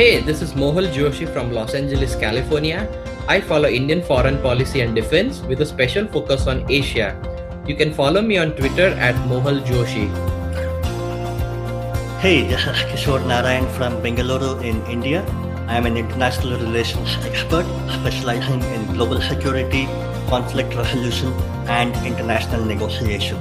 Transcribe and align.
Hey, 0.00 0.18
this 0.18 0.40
is 0.40 0.54
Mohal 0.54 0.86
Joshi 0.96 1.30
from 1.30 1.52
Los 1.52 1.74
Angeles, 1.74 2.14
California. 2.16 2.88
I 3.28 3.38
follow 3.38 3.68
Indian 3.68 4.00
foreign 4.02 4.38
policy 4.40 4.80
and 4.80 4.94
defense 4.94 5.42
with 5.42 5.60
a 5.60 5.66
special 5.66 6.06
focus 6.06 6.46
on 6.46 6.64
Asia. 6.70 7.08
You 7.66 7.76
can 7.76 7.92
follow 7.92 8.22
me 8.22 8.38
on 8.38 8.52
Twitter 8.52 8.86
at 9.08 9.14
Mohal 9.32 9.60
Joshi. 9.66 10.06
Hey, 12.18 12.48
this 12.48 12.66
is 12.72 12.80
Kishor 12.92 13.20
Narayan 13.26 13.68
from 13.74 14.00
Bengaluru 14.00 14.64
in 14.64 14.80
India. 14.86 15.22
I 15.68 15.76
am 15.76 15.84
an 15.84 15.98
international 15.98 16.58
relations 16.58 17.18
expert 17.26 17.66
specializing 18.00 18.62
in 18.72 18.86
global 18.94 19.20
security, 19.20 19.84
conflict 20.30 20.74
resolution, 20.76 21.34
and 21.80 21.94
international 22.06 22.64
negotiation. 22.64 23.36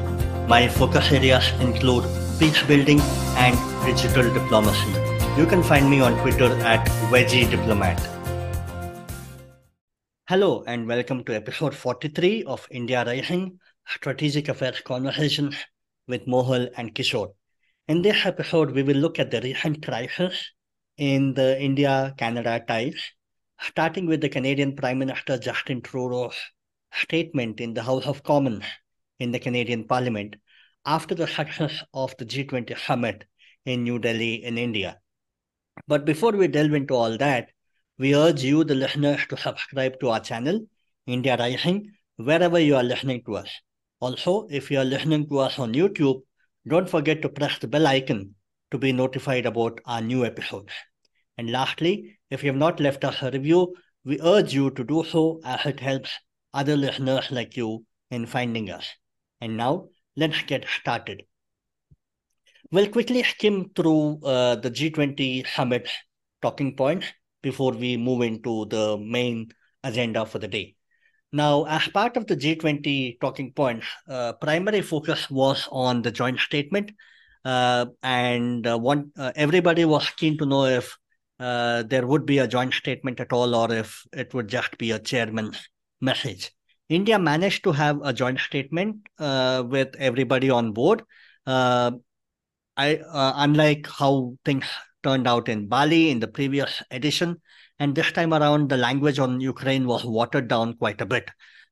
My 0.49 0.68
focus 0.68 1.10
areas 1.13 1.54
include 1.62 2.04
peace 2.38 2.62
building 2.63 2.99
and 3.48 3.55
digital 3.85 4.34
diplomacy. 4.34 5.09
You 5.38 5.46
can 5.46 5.64
find 5.64 5.90
me 5.90 6.02
on 6.02 6.18
Twitter 6.22 6.52
at 6.62 6.86
Veggie 7.10 7.50
Diplomat. 7.50 7.98
Hello 10.28 10.64
and 10.68 10.88
welcome 10.88 11.24
to 11.24 11.36
episode 11.36 11.74
43 11.74 12.44
of 12.44 12.68
India 12.72 13.05
Rising 13.05 13.60
Strategic 13.88 14.50
Affairs 14.50 14.82
Conversation 14.82 15.55
with 16.08 16.26
Mohal 16.26 16.70
and 16.76 16.94
Kishor. 16.94 17.34
In 17.88 18.02
this 18.02 18.26
episode, 18.26 18.72
we 18.72 18.84
will 18.84 18.98
look 18.98 19.20
at 19.20 19.32
the 19.32 19.40
recent 19.42 19.86
crisis 19.86 20.52
in 20.98 21.34
the 21.36 21.62
India 21.62 22.14
Canada 22.18 22.62
ties, 22.68 23.02
starting 23.62 24.08
with 24.08 24.22
the 24.22 24.30
Canadian 24.30 24.76
Prime 24.76 25.00
Minister 25.00 25.38
Justin 25.38 25.82
Trudeau's 25.82 26.36
statement 26.91 27.62
in 27.62 27.74
the 27.74 27.84
House 27.84 28.08
of 28.08 28.24
Commons 28.24 28.66
in 29.20 29.32
the 29.32 29.40
Canadian 29.40 29.86
Parliament 29.86 30.36
after 30.86 31.16
the 31.16 31.27
success 31.27 31.84
of 31.93 32.16
the 32.18 32.26
G20 32.26 32.77
summit 32.77 33.26
in 33.66 33.84
New 33.84 33.99
Delhi 33.99 34.43
in 34.43 34.58
India. 34.58 34.99
But 35.88 36.05
before 36.05 36.32
we 36.32 36.48
delve 36.48 36.74
into 36.74 36.94
all 36.94 37.18
that, 37.18 37.49
we 37.98 38.16
urge 38.16 38.44
you, 38.44 38.63
the 38.63 38.76
listeners, 38.76 39.26
to 39.30 39.38
subscribe 39.38 39.99
to 39.99 40.10
our 40.10 40.20
channel, 40.20 40.62
India 41.05 41.36
Rising, 41.38 41.91
wherever 42.18 42.60
you 42.60 42.76
are 42.76 42.84
listening 42.84 43.24
to 43.26 43.38
us. 43.38 43.49
Also, 43.99 44.48
if 44.49 44.71
you 44.71 44.80
are 44.80 44.86
listening 44.86 45.27
to 45.30 45.40
us 45.40 45.60
on 45.60 45.74
YouTube, 45.74 46.21
don't 46.68 46.90
forget 46.90 47.21
to 47.21 47.30
press 47.30 47.58
the 47.60 47.68
bell 47.68 47.88
icon 47.88 48.36
to 48.71 48.77
be 48.77 48.91
notified 48.91 49.46
about 49.46 49.80
our 49.86 50.02
new 50.02 50.26
episodes. 50.26 50.71
And 51.38 51.52
lastly, 51.52 52.20
if 52.30 52.43
you 52.43 52.49
have 52.49 52.60
not 52.60 52.80
left 52.80 53.04
us 53.04 53.21
a 53.21 53.32
review, 53.32 53.76
we 54.05 54.21
urge 54.21 54.54
you 54.54 54.71
to 54.71 54.84
do 54.84 55.04
so 55.04 55.41
as 55.43 55.66
it 55.66 55.80
helps 55.80 56.12
other 56.54 56.77
listeners 56.77 57.32
like 57.32 57.58
you 57.58 57.86
in 58.12 58.26
finding 58.26 58.70
us. 58.70 58.88
And 59.41 59.58
now, 59.58 59.88
let's 60.16 60.41
get 60.43 60.66
started. 60.82 61.24
We'll 62.71 62.89
quickly 62.89 63.23
skim 63.23 63.71
through 63.75 64.19
uh, 64.23 64.56
the 64.56 64.69
G20 64.69 65.47
summit 65.47 65.89
talking 66.41 66.75
points 66.75 67.07
before 67.41 67.72
we 67.72 67.97
move 67.97 68.22
into 68.22 68.66
the 68.66 68.97
main 68.97 69.50
agenda 69.84 70.25
for 70.25 70.39
the 70.39 70.47
day. 70.47 70.75
Now, 71.31 71.66
as 71.66 71.88
part 71.88 72.17
of 72.17 72.28
the 72.28 72.35
G20 72.35 73.19
talking 73.22 73.53
points, 73.53 73.88
uh, 74.07 74.34
primary 74.34 74.81
focus 74.81 75.29
was 75.29 75.67
on 75.72 76.01
the 76.01 76.12
joint 76.12 76.40
statement, 76.40 76.91
uh, 77.45 77.88
and 78.03 78.66
uh, 78.66 78.78
one 78.78 79.12
uh, 79.17 79.31
everybody 79.35 79.85
was 79.85 80.09
keen 80.12 80.38
to 80.38 80.45
know 80.45 80.66
if 80.66 80.97
uh, 81.40 81.84
there 81.84 82.06
would 82.06 82.25
be 82.25 82.40
a 82.40 82.47
joint 82.47 82.73
statement 82.73 83.19
at 83.19 83.31
all, 83.31 83.56
or 83.56 83.72
if 83.72 84.03
it 84.13 84.34
would 84.34 84.47
just 84.47 84.78
be 84.78 84.91
a 84.91 85.00
chairman's 85.00 85.69
message. 86.01 86.51
India 86.90 87.19
managed 87.19 87.63
to 87.63 87.72
have 87.72 88.00
a 88.03 88.12
joint 88.12 88.40
statement 88.40 88.97
uh, 89.19 89.63
with 89.67 89.95
everybody 89.97 90.50
on 90.50 90.72
board. 90.72 91.03
I, 92.80 92.96
uh, 92.96 93.34
unlike 93.35 93.88
how 93.88 94.38
things 94.46 94.66
turned 95.03 95.28
out 95.28 95.50
in 95.50 95.68
Bali 95.68 96.12
in 96.12 96.22
the 96.22 96.30
previous 96.30 96.81
edition, 96.92 97.42
and 97.78 97.94
this 97.94 98.14
time 98.14 98.34
around, 98.34 98.70
the 98.70 98.78
language 98.78 99.20
on 99.20 99.42
Ukraine 99.42 99.86
was 99.86 100.06
watered 100.06 100.48
down 100.48 100.76
quite 100.76 101.02
a 101.02 101.06
bit. 101.06 101.30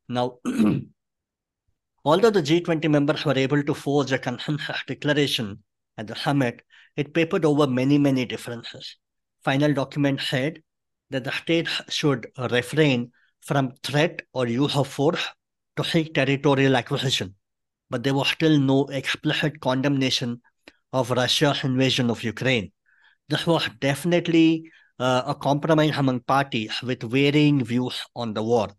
Now, 0.09 0.39
although 2.03 2.29
the 2.29 2.41
G20 2.41 2.91
members 2.91 3.23
were 3.23 3.37
able 3.37 3.63
to 3.63 3.73
forge 3.73 4.11
a 4.11 4.17
consensus 4.17 4.83
declaration 4.85 5.63
at 5.97 6.07
the 6.07 6.15
summit, 6.15 6.61
it 6.97 7.13
papered 7.13 7.45
over 7.45 7.67
many, 7.67 7.97
many 7.97 8.25
differences. 8.25 8.97
Final 9.45 9.73
document 9.73 10.19
said 10.19 10.61
that 11.09 11.23
the 11.23 11.31
states 11.31 11.71
should 11.87 12.27
refrain 12.51 13.13
from 13.39 13.71
threat 13.81 14.23
or 14.33 14.45
use 14.45 14.75
of 14.75 14.89
force 14.89 15.25
to 15.77 15.85
seek 15.85 16.13
territorial 16.13 16.75
acquisition, 16.75 17.33
but 17.89 18.03
there 18.03 18.13
was 18.13 18.27
still 18.27 18.59
no 18.59 18.87
explicit 18.87 19.61
condemnation 19.61 20.41
of 20.93 21.11
Russia's 21.11 21.63
invasion 21.63 22.09
of 22.09 22.23
Ukraine. 22.23 22.71
This 23.29 23.45
was 23.45 23.69
definitely 23.79 24.71
uh, 24.99 25.23
a 25.27 25.35
compromise 25.35 25.97
among 25.97 26.21
parties 26.21 26.81
with 26.81 27.03
varying 27.03 27.63
views 27.63 28.01
on 28.15 28.33
the 28.33 28.43
war. 28.43 28.69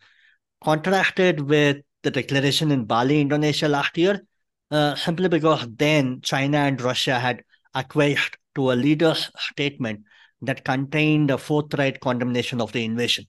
Contrasted 0.62 1.40
with 1.40 1.78
the 2.02 2.10
declaration 2.10 2.70
in 2.70 2.84
Bali, 2.84 3.20
Indonesia 3.20 3.68
last 3.68 3.96
year, 3.98 4.22
uh, 4.70 4.94
simply 4.94 5.28
because 5.28 5.66
then 5.76 6.20
China 6.22 6.58
and 6.58 6.80
Russia 6.80 7.18
had 7.18 7.42
acquiesced 7.74 8.36
to 8.54 8.72
a 8.72 8.74
leader's 8.74 9.30
statement 9.50 10.00
that 10.42 10.64
contained 10.64 11.30
a 11.30 11.38
forthright 11.38 12.00
condemnation 12.00 12.60
of 12.60 12.72
the 12.72 12.84
invasion. 12.84 13.24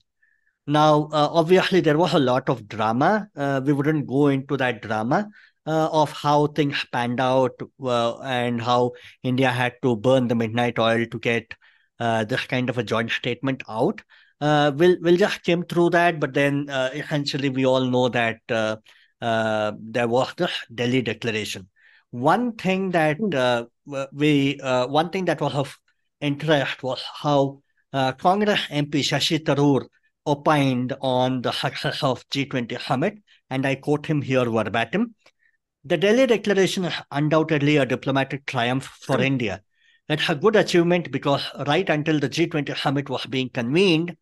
Now, 0.66 1.08
uh, 1.12 1.28
obviously, 1.32 1.80
there 1.80 1.98
was 1.98 2.14
a 2.14 2.18
lot 2.18 2.48
of 2.48 2.68
drama. 2.68 3.28
Uh, 3.34 3.60
we 3.64 3.72
wouldn't 3.72 4.06
go 4.06 4.28
into 4.28 4.56
that 4.56 4.82
drama 4.82 5.28
uh, 5.66 5.88
of 5.92 6.10
how 6.12 6.46
things 6.48 6.84
panned 6.92 7.20
out 7.20 7.52
uh, 7.82 8.18
and 8.20 8.60
how 8.60 8.92
India 9.22 9.50
had 9.50 9.74
to 9.82 9.96
burn 9.96 10.28
the 10.28 10.34
midnight 10.34 10.78
oil 10.78 11.04
to 11.06 11.18
get 11.18 11.54
uh, 12.00 12.24
this 12.24 12.46
kind 12.46 12.70
of 12.70 12.78
a 12.78 12.82
joint 12.82 13.10
statement 13.10 13.62
out. 13.68 14.00
Uh, 14.40 14.72
we'll 14.74 14.96
we'll 15.02 15.18
just 15.18 15.36
skim 15.36 15.62
through 15.64 15.90
that, 15.90 16.18
but 16.18 16.32
then 16.32 16.68
uh, 16.70 16.88
essentially 16.94 17.50
we 17.50 17.66
all 17.66 17.84
know 17.84 18.08
that 18.08 18.38
uh, 18.48 18.76
uh, 19.20 19.72
there 19.78 20.08
was 20.08 20.32
the 20.38 20.50
Delhi 20.74 21.02
Declaration. 21.02 21.68
One 22.10 22.54
thing 22.54 22.90
that 22.92 23.18
hmm. 23.18 24.02
we 24.12 24.58
one 24.62 25.10
thing 25.10 25.26
that 25.26 25.40
was 25.40 25.54
of 25.54 25.78
interest 26.20 26.82
was 26.82 27.02
how 27.22 27.60
Congress 27.92 28.60
MP 28.70 29.00
Shashi 29.00 29.38
Tharoor 29.38 29.86
opined 30.26 30.94
on 31.00 31.42
the 31.42 31.52
success 31.52 32.02
of 32.02 32.26
G20 32.30 32.80
summit, 32.80 33.18
and 33.50 33.66
I 33.66 33.74
quote 33.74 34.06
him 34.06 34.22
here 34.22 34.48
verbatim. 34.50 35.14
The 35.84 35.96
Delhi 35.96 36.26
Declaration 36.26 36.84
is 36.84 36.94
undoubtedly 37.10 37.76
a 37.76 37.86
diplomatic 37.86 38.46
triumph 38.46 38.84
for 38.84 39.20
India 39.20 39.62
it's 40.10 40.28
a 40.28 40.34
good 40.34 40.56
achievement 40.56 41.12
because 41.12 41.44
right 41.68 41.88
until 41.88 42.18
the 42.18 42.28
G20 42.28 42.76
summit 42.76 43.08
was 43.08 43.26
being 43.26 43.48
convened, 43.48 44.16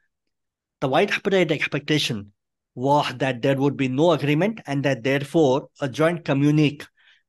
the 0.83 0.89
widespread 0.89 1.51
expectation 1.51 2.33
was 2.75 3.11
that 3.17 3.41
there 3.41 3.57
would 3.57 3.79
be 3.79 3.89
no 3.89 4.13
agreement 4.13 4.61
and 4.67 4.85
that 4.85 5.03
therefore 5.03 5.71
a 5.81 5.89
joint 5.89 6.27
communique 6.27 6.85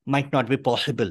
might 0.06 0.34
not 0.34 0.50
be 0.50 0.58
possible. 0.58 1.10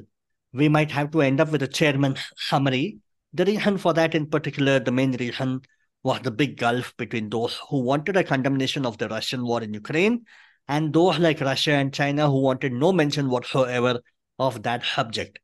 We 0.52 0.68
might 0.68 0.90
have 0.90 1.10
to 1.12 1.22
end 1.22 1.40
up 1.40 1.50
with 1.50 1.62
a 1.62 1.68
chairman's 1.68 2.20
summary. 2.36 2.98
The 3.32 3.46
reason 3.46 3.78
for 3.78 3.94
that, 3.94 4.14
in 4.14 4.26
particular, 4.26 4.78
the 4.78 4.92
main 4.92 5.12
reason 5.12 5.62
was 6.02 6.20
the 6.20 6.30
big 6.30 6.58
gulf 6.58 6.94
between 6.98 7.30
those 7.30 7.58
who 7.70 7.80
wanted 7.80 8.18
a 8.18 8.24
condemnation 8.24 8.84
of 8.84 8.98
the 8.98 9.08
Russian 9.08 9.42
war 9.42 9.62
in 9.62 9.72
Ukraine 9.72 10.26
and 10.68 10.92
those 10.92 11.18
like 11.18 11.40
Russia 11.40 11.72
and 11.72 11.92
China 11.92 12.30
who 12.30 12.40
wanted 12.40 12.72
no 12.72 12.92
mention 12.92 13.30
whatsoever 13.30 14.00
of 14.38 14.62
that 14.62 14.84
subject. 14.84 15.38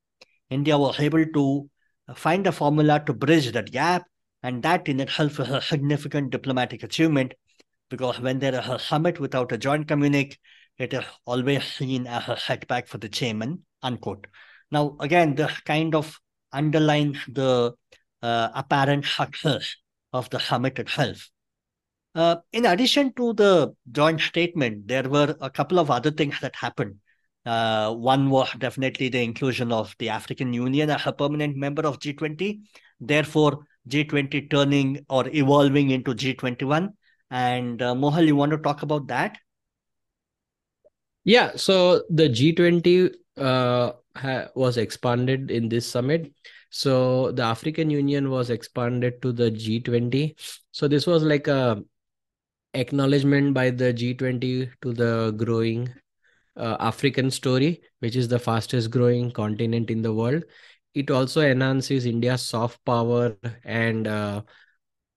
India 0.51 0.77
was 0.79 1.01
able 1.01 1.25
to 1.25 1.69
find 2.15 2.47
a 2.47 2.53
formula 2.53 3.03
to 3.07 3.13
bridge 3.13 3.51
that 3.53 3.73
gap. 3.73 4.05
And 4.43 4.63
that 4.63 4.89
in 4.89 5.01
itself 5.01 5.41
is 5.41 5.49
a 5.49 5.63
significant 5.63 6.31
diplomatic 6.31 6.83
achievement 6.83 7.33
because 7.89 8.21
when 8.21 8.39
there 8.41 8.55
is 8.55 8.69
a 8.69 8.79
summit 8.79 9.19
without 9.19 9.53
a 9.53 9.59
joint 9.59 9.89
communique, 9.89 10.37
it 10.77 10.93
is 10.93 11.05
always 11.25 11.65
seen 11.65 12.07
as 12.07 12.29
a 12.29 12.37
setback 12.37 12.87
for 12.87 12.99
the 12.99 13.09
chairman, 13.09 13.65
unquote. 13.83 14.27
Now, 14.71 14.97
again, 15.01 15.35
this 15.35 15.61
kind 15.61 15.95
of 15.95 16.19
underlines 16.53 17.19
the 17.27 17.73
uh, 18.23 18.49
apparent 18.55 19.07
success 19.07 19.77
of 20.13 20.29
the 20.31 20.41
summit 20.41 20.79
itself. 20.79 21.31
Uh, 22.15 22.37
in 22.53 22.67
addition 22.67 23.13
to 23.15 23.33
the 23.35 23.75
joint 23.91 24.21
statement, 24.21 24.87
there 24.87 25.09
were 25.09 25.35
a 25.41 25.51
couple 25.51 25.79
of 25.79 25.91
other 25.91 26.11
things 26.11 26.39
that 26.41 26.55
happened. 26.55 26.97
Uh, 27.45 27.93
one 27.93 28.31
was 28.31 28.51
definitely 28.59 29.09
the 29.09 29.23
inclusion 29.23 29.71
of 29.73 29.95
the 29.99 30.09
African 30.09 30.53
Union 30.53 30.91
as 30.91 31.07
a 31.07 31.13
permanent 31.13 31.57
member 31.57 31.83
of 31.83 31.99
G20. 31.99 32.61
Therefore, 33.01 33.67
G20 33.89 34.49
turning 34.49 35.05
or 35.11 35.29
evolving 35.29 35.91
into 35.91 36.15
G21. 36.15 36.91
And 37.31 37.83
uh, 37.83 37.95
Mohal, 37.95 38.27
you 38.27 38.37
want 38.37 38.53
to 38.53 38.59
talk 38.59 38.83
about 38.83 39.09
that? 39.09 39.37
Yeah. 41.25 41.53
So 41.57 42.03
the 42.11 42.29
G20 42.29 43.15
uh, 43.37 43.93
ha- 44.17 44.49
was 44.55 44.77
expanded 44.77 45.51
in 45.51 45.69
this 45.69 45.91
summit. 45.91 46.33
So 46.71 47.33
the 47.33 47.43
African 47.43 47.91
Union 47.91 48.31
was 48.31 48.51
expanded 48.51 49.21
to 49.23 49.33
the 49.33 49.51
G20. 49.51 50.35
So 50.71 50.89
this 50.89 51.07
was 51.07 51.23
like 51.23 51.47
a 51.47 51.83
acknowledgement 52.75 53.55
by 53.55 53.71
the 53.71 53.93
G20 53.93 54.71
to 54.83 54.93
the 54.93 55.33
growing 55.37 55.89
uh, 56.57 56.77
African 56.81 57.31
story, 57.31 57.83
which 58.01 58.17
is 58.17 58.29
the 58.29 58.39
fastest 58.39 58.91
growing 58.91 59.31
continent 59.31 59.91
in 59.91 60.03
the 60.03 60.13
world. 60.13 60.45
It 60.95 61.11
also 61.11 61.41
enhances 61.41 62.07
India's 62.07 62.43
soft 62.43 62.85
power 62.85 63.37
and 63.65 64.07
uh, 64.07 64.43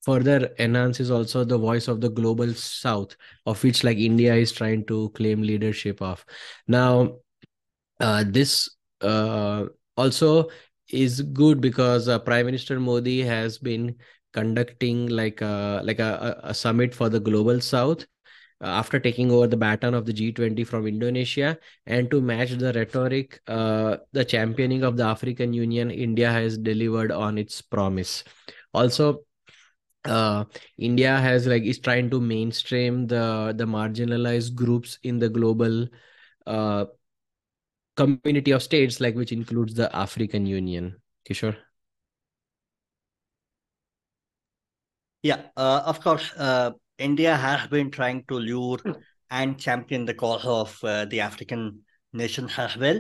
further 0.02 0.52
enhances 0.58 1.12
also 1.12 1.44
the 1.44 1.58
voice 1.58 1.88
of 1.88 2.00
the 2.00 2.10
global 2.10 2.54
south 2.54 3.16
of 3.46 3.62
which 3.62 3.84
like 3.84 3.98
india 3.98 4.34
is 4.36 4.54
trying 4.54 4.86
to 4.86 5.10
claim 5.10 5.42
leadership 5.42 6.02
of 6.02 6.26
now 6.68 7.12
uh, 8.00 8.24
this 8.26 8.70
uh, 9.02 9.66
also 9.98 10.50
is 10.90 11.22
good 11.22 11.60
because 11.60 12.08
uh, 12.08 12.18
prime 12.20 12.46
minister 12.46 12.80
modi 12.80 13.22
has 13.22 13.58
been 13.58 13.96
conducting 14.38 15.08
like 15.22 15.42
a 15.42 15.82
like 15.84 16.00
a, 16.00 16.40
a 16.44 16.54
summit 16.54 16.94
for 17.00 17.10
the 17.10 17.20
global 17.30 17.60
south 17.62 18.06
uh, 18.62 18.68
after 18.82 19.00
taking 19.00 19.32
over 19.32 19.48
the 19.48 19.58
baton 19.58 19.94
of 19.94 20.06
the 20.06 20.14
G20 20.14 20.64
from 20.64 20.88
Indonesia 20.88 21.58
and 21.86 22.10
to 22.10 22.22
match 22.22 22.52
the 22.52 22.74
rhetoric, 22.74 23.40
uh, 23.48 23.98
the 24.14 24.26
championing 24.26 24.84
of 24.84 24.98
the 24.98 25.04
African 25.04 25.54
Union, 25.54 25.92
India 25.92 26.32
has 26.32 26.58
delivered 26.58 27.12
on 27.12 27.38
its 27.38 27.62
promise. 27.62 28.24
Also, 28.74 29.24
uh, 30.06 30.46
India 30.78 31.18
has 31.20 31.46
like 31.46 31.64
is 31.64 31.80
trying 31.80 32.10
to 32.10 32.20
mainstream 32.20 33.06
the 33.08 33.54
the 33.56 33.66
marginalized 33.66 34.56
groups 34.56 34.98
in 35.04 35.20
the 35.20 35.30
global 35.30 35.88
uh, 36.48 36.86
community 37.96 38.52
of 38.52 38.64
states, 38.64 39.00
like 39.00 39.16
which 39.16 39.32
includes 39.32 39.74
the 39.76 39.94
African 39.96 40.46
Union. 40.46 40.96
Kishor. 41.30 41.67
Yeah, 45.24 45.42
uh, 45.58 45.82
of 45.86 46.02
course. 46.02 46.32
Uh, 46.38 46.72
India 46.98 47.36
has 47.36 47.68
been 47.68 47.92
trying 47.92 48.24
to 48.28 48.36
lure 48.36 48.80
and 49.30 49.60
champion 49.60 50.06
the 50.06 50.14
cause 50.14 50.46
of 50.46 50.78
uh, 50.84 51.06
the 51.06 51.22
African 51.22 51.82
nations 52.14 52.54
as 52.58 52.78
well. 52.78 53.00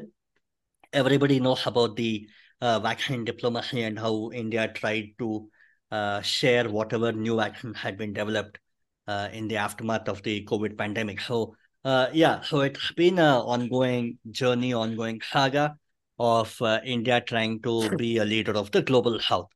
Everybody 0.93 1.39
knows 1.39 1.65
about 1.65 1.95
the 1.95 2.27
uh, 2.61 2.79
vaccine 2.79 3.23
diplomacy 3.23 3.83
and 3.83 3.97
how 3.97 4.31
India 4.33 4.67
tried 4.67 5.09
to 5.19 5.49
uh, 5.91 6.21
share 6.21 6.69
whatever 6.69 7.11
new 7.11 7.37
vaccine 7.37 7.73
had 7.73 7.97
been 7.97 8.13
developed 8.13 8.59
uh, 9.07 9.29
in 9.31 9.47
the 9.47 9.57
aftermath 9.57 10.09
of 10.09 10.21
the 10.23 10.45
COVID 10.45 10.77
pandemic. 10.77 11.21
So, 11.21 11.55
yeah, 11.85 12.41
so 12.41 12.61
it's 12.61 12.91
been 12.91 13.19
an 13.19 13.35
ongoing 13.35 14.17
journey, 14.31 14.73
ongoing 14.73 15.21
saga 15.31 15.77
of 16.19 16.59
India 16.83 17.21
trying 17.21 17.61
to 17.61 17.95
be 17.95 18.17
a 18.17 18.25
leader 18.25 18.53
of 18.53 18.71
the 18.71 18.81
global 18.81 19.19
south. 19.19 19.47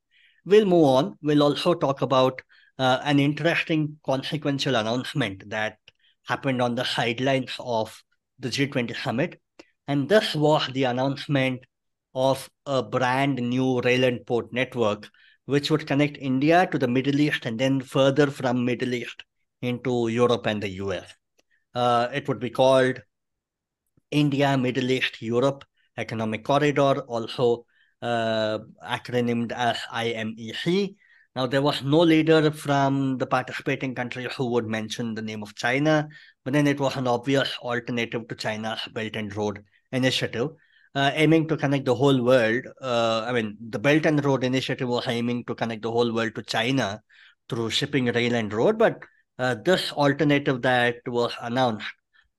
We'll 0.46 0.66
move 0.66 0.86
on. 0.86 1.18
We'll 1.22 1.44
also 1.44 1.74
talk 1.74 2.02
about 2.02 2.42
uh, 2.82 3.00
an 3.04 3.20
interesting 3.20 3.96
consequential 4.04 4.76
announcement 4.76 5.48
that 5.52 5.78
happened 6.26 6.60
on 6.64 6.74
the 6.74 6.84
sidelines 6.84 7.56
of 7.60 8.02
the 8.40 8.50
G20 8.50 8.96
summit. 8.96 9.40
And 9.88 10.10
this 10.10 10.34
was 10.34 10.68
the 10.74 10.86
announcement 10.86 11.60
of 12.16 12.50
a 12.66 12.82
brand 12.82 13.36
new 13.36 13.82
rail 13.82 14.04
and 14.04 14.26
port 14.26 14.52
network, 14.52 15.08
which 15.46 15.70
would 15.70 15.86
connect 15.86 16.18
India 16.18 16.68
to 16.72 16.80
the 16.80 16.88
Middle 16.88 17.20
East 17.20 17.46
and 17.46 17.60
then 17.60 17.82
further 17.82 18.32
from 18.32 18.66
Middle 18.66 18.96
East 18.96 19.24
into 19.62 20.08
Europe 20.08 20.48
and 20.48 20.64
the 20.64 20.70
US. 20.86 21.14
Uh, 21.76 22.08
it 22.12 22.28
would 22.28 22.40
be 22.40 22.50
called 22.50 23.00
India, 24.10 24.58
Middle 24.58 24.90
East, 24.90 25.22
Europe 25.22 25.64
Economic 25.98 26.44
Corridor, 26.44 27.02
also 27.02 27.64
uh, 28.02 28.58
acronymed 28.84 29.52
as 29.52 29.78
IMEC. 29.94 30.96
Now, 31.36 31.48
there 31.48 31.62
was 31.62 31.82
no 31.82 32.00
leader 32.00 32.52
from 32.52 33.18
the 33.18 33.26
participating 33.26 33.96
country 33.96 34.28
who 34.36 34.48
would 34.52 34.68
mention 34.68 35.14
the 35.14 35.22
name 35.22 35.42
of 35.44 35.56
China, 35.56 36.10
but 36.44 36.52
then 36.52 36.68
it 36.68 36.80
was 36.80 36.98
an 36.98 37.08
obvious 37.08 37.58
alternative 37.60 38.28
to 38.28 38.36
China's 38.36 38.82
Belt 38.92 39.16
and 39.16 39.34
Road 39.36 39.64
Initiative, 39.94 40.50
uh, 40.94 41.12
aiming 41.14 41.48
to 41.48 41.56
connect 41.56 41.86
the 41.86 41.96
whole 41.96 42.22
world. 42.22 42.66
Uh, 42.82 43.24
I 43.26 43.32
mean, 43.32 43.58
the 43.70 43.80
Belt 43.80 44.06
and 44.06 44.24
Road 44.26 44.44
Initiative 44.44 44.90
was 44.90 45.08
aiming 45.08 45.46
to 45.46 45.56
connect 45.56 45.84
the 45.84 45.92
whole 45.92 46.14
world 46.14 46.36
to 46.36 46.44
China 46.44 47.02
through 47.48 47.70
shipping, 47.70 48.08
rail, 48.08 48.36
and 48.36 48.52
road, 48.52 48.78
but 48.78 49.02
uh, 49.40 49.56
this 49.56 49.94
alternative 49.94 50.62
that 50.64 50.98
was 51.08 51.34
announced 51.42 51.88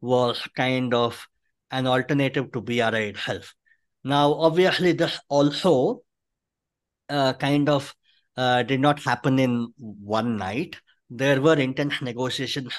was 0.03 0.47
kind 0.55 0.93
of 0.93 1.27
an 1.71 1.87
alternative 1.87 2.53
to 2.53 2.61
BRI 2.61 3.09
itself. 3.09 3.55
Now, 4.05 4.35
obviously, 4.35 4.93
this 4.93 5.19
also 5.29 6.03
uh, 7.09 7.33
kind 7.35 7.71
of 7.71 7.95
uh, 8.37 8.63
did 8.63 8.81
not 8.81 9.01
happen 9.01 9.39
in 9.39 9.73
one 9.79 10.37
night. 10.37 10.77
There 11.11 11.41
were 11.41 11.57
intense 11.57 12.01
negotiations 12.01 12.73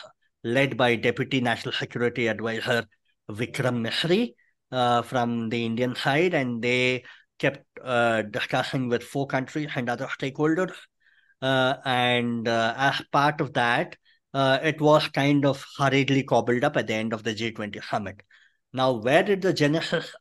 led 0.43 0.77
by 0.77 0.95
Deputy 0.95 1.41
National 1.41 1.73
Security 1.73 2.27
Advisor 2.27 2.85
Vikram 3.29 3.85
Misri 3.85 4.33
uh, 4.71 5.01
from 5.01 5.49
the 5.49 5.65
Indian 5.65 5.95
side, 5.95 6.33
and 6.33 6.61
they 6.61 7.03
kept 7.39 7.65
uh, 7.83 8.23
discussing 8.23 8.89
with 8.89 9.03
four 9.03 9.27
countries 9.27 9.69
and 9.75 9.89
other 9.89 10.07
stakeholders. 10.07 10.73
Uh, 11.41 11.75
and 11.85 12.47
uh, 12.47 12.73
as 12.77 13.01
part 13.11 13.41
of 13.41 13.53
that, 13.53 13.97
uh, 14.33 14.59
it 14.63 14.81
was 14.81 15.07
kind 15.09 15.45
of 15.45 15.63
hurriedly 15.77 16.23
cobbled 16.23 16.63
up 16.63 16.77
at 16.77 16.87
the 16.87 16.93
end 16.93 17.13
of 17.13 17.23
the 17.23 17.33
G20 17.33 17.83
summit. 17.83 18.21
Now, 18.71 18.93
where 18.93 19.23
did 19.23 19.41
the 19.41 19.53
genesis 19.53 20.15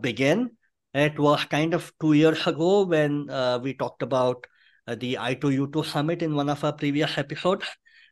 begin? 0.00 0.50
It 0.92 1.18
was 1.18 1.44
kind 1.44 1.74
of 1.74 1.90
two 2.00 2.12
years 2.12 2.46
ago 2.46 2.84
when 2.84 3.26
we 3.62 3.74
talked 3.74 4.02
about 4.02 4.44
uh, 4.44 4.53
the 4.86 5.16
I2U2 5.20 5.84
summit 5.84 6.22
in 6.22 6.34
one 6.34 6.48
of 6.48 6.62
our 6.64 6.72
previous 6.72 7.16
episodes. 7.18 7.66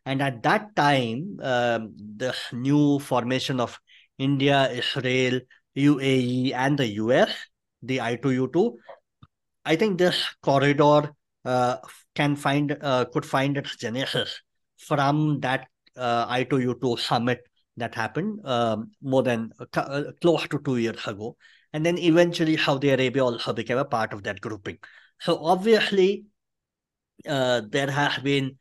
And 0.04 0.20
at 0.20 0.42
that 0.42 0.74
time, 0.74 1.38
um, 1.42 1.94
the 2.16 2.34
new 2.52 2.98
formation 2.98 3.60
of 3.60 3.78
India, 4.18 4.70
Israel, 4.70 5.40
UAE, 5.76 6.52
and 6.54 6.78
the 6.78 6.88
US, 7.02 7.30
the 7.82 7.98
I2U2, 7.98 8.72
I 9.64 9.76
think 9.76 9.98
this 9.98 10.24
corridor 10.42 11.14
uh, 11.44 11.76
can 12.14 12.36
find 12.36 12.76
uh, 12.80 13.04
could 13.12 13.24
find 13.24 13.56
its 13.56 13.76
genesis 13.76 14.40
from 14.76 15.40
that 15.40 15.68
uh, 15.96 16.26
I2U2 16.26 16.98
summit 16.98 17.40
that 17.76 17.94
happened 17.94 18.40
um, 18.44 18.90
more 19.02 19.22
than 19.22 19.52
uh, 19.74 20.02
close 20.20 20.46
to 20.48 20.60
two 20.64 20.76
years 20.76 21.06
ago. 21.06 21.36
And 21.72 21.86
then 21.86 21.96
eventually 21.98 22.56
Saudi 22.56 22.90
Arabia 22.90 23.24
also 23.24 23.52
became 23.52 23.78
a 23.78 23.84
part 23.84 24.12
of 24.12 24.22
that 24.24 24.40
grouping. 24.40 24.78
So 25.20 25.42
obviously, 25.42 26.24
uh, 26.24 26.28
there 27.24 27.90
has 27.90 28.18
been 28.18 28.56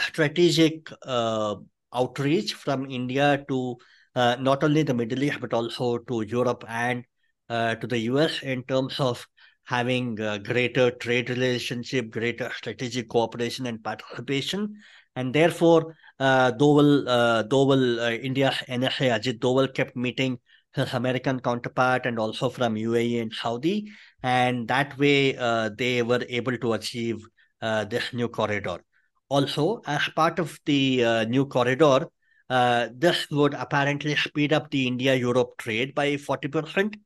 strategic 0.00 0.90
uh, 1.02 1.56
outreach 1.94 2.54
from 2.54 2.90
India 2.90 3.44
to 3.48 3.76
uh, 4.14 4.36
not 4.38 4.62
only 4.62 4.82
the 4.82 4.94
Middle 4.94 5.22
East 5.22 5.40
but 5.40 5.52
also 5.52 5.98
to 5.98 6.22
Europe 6.22 6.64
and 6.68 7.04
to 7.48 7.86
the 7.86 7.98
US 7.98 8.42
in 8.42 8.62
terms 8.64 8.98
of 8.98 9.26
having 9.64 10.14
greater 10.14 10.90
trade 10.90 11.30
relationship, 11.30 12.10
greater 12.10 12.50
strategic 12.56 13.08
cooperation 13.08 13.66
and 13.66 13.82
participation. 13.82 14.74
And 15.16 15.34
therefore, 15.34 15.96
uh, 16.18 16.52
Doval, 16.52 17.04
uh, 17.06 17.42
Doval 17.44 17.98
uh, 17.98 18.12
India 18.12 18.52
NSA 18.68 19.18
Ajit 19.18 19.38
Doval 19.38 19.72
kept 19.74 19.96
meeting 19.96 20.38
his 20.74 20.94
American 20.94 21.40
counterpart 21.40 22.06
and 22.06 22.18
also 22.18 22.48
from 22.48 22.76
UAE 22.76 23.20
and 23.20 23.32
Saudi. 23.32 23.90
And 24.22 24.66
that 24.68 24.96
way, 24.98 25.36
uh, 25.36 25.70
they 25.76 26.02
were 26.02 26.24
able 26.28 26.56
to 26.56 26.72
achieve 26.72 27.18
uh, 27.62 27.84
this 27.84 28.12
new 28.12 28.28
corridor. 28.28 28.84
Also, 29.28 29.80
as 29.86 30.06
part 30.14 30.38
of 30.38 30.58
the 30.66 31.04
uh, 31.04 31.24
new 31.24 31.46
corridor, 31.46 32.08
uh, 32.50 32.88
this 32.94 33.30
would 33.30 33.54
apparently 33.54 34.14
speed 34.14 34.52
up 34.52 34.70
the 34.70 34.86
India-Europe 34.86 35.56
trade 35.56 35.94
by 35.94 36.16
40%. 36.16 36.96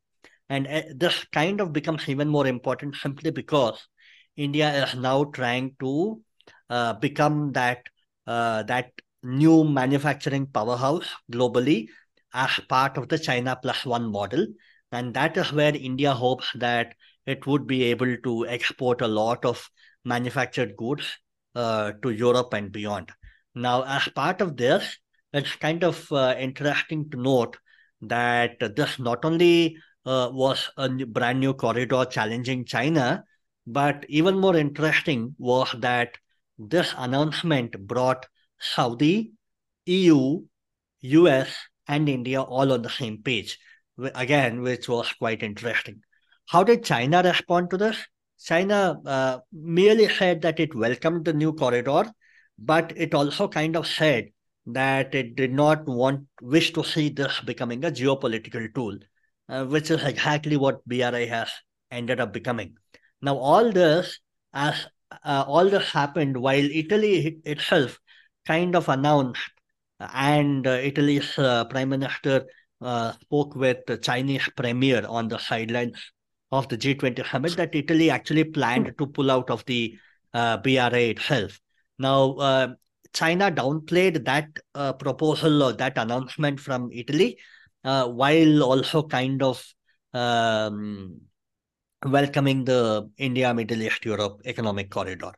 And 0.49 0.67
this 0.95 1.25
kind 1.33 1.61
of 1.61 1.73
becomes 1.73 2.09
even 2.09 2.29
more 2.29 2.47
important 2.47 2.97
simply 2.97 3.31
because 3.31 3.87
India 4.37 4.85
is 4.85 4.95
now 4.95 5.25
trying 5.25 5.77
to 5.81 6.21
uh, 6.71 6.95
become 6.95 7.53
that 7.53 7.83
uh, 8.27 8.63
that 8.65 8.91
new 9.23 9.65
manufacturing 9.65 10.47
powerhouse 10.47 11.09
globally 11.33 11.89
as 12.35 12.51
part 12.69 12.97
of 12.97 13.09
the 13.09 13.19
China 13.19 13.59
plus 13.61 13.85
one 13.85 14.11
model. 14.11 14.47
And 14.93 15.15
that 15.15 15.37
is 15.37 15.53
where 15.53 15.75
India 15.75 16.13
hopes 16.13 16.51
that 16.57 16.95
it 17.27 17.47
would 17.47 17.67
be 17.67 17.85
able 17.85 18.17
to 18.25 18.47
export 18.47 19.01
a 19.01 19.09
lot 19.09 19.45
of 19.45 19.69
manufactured 20.07 20.77
goods 20.77 21.19
uh, 21.55 21.93
to 22.03 22.11
Europe 22.11 22.55
and 22.55 22.73
beyond. 22.73 23.11
Now, 23.55 23.83
as 23.83 24.09
part 24.09 24.41
of 24.41 24.57
this, 24.57 24.97
it's 25.33 25.57
kind 25.57 25.83
of 25.85 26.11
uh, 26.13 26.35
interesting 26.39 27.11
to 27.11 27.17
note 27.21 27.57
that 28.03 28.59
this 28.77 28.99
not 28.99 29.25
only 29.25 29.77
uh, 30.05 30.31
was 30.33 30.71
a 30.77 30.89
brand 30.89 31.41
new 31.41 31.55
corridor 31.55 32.05
challenging 32.05 32.65
China, 32.65 33.25
but 33.67 34.07
even 34.09 34.39
more 34.39 34.57
interesting 34.57 35.35
was 35.39 35.75
that 35.81 36.17
this 36.59 36.95
announcement 36.97 37.77
brought 37.87 38.27
Saudi, 38.59 39.33
EU, 39.87 40.43
US, 41.01 41.55
and 41.89 42.09
India 42.09 42.41
all 42.41 42.73
on 42.73 42.83
the 42.83 42.91
same 42.91 43.23
page, 43.23 43.59
again, 44.15 44.63
which 44.63 44.89
was 44.89 45.13
quite 45.13 45.43
interesting. 45.43 46.01
How 46.47 46.63
did 46.63 46.85
China 46.85 47.23
respond 47.23 47.71
to 47.71 47.77
this? 47.77 47.99
China 48.43 49.00
uh, 49.05 49.38
merely 49.52 50.09
said 50.09 50.43
that 50.43 50.61
it 50.61 50.75
welcomed 50.75 51.25
the 51.25 51.33
new 51.33 51.52
corridor, 51.52 52.11
but 52.59 52.93
it 52.97 53.14
also 53.14 53.49
kind 53.49 53.76
of 53.76 53.87
said 53.87 54.31
that 54.66 55.14
it 55.14 55.37
did 55.37 55.52
not 55.52 55.87
want 55.87 56.26
wish 56.43 56.73
to 56.73 56.85
see 56.85 57.09
this 57.09 57.40
becoming 57.40 57.85
a 57.85 57.90
geopolitical 57.90 58.73
tool, 58.75 58.99
uh, 59.49 59.64
which 59.64 59.90
is 59.90 60.02
exactly 60.02 60.57
what 60.57 60.87
BRI 60.87 61.26
has 61.26 61.50
ended 61.90 62.21
up 62.21 62.33
becoming. 62.33 62.76
Now, 63.23 63.37
all 63.37 63.71
this, 63.73 64.19
as 64.52 64.87
uh, 65.25 65.45
all 65.47 65.69
this 65.69 65.90
happened 65.90 66.37
while 66.37 66.64
Italy 66.64 67.40
itself 67.45 67.99
kind 68.47 68.75
of 68.75 68.88
announced, 68.88 69.50
and 70.00 70.66
uh, 70.66 70.71
Italy's 70.71 71.38
uh, 71.38 71.64
prime 71.66 71.88
minister 71.88 72.45
uh, 72.81 73.12
spoke 73.12 73.55
with 73.55 73.78
the 73.87 73.97
Chinese 73.97 74.49
premier 74.57 75.07
on 75.07 75.28
the 75.28 75.38
sidelines 75.38 76.12
of 76.53 76.69
the 76.69 76.76
G20 76.76 77.29
summit 77.31 77.57
that 77.57 77.75
Italy 77.75 78.11
actually 78.11 78.45
planned 78.45 78.95
to 78.99 79.07
pull 79.07 79.31
out 79.31 79.50
of 79.50 79.65
the 79.67 79.99
uh, 80.33 80.59
BRI 80.59 81.11
itself. 81.11 81.61
Now, 81.99 82.35
uh, 82.35 82.75
China 83.12 83.50
downplayed 83.50 84.25
that 84.25 84.49
uh, 84.75 84.93
proposal 84.93 85.62
or 85.62 85.73
that 85.73 85.97
announcement 85.97 86.61
from 86.61 86.91
Italy, 86.93 87.38
uh, 87.85 88.09
while 88.09 88.62
also 88.62 89.03
kind 89.03 89.43
of 89.43 89.65
um, 90.12 91.21
welcoming 92.05 92.65
the 92.65 93.11
India, 93.17 93.53
Middle 93.55 93.83
East, 93.83 94.05
Europe 94.05 94.43
economic 94.45 94.91
corridor. 94.91 95.33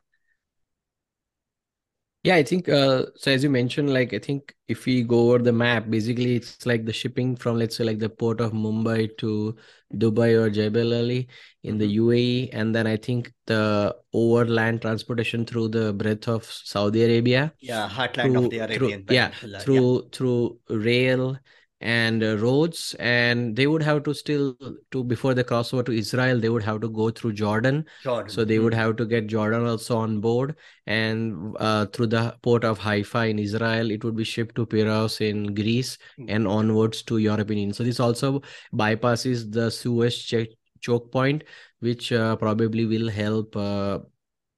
Yeah, 2.23 2.35
I 2.35 2.43
think 2.43 2.67
uh, 2.67 3.05
so. 3.15 3.31
As 3.31 3.43
you 3.43 3.49
mentioned, 3.49 3.93
like 3.93 4.13
I 4.13 4.19
think 4.19 4.53
if 4.67 4.85
we 4.85 5.03
go 5.03 5.29
over 5.29 5.39
the 5.39 5.53
map, 5.53 5.89
basically 5.89 6.35
it's 6.35 6.65
like 6.65 6.85
the 6.85 6.91
shipping 6.91 7.35
from 7.37 7.57
let's 7.57 7.77
say 7.77 7.85
like 7.85 7.99
the 7.99 8.09
port 8.09 8.41
of 8.41 8.51
Mumbai 8.51 9.17
to 9.19 9.55
Dubai 9.93 10.35
or 10.37 10.49
Jebel 10.49 10.93
Ali 10.93 11.29
in 11.63 11.77
the 11.77 11.87
Mm-hmm. 11.87 11.99
UAE, 12.01 12.49
and 12.51 12.75
then 12.75 12.87
I 12.87 12.97
think 12.97 13.31
the 13.45 13.95
overland 14.13 14.81
transportation 14.81 15.45
through 15.45 15.69
the 15.69 15.93
breadth 15.93 16.27
of 16.27 16.43
Saudi 16.43 17.03
Arabia 17.05 17.53
Yeah, 17.61 17.87
heartland 17.89 18.35
of 18.35 18.49
through 18.49 18.49
the 18.49 18.59
through 18.71 18.99
Arabian 18.99 19.05
yeah 19.07 19.31
Peninsula. 19.45 19.65
Yeah. 19.69 19.81
through 19.81 20.09
through 20.11 20.59
rail 20.69 21.37
and 21.81 22.23
uh, 22.23 22.37
roads 22.37 22.95
and 22.99 23.55
they 23.55 23.65
would 23.67 23.81
have 23.81 24.03
to 24.03 24.13
still 24.13 24.55
to 24.91 25.03
before 25.03 25.33
they 25.33 25.43
cross 25.43 25.73
over 25.73 25.83
to 25.83 25.91
Israel 25.91 26.39
they 26.39 26.49
would 26.49 26.63
have 26.63 26.81
to 26.81 26.89
go 26.89 27.09
through 27.09 27.31
Jordan 27.33 27.85
Jordan. 28.03 28.29
so 28.35 28.43
they 28.43 28.59
would 28.59 28.73
Mm. 28.73 28.77
have 28.77 28.95
to 28.97 29.05
get 29.05 29.27
Jordan 29.27 29.65
also 29.65 29.97
on 29.97 30.19
board 30.19 30.55
and 30.87 31.55
uh, 31.59 31.85
through 31.87 32.07
the 32.07 32.35
port 32.41 32.63
of 32.65 32.77
Haifa 32.79 33.27
in 33.27 33.39
Israel 33.39 33.91
it 33.91 34.03
would 34.03 34.15
be 34.15 34.23
shipped 34.25 34.55
to 34.55 34.65
Piraeus 34.65 35.21
in 35.21 35.53
Greece 35.55 35.97
and 36.27 36.47
onwards 36.47 37.01
to 37.03 37.17
European 37.17 37.59
Union 37.59 37.73
so 37.73 37.83
this 37.83 37.99
also 37.99 38.41
bypasses 38.73 39.51
the 39.51 39.69
Suez 39.71 40.17
ch- 40.21 40.47
choke 40.81 41.11
point 41.11 41.43
which 41.79 42.11
uh, 42.11 42.35
probably 42.35 42.85
will 42.85 43.09
help 43.09 43.55
uh, 43.55 43.99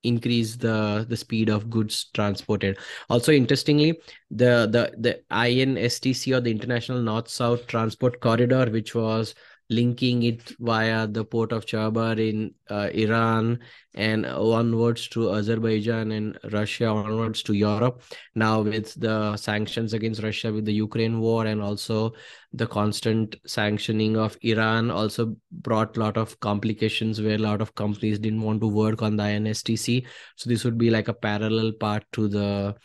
increase 0.04 0.56
the 0.56 1.06
the 1.08 1.18
speed 1.18 1.50
of 1.50 1.70
goods 1.70 2.06
transported. 2.14 2.78
Also 3.10 3.32
interestingly 3.32 4.00
the 4.30 4.68
the 4.72 4.94
the 4.98 5.22
instc 5.32 6.36
or 6.36 6.40
the 6.42 6.52
international 6.52 7.02
north 7.02 7.28
south 7.30 7.68
transport 7.68 8.20
corridor 8.20 8.66
which 8.72 8.96
was 8.96 9.36
linking 9.72 10.24
it 10.24 10.54
via 10.60 11.08
the 11.08 11.24
port 11.24 11.54
of 11.54 11.66
Chabahar 11.66 12.20
in 12.20 12.54
uh, 12.70 12.90
iran 12.94 13.60
and 13.96 14.26
onwards 14.26 15.08
to 15.08 15.34
azerbaijan 15.34 16.12
and 16.12 16.38
russia 16.52 16.88
onwards 16.88 17.42
to 17.44 17.54
europe 17.54 18.02
now 18.36 18.62
with 18.62 18.94
the 19.00 19.36
sanctions 19.38 19.94
against 19.94 20.24
russia 20.24 20.52
with 20.52 20.66
the 20.66 20.74
ukraine 20.74 21.20
war 21.20 21.46
and 21.46 21.62
also 21.62 22.14
the 22.54 22.68
constant 22.68 23.38
sanctioning 23.46 24.18
of 24.18 24.38
iran 24.42 24.92
also 24.92 25.36
brought 25.52 25.96
a 25.96 26.00
lot 26.00 26.18
of 26.18 26.38
complications 26.42 27.22
where 27.22 27.36
a 27.36 27.46
lot 27.50 27.62
of 27.62 27.74
companies 27.76 28.20
didn't 28.20 28.42
want 28.42 28.60
to 28.60 28.68
work 28.68 29.02
on 29.02 29.16
the 29.16 29.24
instc 29.24 30.06
so 30.36 30.50
this 30.50 30.66
would 30.66 30.78
be 30.78 30.90
like 30.90 31.08
a 31.08 31.14
parallel 31.14 31.72
part 31.72 32.04
to 32.12 32.28
the 32.28 32.76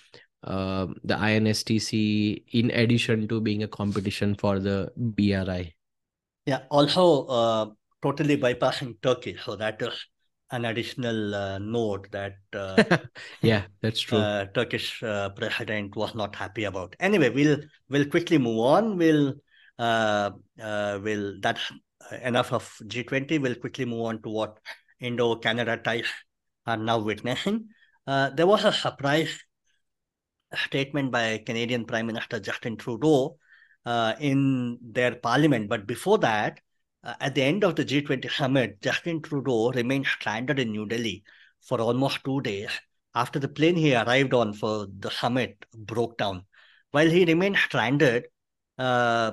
uh, 0.45 0.87
the 1.03 1.15
INSTC 1.15 2.45
in 2.53 2.71
addition 2.71 3.27
to 3.27 3.41
being 3.41 3.65
a 3.65 3.69
competition 3.69 4.37
for 4.37 4.61
the 4.61 4.93
BRI. 4.97 5.75
Yeah, 6.47 6.61
also 6.71 7.27
uh, 7.27 7.67
totally 8.03 8.39
bypassing 8.39 8.97
Turkey. 9.03 9.37
So 9.45 9.57
that 9.57 9.83
is 9.83 10.07
an 10.51 10.65
additional 10.65 11.35
uh, 11.35 11.59
note 11.59 12.09
that 12.13 12.37
uh, 12.55 12.83
yeah, 13.43 13.65
that's 13.83 14.01
true. 14.01 14.19
uh, 14.19 14.47
Turkish 14.55 15.03
uh, 15.03 15.31
president 15.31 15.97
was 15.97 16.15
not 16.15 16.37
happy 16.37 16.65
about. 16.65 16.95
Anyway, 17.01 17.31
we'll 17.31 17.59
we'll 17.89 18.07
quickly 18.07 18.39
move 18.39 18.61
on. 18.61 18.97
We'll 18.97 19.35
uh, 19.79 20.31
uh, 20.63 21.01
will 21.03 21.35
that's 21.41 21.73
enough 22.23 22.53
of 22.53 22.73
G20. 22.87 23.41
We'll 23.41 23.57
quickly 23.57 23.85
move 23.85 24.07
on 24.07 24.23
to 24.23 24.29
what 24.31 24.59
Indo-Canada 25.01 25.79
ties 25.79 26.07
are 26.67 26.77
now 26.77 26.99
witnessing. 26.99 27.69
Uh, 28.07 28.31
there 28.31 28.47
was 28.47 28.65
a 28.65 28.73
surprise 28.73 29.37
statement 30.55 31.11
by 31.11 31.43
Canadian 31.45 31.85
Prime 31.85 32.07
Minister 32.07 32.39
Justin 32.39 32.77
Trudeau 32.77 33.37
uh, 33.87 34.15
in 34.21 34.79
their 34.83 35.15
parliament. 35.15 35.69
But 35.69 35.87
before 35.87 36.19
that, 36.19 36.61
uh, 37.03 37.15
at 37.21 37.35
the 37.35 37.43
end 37.43 37.65
of 37.65 37.77
the 37.77 37.85
G20 37.85 38.29
summit, 38.31 38.83
Justin 38.83 39.23
Trudeau 39.23 39.71
remained 39.71 40.07
stranded 40.07 40.59
in 40.59 40.73
New 40.73 40.87
Delhi 40.87 41.25
for 41.63 41.81
almost 41.81 42.25
two 42.25 42.41
days 42.43 42.71
after 43.15 43.39
the 43.39 43.49
plane 43.49 43.77
he 43.77 43.95
arrived 43.95 44.35
on 44.35 44.53
for 44.53 44.87
the 44.99 45.11
summit 45.11 45.65
broke 45.75 46.19
down. 46.19 46.45
While 46.91 47.09
he 47.09 47.25
remained 47.25 47.57
stranded, 47.57 48.27
uh, 48.79 49.33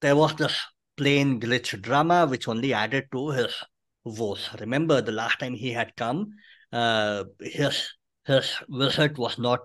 there 0.00 0.16
was 0.16 0.34
this 0.34 0.60
plane 0.96 1.40
glitch 1.40 1.80
drama 1.80 2.26
which 2.26 2.48
only 2.48 2.72
added 2.72 3.06
to 3.12 3.30
his 3.30 3.54
woes. 4.04 4.48
Remember, 4.60 5.00
the 5.00 5.12
last 5.12 5.38
time 5.38 5.54
he 5.54 5.70
had 5.70 5.94
come, 5.96 6.34
uh, 6.72 7.24
his 7.40 7.94
his 8.26 8.50
visit 8.68 9.18
was 9.18 9.38
not 9.38 9.60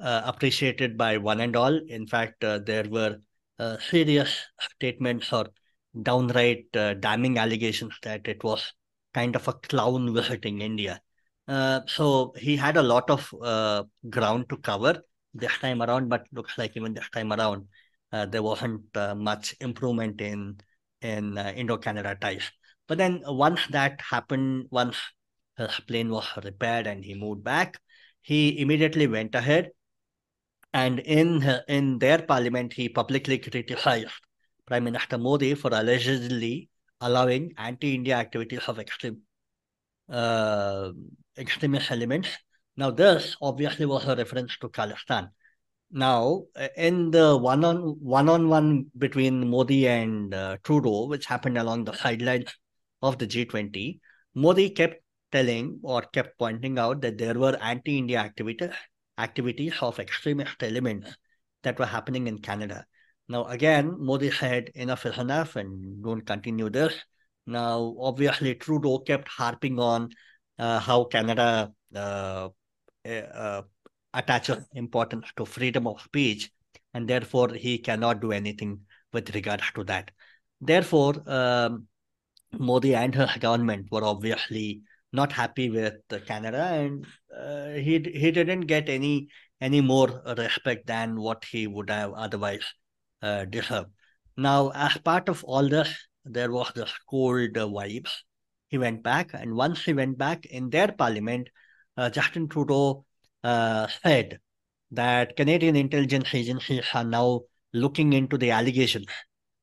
appreciated 0.00 0.96
by 0.96 1.16
one 1.16 1.40
and 1.40 1.56
all. 1.56 1.74
In 1.88 2.06
fact, 2.06 2.42
uh, 2.44 2.58
there 2.58 2.84
were 2.88 3.18
uh, 3.58 3.76
serious 3.78 4.44
statements 4.58 5.32
or 5.32 5.46
downright 6.02 6.66
uh, 6.76 6.94
damning 6.94 7.38
allegations 7.38 7.96
that 8.02 8.26
it 8.26 8.42
was 8.42 8.72
kind 9.12 9.36
of 9.36 9.46
a 9.46 9.52
clown 9.52 10.12
visiting 10.12 10.60
India. 10.60 11.00
Uh, 11.46 11.80
so 11.86 12.32
he 12.36 12.56
had 12.56 12.76
a 12.76 12.82
lot 12.82 13.08
of 13.10 13.32
uh, 13.42 13.84
ground 14.10 14.48
to 14.48 14.56
cover 14.58 15.00
this 15.34 15.56
time 15.58 15.82
around, 15.82 16.08
but 16.08 16.26
looks 16.32 16.56
like 16.58 16.76
even 16.76 16.94
this 16.94 17.08
time 17.10 17.32
around, 17.32 17.66
uh, 18.12 18.26
there 18.26 18.42
wasn't 18.42 18.82
uh, 18.96 19.14
much 19.14 19.54
improvement 19.60 20.20
in 20.20 20.56
in 21.00 21.36
uh, 21.36 21.52
Indo-Canada 21.54 22.16
ties. 22.18 22.50
But 22.88 22.98
then 22.98 23.22
once 23.26 23.66
that 23.68 24.00
happened, 24.00 24.66
once 24.70 24.96
his 25.58 25.78
plane 25.86 26.08
was 26.08 26.26
repaired 26.42 26.86
and 26.86 27.04
he 27.04 27.14
moved 27.14 27.44
back, 27.44 27.78
he 28.22 28.58
immediately 28.58 29.06
went 29.06 29.34
ahead 29.34 29.70
and 30.74 30.98
in 30.98 31.28
in 31.68 31.98
their 32.00 32.20
parliament, 32.22 32.72
he 32.72 32.88
publicly 32.88 33.38
criticized 33.38 34.20
Prime 34.66 34.84
Minister 34.84 35.16
Modi 35.16 35.54
for 35.54 35.70
allegedly 35.72 36.68
allowing 37.00 37.52
anti-India 37.56 38.16
activities 38.16 38.62
of 38.66 38.80
extreme 38.80 39.20
uh, 40.08 40.90
extremist 41.38 41.92
elements. 41.92 42.28
Now, 42.76 42.90
this 42.90 43.36
obviously 43.40 43.86
was 43.86 44.04
a 44.06 44.16
reference 44.16 44.58
to 44.58 44.68
Khalistan. 44.68 45.28
Now, 45.92 46.46
in 46.76 47.12
the 47.12 47.36
one-on 47.36 47.76
one-on-one 48.00 48.86
between 48.98 49.48
Modi 49.48 49.86
and 49.86 50.34
uh, 50.34 50.56
Trudeau, 50.64 51.06
which 51.06 51.26
happened 51.26 51.56
along 51.56 51.84
the 51.84 51.92
sidelines 51.92 52.52
of 53.00 53.18
the 53.18 53.28
G20, 53.28 54.00
Modi 54.34 54.70
kept 54.70 54.96
telling 55.30 55.78
or 55.84 56.02
kept 56.02 56.36
pointing 56.36 56.80
out 56.80 57.00
that 57.02 57.16
there 57.16 57.34
were 57.34 57.56
anti-India 57.60 58.18
activities 58.18 58.74
activities 59.18 59.74
of 59.80 59.98
extremist 59.98 60.62
elements 60.62 61.16
that 61.62 61.78
were 61.78 61.86
happening 61.86 62.26
in 62.26 62.38
Canada. 62.38 62.84
Now, 63.28 63.44
again, 63.44 63.96
Modi 63.98 64.30
said 64.30 64.70
enough 64.74 65.06
is 65.06 65.18
enough 65.18 65.56
and 65.56 66.02
don't 66.04 66.26
continue 66.26 66.68
this. 66.68 66.94
Now, 67.46 67.94
obviously, 67.98 68.54
Trudeau 68.54 68.98
kept 68.98 69.28
harping 69.28 69.78
on 69.78 70.10
uh, 70.58 70.78
how 70.78 71.04
Canada 71.04 71.72
uh, 71.94 72.48
uh, 73.06 73.62
attaches 74.12 74.64
importance 74.74 75.26
to 75.36 75.44
freedom 75.44 75.86
of 75.86 76.00
speech, 76.00 76.50
and 76.92 77.08
therefore 77.08 77.50
he 77.50 77.78
cannot 77.78 78.20
do 78.20 78.32
anything 78.32 78.80
with 79.12 79.34
regards 79.34 79.64
to 79.74 79.84
that. 79.84 80.10
Therefore, 80.60 81.14
um, 81.26 81.86
Modi 82.52 82.94
and 82.94 83.14
her 83.14 83.28
government 83.40 83.88
were 83.90 84.04
obviously 84.04 84.82
not 85.12 85.32
happy 85.32 85.70
with 85.70 85.94
Canada, 86.26 86.62
and 86.62 87.06
uh, 87.38 87.70
he 87.72 87.98
he 87.98 88.30
didn't 88.30 88.62
get 88.62 88.88
any 88.88 89.28
any 89.60 89.80
more 89.80 90.22
respect 90.38 90.86
than 90.86 91.20
what 91.20 91.44
he 91.44 91.66
would 91.66 91.90
have 91.90 92.12
otherwise 92.12 92.64
uh, 93.22 93.44
deserved. 93.44 93.90
Now, 94.36 94.70
as 94.74 94.96
part 94.98 95.28
of 95.28 95.44
all 95.44 95.68
this, 95.68 95.94
there 96.24 96.50
was 96.50 96.70
this 96.74 96.92
cold 97.08 97.56
uh, 97.56 97.66
vibes. 97.66 98.10
He 98.68 98.78
went 98.78 99.02
back, 99.02 99.30
and 99.32 99.54
once 99.54 99.84
he 99.84 99.92
went 99.92 100.18
back 100.18 100.46
in 100.46 100.70
their 100.70 100.88
parliament, 100.88 101.48
uh, 101.96 102.10
Justin 102.10 102.48
Trudeau 102.48 103.04
uh, 103.42 103.86
said 104.02 104.38
that 104.90 105.36
Canadian 105.36 105.76
intelligence 105.76 106.34
agencies 106.34 106.84
are 106.92 107.04
now 107.04 107.42
looking 107.72 108.12
into 108.12 108.36
the 108.38 108.50
allegations 108.50 109.06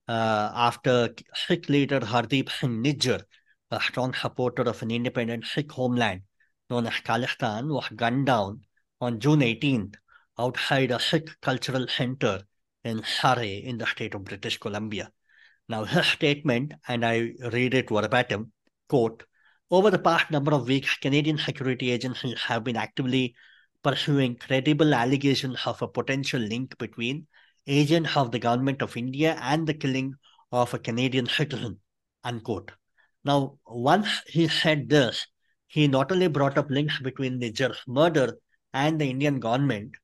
uh, 0.07 0.51
after 0.53 1.09
Sikh 1.33 1.69
leader 1.69 1.99
Hardeep 1.99 2.49
Singh 2.49 2.83
Nijjar, 2.83 3.23
a 3.71 3.79
strong 3.79 4.13
supporter 4.13 4.63
of 4.63 4.81
an 4.81 4.91
independent 4.91 5.45
Sikh 5.45 5.71
homeland 5.71 6.21
known 6.71 6.87
as 6.87 6.93
Khalistan, 7.05 7.67
was 7.67 7.89
gunned 7.95 8.25
down 8.25 8.61
on 9.01 9.19
June 9.19 9.41
18th 9.41 9.95
outside 10.39 10.89
a 10.89 10.99
Sikh 10.99 11.29
cultural 11.41 11.85
center 11.87 12.41
in 12.83 13.03
Surrey 13.03 13.57
in 13.57 13.77
the 13.77 13.85
state 13.85 14.15
of 14.15 14.23
British 14.23 14.57
Columbia. 14.57 15.11
Now, 15.67 15.83
his 15.83 16.07
statement, 16.07 16.73
and 16.87 17.05
I 17.05 17.33
read 17.51 17.73
it 17.73 17.89
verbatim, 17.89 18.53
quote, 18.89 19.23
over 19.69 19.91
the 19.91 19.99
past 19.99 20.31
number 20.31 20.53
of 20.53 20.67
weeks, 20.67 20.97
Canadian 20.97 21.37
security 21.37 21.91
agencies 21.91 22.41
have 22.41 22.63
been 22.63 22.75
actively 22.75 23.35
pursuing 23.83 24.35
credible 24.35 24.93
allegations 24.93 25.59
of 25.65 25.81
a 25.81 25.87
potential 25.87 26.41
link 26.41 26.77
between 26.77 27.27
agents 27.67 28.15
of 28.17 28.31
the 28.31 28.39
government 28.39 28.81
of 28.81 28.97
India 28.97 29.37
and 29.41 29.67
the 29.67 29.73
killing 29.73 30.13
of 30.51 30.73
a 30.73 30.79
Canadian 30.79 31.27
citizen, 31.27 31.79
unquote. 32.23 32.71
Now, 33.23 33.57
once 33.65 34.09
he 34.27 34.47
said 34.47 34.89
this, 34.89 35.27
he 35.71 35.87
not 35.87 36.11
only 36.11 36.27
brought 36.27 36.57
up 36.57 36.69
links 36.69 36.99
between 36.99 37.39
the 37.39 37.49
Nijjar 37.49 37.73
murder 37.87 38.37
and 38.73 38.99
the 38.99 39.09
Indian 39.09 39.39
government, 39.39 39.95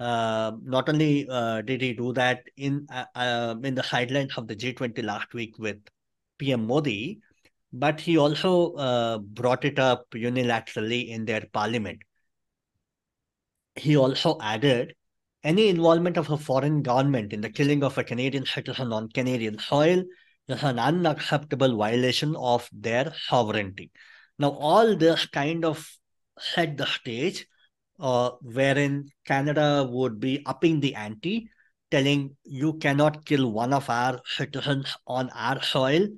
uh, 0.00 0.50
not 0.64 0.88
only 0.88 1.28
uh, 1.30 1.62
did 1.62 1.80
he 1.80 1.92
do 1.92 2.12
that 2.14 2.40
in 2.56 2.88
uh, 2.90 3.04
uh 3.14 3.54
in 3.62 3.76
the 3.76 3.84
sidelines 3.84 4.36
of 4.36 4.48
the 4.48 4.56
G20 4.56 5.04
last 5.04 5.32
week 5.32 5.60
with 5.60 5.78
PM 6.38 6.66
Modi, 6.66 7.20
but 7.72 8.00
he 8.00 8.18
also 8.18 8.72
uh, 8.72 9.18
brought 9.18 9.64
it 9.64 9.78
up 9.78 10.10
unilaterally 10.10 11.08
in 11.10 11.24
their 11.24 11.44
parliament. 11.52 12.02
He 13.76 13.96
also 13.96 14.38
added 14.40 14.94
any 15.44 15.68
involvement 15.68 16.16
of 16.16 16.30
a 16.30 16.36
foreign 16.36 16.82
government 16.82 17.32
in 17.32 17.40
the 17.40 17.50
killing 17.50 17.84
of 17.84 17.96
a 17.96 18.02
Canadian 18.02 18.44
citizen 18.44 18.92
on 18.92 19.08
Canadian 19.10 19.60
soil 19.60 20.02
is 20.48 20.62
an 20.64 20.80
unacceptable 20.80 21.76
violation 21.76 22.34
of 22.34 22.68
their 22.72 23.14
sovereignty. 23.28 23.92
Now, 24.42 24.50
all 24.50 24.96
this 24.96 25.26
kind 25.26 25.64
of 25.64 25.88
set 26.38 26.76
the 26.76 26.86
stage 26.86 27.46
uh, 28.00 28.30
wherein 28.42 29.08
Canada 29.24 29.86
would 29.88 30.18
be 30.18 30.42
upping 30.44 30.80
the 30.80 30.96
ante, 30.96 31.48
telling 31.92 32.36
you 32.42 32.74
cannot 32.74 33.24
kill 33.24 33.52
one 33.52 33.72
of 33.72 33.88
our 33.88 34.20
citizens 34.24 34.96
on 35.06 35.30
our 35.30 35.62
soil 35.62 36.08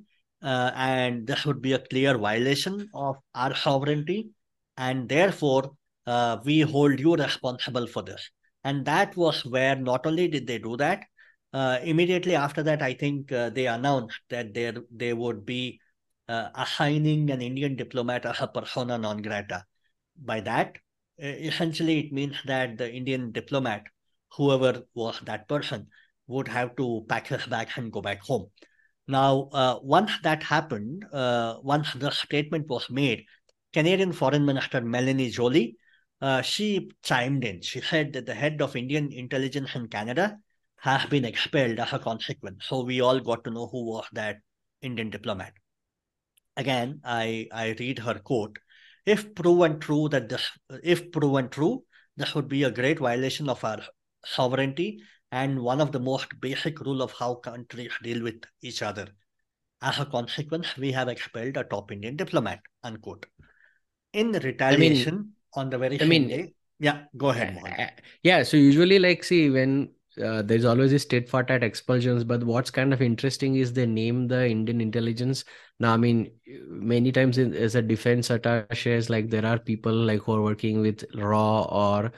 uh, 0.44 0.70
and 0.74 1.26
this 1.26 1.44
would 1.44 1.60
be 1.60 1.72
a 1.72 1.78
clear 1.78 2.16
violation 2.18 2.88
of 2.94 3.16
our 3.34 3.54
sovereignty, 3.54 4.28
and 4.76 5.08
therefore 5.08 5.72
uh, 6.06 6.38
we 6.44 6.60
hold 6.60 7.00
you 7.00 7.16
responsible 7.16 7.86
for 7.86 8.02
this. 8.02 8.30
And 8.62 8.84
that 8.84 9.16
was 9.16 9.44
where 9.44 9.76
not 9.76 10.06
only 10.06 10.28
did 10.28 10.46
they 10.46 10.58
do 10.58 10.76
that, 10.76 11.04
uh, 11.52 11.78
immediately 11.82 12.34
after 12.34 12.62
that, 12.62 12.82
I 12.82 12.94
think 12.94 13.32
uh, 13.32 13.50
they 13.50 13.66
announced 13.66 14.20
that 14.28 14.54
there 14.54 14.74
they 14.90 15.12
would 15.12 15.44
be 15.46 15.80
assigning 16.28 17.30
an 17.30 17.42
Indian 17.42 17.76
diplomat 17.76 18.26
as 18.26 18.40
a 18.40 18.48
persona 18.48 18.98
non 18.98 19.22
grata. 19.22 19.64
By 20.16 20.40
that, 20.40 20.76
essentially, 21.18 21.98
it 22.00 22.12
means 22.12 22.36
that 22.46 22.78
the 22.78 22.92
Indian 22.92 23.32
diplomat, 23.32 23.84
whoever 24.36 24.82
was 24.94 25.20
that 25.24 25.48
person, 25.48 25.88
would 26.26 26.48
have 26.48 26.76
to 26.76 27.04
pack 27.08 27.26
his 27.28 27.46
bags 27.46 27.72
and 27.76 27.92
go 27.92 28.00
back 28.00 28.20
home. 28.20 28.50
Now, 29.06 29.50
uh, 29.52 29.78
once 29.82 30.12
that 30.22 30.42
happened, 30.42 31.04
uh, 31.12 31.56
once 31.62 31.92
the 31.92 32.10
statement 32.10 32.68
was 32.68 32.88
made, 32.88 33.26
Canadian 33.72 34.12
Foreign 34.12 34.46
Minister 34.46 34.80
Melanie 34.80 35.30
Joly, 35.30 35.76
uh, 36.22 36.40
she 36.40 36.90
chimed 37.02 37.44
in. 37.44 37.60
She 37.60 37.80
said 37.80 38.14
that 38.14 38.24
the 38.24 38.34
head 38.34 38.62
of 38.62 38.76
Indian 38.76 39.12
intelligence 39.12 39.74
in 39.74 39.88
Canada 39.88 40.38
has 40.76 41.04
been 41.06 41.24
expelled 41.24 41.78
as 41.78 41.92
a 41.92 41.98
consequence. 41.98 42.64
So 42.66 42.82
we 42.82 43.00
all 43.00 43.20
got 43.20 43.44
to 43.44 43.50
know 43.50 43.66
who 43.66 43.84
was 43.84 44.06
that 44.12 44.38
Indian 44.80 45.10
diplomat. 45.10 45.52
Again, 46.56 47.00
I, 47.04 47.48
I 47.52 47.74
read 47.78 47.98
her 48.00 48.18
quote. 48.18 48.58
If 49.06 49.34
proven 49.34 49.80
true 49.80 50.08
that 50.10 50.28
this, 50.28 50.48
if 50.82 51.12
proven 51.12 51.48
true, 51.48 51.84
this 52.16 52.34
would 52.34 52.48
be 52.48 52.62
a 52.62 52.70
great 52.70 52.98
violation 52.98 53.48
of 53.48 53.62
our 53.64 53.80
sovereignty 54.24 55.00
and 55.32 55.60
one 55.60 55.80
of 55.80 55.92
the 55.92 56.00
most 56.00 56.28
basic 56.40 56.80
rule 56.80 57.02
of 57.02 57.12
how 57.18 57.34
countries 57.34 57.92
deal 58.02 58.22
with 58.22 58.42
each 58.62 58.82
other. 58.82 59.08
As 59.82 59.98
a 59.98 60.06
consequence, 60.06 60.76
we 60.78 60.92
have 60.92 61.08
expelled 61.08 61.56
a 61.56 61.64
top 61.64 61.92
Indian 61.92 62.16
diplomat, 62.16 62.60
unquote. 62.82 63.26
In 64.12 64.32
retaliation, 64.32 65.14
I 65.14 65.18
mean, 65.18 65.32
on 65.54 65.70
the 65.70 65.78
very 65.78 66.00
I 66.00 66.04
mean, 66.04 66.28
day, 66.28 66.54
yeah, 66.78 67.04
go 67.16 67.30
ahead. 67.30 67.58
Uh, 67.66 67.86
yeah, 68.22 68.44
so 68.44 68.56
usually, 68.56 68.98
like, 68.98 69.24
see, 69.24 69.50
when 69.50 69.90
uh, 70.22 70.42
there's 70.42 70.64
always 70.64 70.92
a 70.92 70.98
state 70.98 71.28
fought 71.28 71.50
at 71.50 71.64
expulsions, 71.64 72.24
but 72.24 72.44
what's 72.44 72.70
kind 72.70 72.92
of 72.92 73.02
interesting 73.02 73.56
is 73.56 73.72
they 73.72 73.86
name 73.86 74.28
the 74.28 74.48
Indian 74.48 74.80
intelligence. 74.80 75.44
Now, 75.80 75.94
I 75.94 75.96
mean, 75.96 76.30
many 76.68 77.12
times 77.12 77.38
in, 77.38 77.54
as 77.54 77.74
a 77.74 77.82
defense 77.82 78.30
attaches, 78.30 79.10
like 79.10 79.30
there 79.30 79.46
are 79.46 79.58
people 79.58 79.92
like 79.92 80.20
who 80.22 80.34
are 80.34 80.42
working 80.42 80.80
with 80.80 81.04
RAW 81.14 81.62
or 81.64 82.12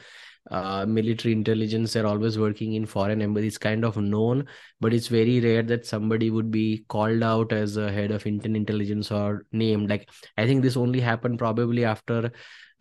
uh, 0.50 0.86
military 0.86 1.32
intelligence 1.32 1.92
they're 1.92 2.06
always 2.06 2.38
working 2.38 2.74
in 2.74 2.86
foreign 2.86 3.20
embassies 3.20 3.58
kind 3.58 3.84
of 3.84 3.96
known 3.96 4.46
but 4.80 4.94
it's 4.94 5.08
very 5.08 5.40
rare 5.40 5.62
that 5.62 5.84
somebody 5.84 6.30
would 6.30 6.50
be 6.50 6.84
called 6.88 7.22
out 7.22 7.52
as 7.52 7.76
a 7.76 7.90
head 7.90 8.12
of 8.12 8.26
indian 8.26 8.54
intelligence 8.54 9.10
or 9.10 9.44
named 9.50 9.90
like 9.90 10.08
i 10.38 10.46
think 10.46 10.62
this 10.62 10.76
only 10.76 11.00
happened 11.00 11.38
probably 11.38 11.84
after 11.84 12.30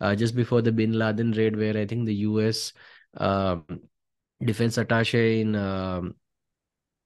uh, 0.00 0.14
just 0.14 0.36
before 0.36 0.62
the 0.62 0.70
bin 0.70 0.92
laden 0.92 1.32
raid 1.32 1.56
where 1.56 1.76
i 1.76 1.84
think 1.84 2.06
the 2.06 2.14
us 2.14 2.72
um, 3.16 3.64
defense 4.44 4.78
attache 4.78 5.40
in 5.40 5.56
um, 5.56 6.14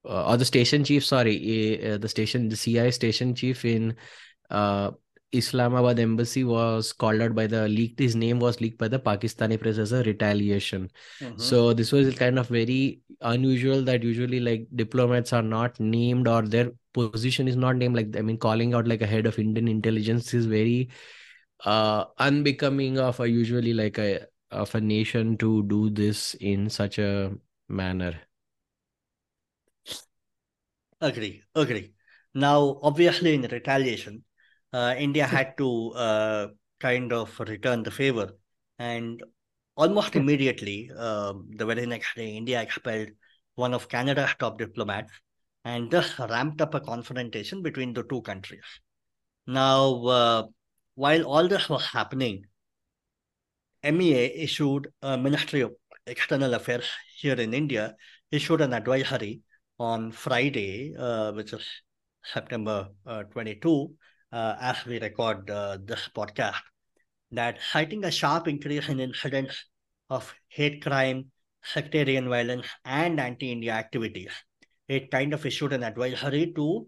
uh, 0.05 0.31
or 0.31 0.37
the 0.37 0.45
station 0.45 0.83
chief 0.83 1.05
sorry 1.05 1.93
uh, 1.93 1.99
the 1.99 2.09
station 2.09 2.49
the 2.49 2.57
cia 2.57 2.91
station 2.91 3.35
chief 3.35 3.65
in 3.65 3.95
uh, 4.51 4.91
Islamabad 5.33 6.01
embassy 6.01 6.43
was 6.43 6.93
called 6.93 7.21
out 7.21 7.35
by 7.35 7.47
the 7.47 7.69
leaked 7.69 8.01
his 8.01 8.17
name 8.17 8.41
was 8.41 8.61
leaked 8.61 8.79
by 8.79 8.89
the 8.89 8.99
Pakistani 8.99 9.61
press 9.61 9.79
as 9.79 9.93
a 9.93 10.03
retaliation. 10.03 10.91
Mm-hmm. 11.21 11.39
So 11.39 11.73
this 11.73 11.93
was 11.93 12.13
kind 12.17 12.39
of 12.39 12.49
very 12.49 13.01
unusual 13.21 13.83
that 13.83 14.03
usually 14.03 14.41
like 14.41 14.67
diplomats 14.75 15.33
are 15.33 15.43
not 15.43 15.79
named 15.79 16.27
or 16.27 16.43
their 16.43 16.73
position 16.93 17.47
is 17.47 17.57
not 17.57 17.77
named 17.77 17.95
like 17.95 18.17
I 18.17 18.23
mean 18.23 18.39
calling 18.39 18.75
out 18.75 18.89
like 18.89 19.03
a 19.03 19.07
head 19.07 19.27
of 19.27 19.39
Indian 19.39 19.69
intelligence 19.69 20.35
is 20.35 20.47
very 20.47 20.91
uh 21.65 22.07
unbecoming 22.19 22.99
of 22.99 23.21
a 23.21 23.29
usually 23.29 23.75
like 23.75 23.99
a 23.99 24.27
of 24.51 24.75
a 24.75 24.81
nation 24.81 25.37
to 25.39 25.63
do 25.65 25.91
this 25.91 26.35
in 26.35 26.71
such 26.71 26.99
a 26.99 27.33
manner. 27.69 28.21
Agree, 31.01 31.43
agree. 31.55 31.93
Now, 32.35 32.79
obviously, 32.83 33.35
in 33.35 33.43
retaliation, 33.43 34.25
uh, 34.73 34.95
India 34.99 35.27
had 35.27 35.57
to 35.59 35.91
uh, 35.93 36.49
kind 36.79 37.13
of 37.13 37.39
return 37.41 37.83
the 37.83 37.91
favor. 37.91 38.33
And 38.79 39.23
almost 39.77 40.17
immediately, 40.17 40.91
uh, 40.97 41.35
the 41.57 41.67
very 41.67 41.87
next 41.87 42.15
day, 42.17 42.31
India 42.37 42.61
expelled 42.61 43.11
one 43.55 43.75
of 43.75 43.89
Canada's 43.89 44.35
top 44.39 44.59
diplomats, 44.59 45.13
and 45.65 45.91
this 45.91 46.19
ramped 46.19 46.61
up 46.61 46.75
a 46.75 46.81
confrontation 46.81 47.63
between 47.63 47.93
the 47.93 48.05
two 48.05 48.23
countries. 48.23 48.65
Now, 49.47 50.05
uh, 50.07 50.47
while 50.95 51.25
all 51.27 51.49
this 51.49 51.69
was 51.69 51.85
happening, 51.87 52.47
MEA 53.83 54.27
issued 54.43 54.93
a 55.03 55.17
Ministry 55.17 55.63
of 55.63 55.73
External 56.07 56.55
Affairs 56.55 56.87
here 57.17 57.35
in 57.35 57.55
India 57.55 57.95
issued 58.31 58.61
an 58.61 58.75
advisory 58.75 59.41
on 59.79 60.13
Friday, 60.13 60.95
uh, 60.99 61.33
which 61.33 61.53
is 61.53 61.67
September 62.23 62.89
uh, 63.07 63.23
22, 63.25 63.91
uh, 64.33 64.57
as 64.61 64.85
we 64.85 65.01
record 65.01 65.49
uh, 65.51 65.79
this 65.85 66.09
podcast, 66.15 66.61
that 67.33 67.59
citing 67.73 68.05
a 68.05 68.11
sharp 68.11 68.49
increase 68.49 68.89
in 68.89 69.01
incidents 69.01 69.65
of 70.11 70.35
hate 70.49 70.83
crime, 70.83 71.31
sectarian 71.63 72.29
violence, 72.29 72.67
and 72.85 73.19
anti-India 73.19 73.73
activities, 73.73 74.33
it 74.89 75.11
kind 75.11 75.33
of 75.33 75.47
issued 75.47 75.73
an 75.73 75.85
advisory 75.85 76.53
to 76.55 76.87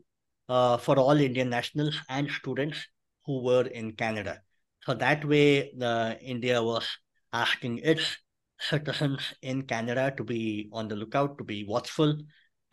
uh, 0.48 0.76
for 0.76 0.98
all 0.98 1.18
Indian 1.18 1.48
nationals 1.48 1.98
and 2.08 2.30
students 2.30 2.86
who 3.24 3.42
were 3.42 3.66
in 3.66 3.92
Canada. 3.92 4.42
So 4.86 4.94
that 4.94 5.24
way, 5.24 5.72
uh, 5.80 6.14
India 6.20 6.62
was 6.62 6.86
asking 7.32 7.78
its 7.78 8.18
citizens 8.58 9.34
in 9.42 9.62
Canada 9.62 10.12
to 10.16 10.24
be 10.24 10.68
on 10.72 10.88
the 10.88 10.96
lookout, 10.96 11.38
to 11.38 11.44
be 11.44 11.64
watchful. 11.64 12.16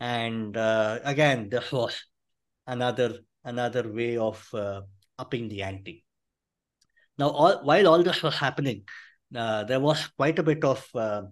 And 0.00 0.56
uh, 0.56 0.98
again, 1.04 1.48
this 1.48 1.70
was 1.70 2.02
another 2.66 3.20
another 3.44 3.92
way 3.92 4.16
of 4.16 4.46
uh, 4.54 4.82
upping 5.18 5.48
the 5.48 5.62
ante. 5.62 6.04
Now, 7.18 7.30
all, 7.30 7.64
while 7.64 7.88
all 7.88 8.02
this 8.02 8.22
was 8.22 8.34
happening, 8.34 8.84
uh, 9.34 9.64
there 9.64 9.80
was 9.80 10.06
quite 10.16 10.38
a 10.38 10.42
bit 10.42 10.64
of 10.64 10.86
uh, 10.94 11.22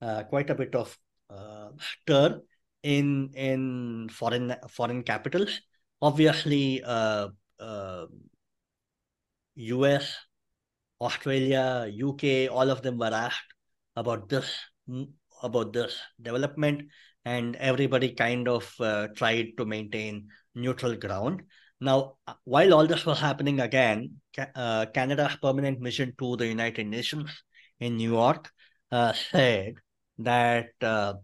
uh 0.00 0.24
quite 0.24 0.50
a 0.50 0.54
bit 0.54 0.74
of 0.74 0.96
uh, 1.30 1.68
stir 1.78 2.40
in 2.82 3.30
in 3.34 4.08
foreign 4.08 4.56
foreign 4.68 5.02
capitals. 5.02 5.60
Obviously, 6.02 6.82
US, 9.56 10.16
uh, 11.00 11.04
Australia, 11.04 11.90
UK, 11.90 12.48
all 12.50 12.70
of 12.70 12.82
them 12.82 12.98
were 12.98 13.12
asked 13.12 13.52
about 13.96 14.28
this 14.28 14.50
about 15.42 15.72
this 15.72 15.98
development, 16.20 16.88
and 17.24 17.56
everybody 17.56 18.14
kind 18.14 18.48
of 18.48 18.72
tried 19.16 19.52
to 19.56 19.64
maintain 19.64 20.28
neutral 20.54 20.94
ground. 20.96 21.42
Now, 21.80 22.16
uh, 22.26 22.34
while 22.44 22.72
all 22.72 22.86
this 22.86 23.04
was 23.04 23.20
happening 23.20 23.60
again, 23.60 24.20
uh, 24.54 24.86
Canada's 24.86 25.36
permanent 25.36 25.80
mission 25.80 26.14
to 26.18 26.36
the 26.36 26.46
United 26.46 26.86
Nations 26.86 27.30
in 27.80 27.96
New 27.96 28.12
York 28.12 28.50
uh, 28.90 29.12
said 29.12 29.74
that, 30.18 30.70
uh, 30.80 31.14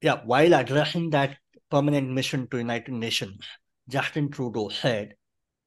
yeah, 0.00 0.20
while 0.24 0.54
addressing 0.54 1.10
that 1.10 1.38
permanent 1.70 2.10
mission 2.10 2.46
to 2.50 2.58
United 2.58 2.92
Nations, 2.92 3.44
Justin 3.88 4.30
Trudeau 4.30 4.68
said 4.68 5.14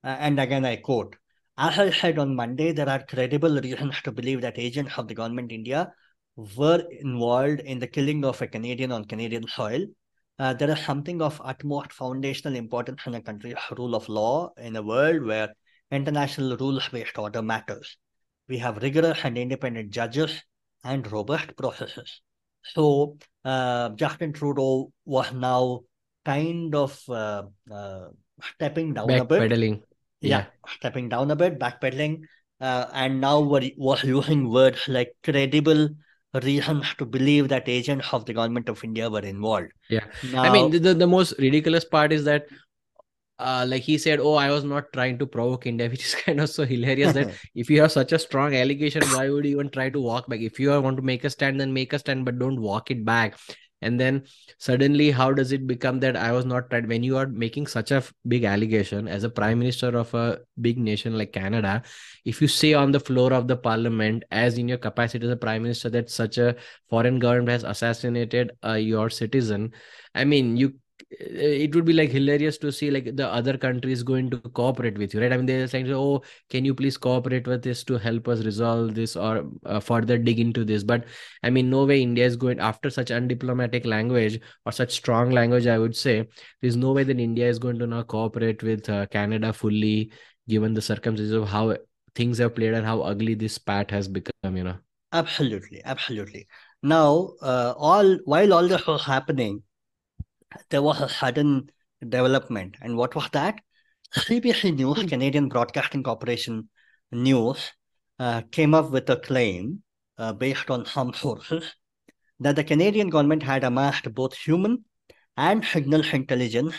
Uh, 0.05 0.17
and 0.19 0.39
again, 0.39 0.63
I 0.63 0.75
quote, 0.75 1.15
as 1.57 1.79
I 1.79 1.89
said 1.89 2.19
on 2.19 2.35
Monday, 2.35 2.71
there 2.71 2.87
are 2.87 3.03
credible 3.03 3.59
reasons 3.59 3.99
to 4.03 4.11
believe 4.11 4.41
that 4.41 4.59
agents 4.59 4.93
of 4.97 5.07
the 5.07 5.15
government 5.15 5.51
India 5.51 5.91
were 6.35 6.83
involved 6.91 7.61
in 7.61 7.79
the 7.79 7.87
killing 7.87 8.23
of 8.23 8.39
a 8.41 8.47
Canadian 8.47 8.91
on 8.91 9.05
Canadian 9.05 9.47
soil. 9.47 9.85
Uh, 10.37 10.53
there 10.53 10.69
is 10.69 10.79
something 10.79 11.21
of 11.21 11.41
utmost 11.43 11.91
foundational 11.91 12.55
importance 12.55 13.01
in 13.07 13.15
a 13.15 13.21
country's 13.21 13.55
rule 13.77 13.95
of 13.95 14.07
law 14.07 14.51
in 14.57 14.75
a 14.75 14.83
world 14.83 15.25
where 15.25 15.55
international 15.91 16.55
rules-based 16.57 17.17
order 17.17 17.41
matters. 17.41 17.97
We 18.47 18.59
have 18.59 18.83
rigorous 18.83 19.19
and 19.23 19.37
independent 19.37 19.89
judges 19.89 20.43
and 20.83 21.09
robust 21.11 21.55
processes. 21.55 22.21
So 22.63 23.17
uh, 23.43 23.89
Justin 23.89 24.33
Trudeau 24.33 24.91
was 25.05 25.31
now 25.31 25.81
kind 26.25 26.75
of 26.75 27.01
uh, 27.09 27.43
uh, 27.71 28.09
stepping 28.53 28.93
down 28.93 29.09
a 29.09 29.25
bit. 29.25 29.41
Backpedaling. 29.41 29.81
Yeah, 30.25 30.39
Yeah. 30.39 30.45
stepping 30.67 31.09
down 31.09 31.31
a 31.31 31.35
bit, 31.35 31.59
backpedaling, 31.59 32.21
uh, 32.61 32.87
and 32.93 33.21
now 33.21 33.39
we're, 33.41 33.71
was 33.77 34.03
using 34.03 34.49
words 34.49 34.87
like 34.87 35.15
credible 35.23 35.89
reasons 36.43 36.93
to 36.97 37.05
believe 37.05 37.49
that 37.49 37.69
agents 37.69 38.07
of 38.11 38.25
the 38.25 38.33
government 38.33 38.69
of 38.69 38.83
India 38.83 39.09
were 39.09 39.21
involved. 39.21 39.71
Yeah. 39.89 40.05
Now, 40.21 40.43
I 40.43 40.49
mean, 40.49 40.71
the, 40.71 40.79
the, 40.79 40.93
the 40.93 41.07
most 41.07 41.35
ridiculous 41.39 41.85
part 41.85 42.11
is 42.11 42.25
that, 42.25 42.45
uh, 43.39 43.65
like 43.67 43.83
he 43.83 43.97
said, 43.97 44.19
oh, 44.19 44.35
I 44.35 44.49
was 44.51 44.63
not 44.63 44.93
trying 44.93 45.17
to 45.19 45.27
provoke 45.27 45.65
India, 45.67 45.89
which 45.91 46.05
is 46.05 46.15
kind 46.15 46.39
of 46.39 46.49
so 46.49 46.65
hilarious 46.65 47.13
that 47.13 47.31
if 47.55 47.69
you 47.69 47.81
have 47.81 47.91
such 47.91 48.11
a 48.13 48.19
strong 48.19 48.55
allegation, 48.55 49.09
why 49.09 49.29
would 49.29 49.45
you 49.45 49.51
even 49.51 49.69
try 49.69 49.89
to 49.89 49.99
walk 50.01 50.27
back? 50.27 50.39
If 50.41 50.59
you 50.59 50.69
want 50.81 50.97
to 50.97 51.03
make 51.03 51.23
a 51.23 51.29
stand, 51.29 51.59
then 51.59 51.73
make 51.73 51.93
a 51.93 51.99
stand, 51.99 52.25
but 52.25 52.39
don't 52.39 52.61
walk 52.61 52.91
it 52.91 53.05
back. 53.05 53.37
And 53.85 53.99
then 53.99 54.23
suddenly, 54.57 55.11
how 55.11 55.31
does 55.31 55.51
it 55.51 55.67
become 55.67 55.99
that 55.99 56.17
I 56.17 56.31
was 56.31 56.45
not 56.45 56.69
tried? 56.69 56.89
When 56.89 57.03
you 57.03 57.17
are 57.17 57.27
making 57.27 57.67
such 57.67 57.91
a 57.91 58.03
big 58.27 58.43
allegation 58.43 59.07
as 59.07 59.23
a 59.23 59.29
prime 59.29 59.59
minister 59.59 59.95
of 59.97 60.13
a 60.13 60.39
big 60.59 60.79
nation 60.79 61.17
like 61.17 61.33
Canada, 61.33 61.83
if 62.25 62.41
you 62.41 62.47
say 62.47 62.73
on 62.73 62.91
the 62.91 62.99
floor 62.99 63.31
of 63.31 63.47
the 63.47 63.57
parliament, 63.57 64.23
as 64.31 64.57
in 64.57 64.67
your 64.67 64.79
capacity 64.79 65.25
as 65.25 65.31
a 65.31 65.37
prime 65.37 65.61
minister, 65.61 65.89
that 65.91 66.09
such 66.09 66.39
a 66.39 66.55
foreign 66.89 67.19
government 67.19 67.49
has 67.49 67.63
assassinated 67.63 68.51
uh, 68.63 68.73
your 68.73 69.09
citizen, 69.09 69.71
I 70.15 70.25
mean, 70.25 70.57
you 70.57 70.73
it 71.11 71.73
would 71.75 71.85
be 71.85 71.93
like 71.93 72.09
hilarious 72.09 72.57
to 72.57 72.71
see 72.71 72.89
like 72.89 73.15
the 73.15 73.27
other 73.27 73.57
countries 73.57 74.03
going 74.03 74.29
to 74.29 74.37
cooperate 74.39 74.97
with 74.97 75.13
you 75.13 75.21
right? 75.21 75.31
I 75.31 75.37
mean 75.37 75.45
they're 75.45 75.67
saying 75.67 75.91
oh 75.91 76.23
can 76.49 76.65
you 76.65 76.73
please 76.73 76.97
cooperate 76.97 77.47
with 77.47 77.63
this 77.63 77.83
to 77.85 77.97
help 77.97 78.27
us 78.27 78.43
resolve 78.43 78.95
this 78.95 79.15
or 79.15 79.45
uh, 79.65 79.79
further 79.79 80.17
dig 80.17 80.39
into 80.39 80.65
this? 80.65 80.83
But 80.83 81.05
i 81.43 81.49
mean 81.49 81.69
no 81.69 81.85
way 81.85 82.01
india 82.01 82.25
is 82.25 82.35
going 82.35 82.59
after 82.59 82.89
such 82.89 83.09
undiplomatic 83.09 83.85
language 83.85 84.39
or 84.65 84.71
such 84.71 84.91
strong 84.91 85.29
language 85.31 85.67
i 85.67 85.77
would 85.77 85.95
say 85.95 86.27
there's 86.61 86.75
no 86.75 86.91
way 86.91 87.03
that 87.03 87.19
india 87.19 87.47
is 87.47 87.59
going 87.59 87.77
to 87.77 87.87
now 87.87 88.01
cooperate 88.03 88.63
with 88.63 88.89
uh, 88.89 89.05
canada 89.07 89.53
fully 89.53 90.11
given 90.47 90.73
the 90.73 90.81
circumstances 90.81 91.33
of 91.33 91.47
how 91.47 91.75
things 92.15 92.37
have 92.37 92.55
played 92.55 92.73
and 92.73 92.85
how 92.85 93.01
ugly 93.01 93.33
this 93.35 93.53
spat 93.53 93.91
has 93.91 94.07
become 94.07 94.57
you 94.57 94.63
know? 94.63 94.77
Absolutely, 95.11 95.81
absolutely. 95.85 96.47
Now, 96.83 97.31
uh, 97.41 97.73
all 97.77 98.17
while 98.25 98.53
all 98.53 98.67
this 98.67 98.85
was 98.85 99.03
happening, 99.03 99.63
there 100.69 100.81
was 100.81 101.01
a 101.01 101.09
sudden 101.09 101.69
development, 102.07 102.75
and 102.81 102.97
what 102.97 103.15
was 103.15 103.29
that? 103.33 103.59
CBC 104.15 104.75
News, 104.75 105.03
Canadian 105.09 105.49
Broadcasting 105.49 106.03
Corporation 106.03 106.69
News, 107.11 107.71
uh, 108.19 108.41
came 108.51 108.73
up 108.73 108.91
with 108.91 109.09
a 109.09 109.17
claim 109.17 109.83
uh, 110.17 110.33
based 110.33 110.69
on 110.69 110.85
some 110.85 111.13
sources 111.13 111.75
that 112.39 112.55
the 112.55 112.63
Canadian 112.63 113.09
government 113.09 113.43
had 113.43 113.63
amassed 113.63 114.13
both 114.13 114.35
human 114.35 114.85
and 115.37 115.65
signal 115.65 116.03
intelligence 116.13 116.75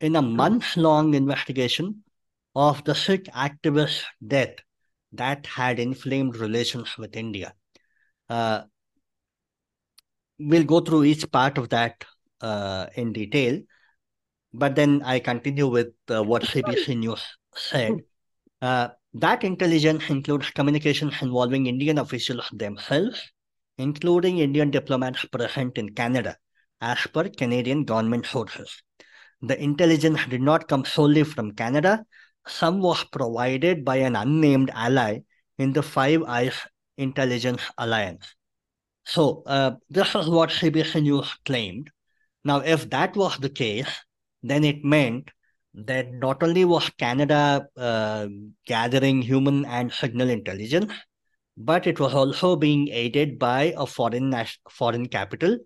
in 0.00 0.16
a 0.16 0.22
month 0.22 0.76
long 0.76 1.14
investigation 1.14 2.02
of 2.54 2.82
the 2.84 2.94
Sikh 2.94 3.24
activist 3.26 4.02
death 4.26 4.56
that 5.12 5.46
had 5.46 5.78
inflamed 5.78 6.36
relations 6.36 6.96
with 6.98 7.16
India. 7.16 7.54
Uh, 8.28 8.62
we'll 10.38 10.64
go 10.64 10.80
through 10.80 11.04
each 11.04 11.30
part 11.30 11.58
of 11.58 11.68
that 11.68 12.04
uh, 12.42 12.86
in 12.96 13.12
detail, 13.12 13.60
but 14.52 14.74
then 14.76 15.02
I 15.04 15.18
continue 15.20 15.68
with 15.68 15.94
uh, 16.10 16.22
what 16.22 16.42
CBC 16.42 16.98
News 16.98 17.22
said. 17.54 18.02
Uh, 18.60 18.88
that 19.14 19.44
intelligence 19.44 20.08
includes 20.08 20.50
communications 20.50 21.14
involving 21.20 21.66
Indian 21.66 21.98
officials 21.98 22.48
themselves, 22.52 23.20
including 23.78 24.38
Indian 24.38 24.70
diplomats 24.70 25.24
present 25.26 25.78
in 25.78 25.94
Canada, 25.94 26.36
as 26.80 26.98
per 27.12 27.28
Canadian 27.28 27.84
government 27.84 28.26
sources. 28.26 28.82
The 29.42 29.60
intelligence 29.60 30.20
did 30.26 30.40
not 30.40 30.68
come 30.68 30.84
solely 30.84 31.24
from 31.24 31.52
Canada. 31.52 32.04
Some 32.46 32.80
was 32.80 33.04
provided 33.04 33.84
by 33.84 33.96
an 33.96 34.16
unnamed 34.16 34.70
ally 34.74 35.20
in 35.58 35.72
the 35.72 35.82
Five 35.82 36.22
Eyes 36.22 36.54
Intelligence 36.96 37.62
Alliance. 37.78 38.34
So, 39.04 39.42
uh, 39.46 39.72
this 39.90 40.14
is 40.14 40.28
what 40.28 40.50
CBC 40.50 41.02
News 41.02 41.28
claimed. 41.44 41.90
Now, 42.44 42.58
if 42.58 42.90
that 42.90 43.16
was 43.16 43.38
the 43.38 43.48
case, 43.48 43.88
then 44.42 44.64
it 44.64 44.84
meant 44.84 45.30
that 45.74 46.12
not 46.12 46.42
only 46.42 46.64
was 46.64 46.90
Canada 46.98 47.66
uh, 47.76 48.26
gathering 48.66 49.22
human 49.22 49.64
and 49.64 49.92
signal 49.92 50.28
intelligence, 50.28 50.92
but 51.56 51.86
it 51.86 52.00
was 52.00 52.14
also 52.14 52.56
being 52.56 52.88
aided 52.88 53.38
by 53.38 53.74
a 53.76 53.86
foreign 53.86 54.34
foreign 54.68 55.06
capital 55.06 55.56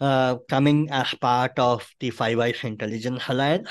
uh, 0.00 0.36
coming 0.48 0.88
as 0.90 1.12
part 1.14 1.58
of 1.58 1.88
the 2.00 2.10
Five 2.10 2.38
Eyes 2.38 2.62
Intelligence 2.62 3.22
Alliance. 3.28 3.68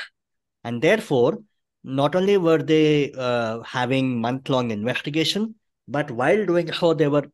And 0.64 0.82
therefore, 0.82 1.40
not 1.84 2.16
only 2.16 2.38
were 2.38 2.62
they 2.62 3.12
uh, 3.14 3.62
having 3.64 4.20
month 4.20 4.50
long 4.50 4.72
investigation, 4.72 5.56
but 5.88 6.12
while 6.12 6.46
doing 6.46 6.72
so, 6.74 6.94
they 6.94 7.08
were 7.08 7.26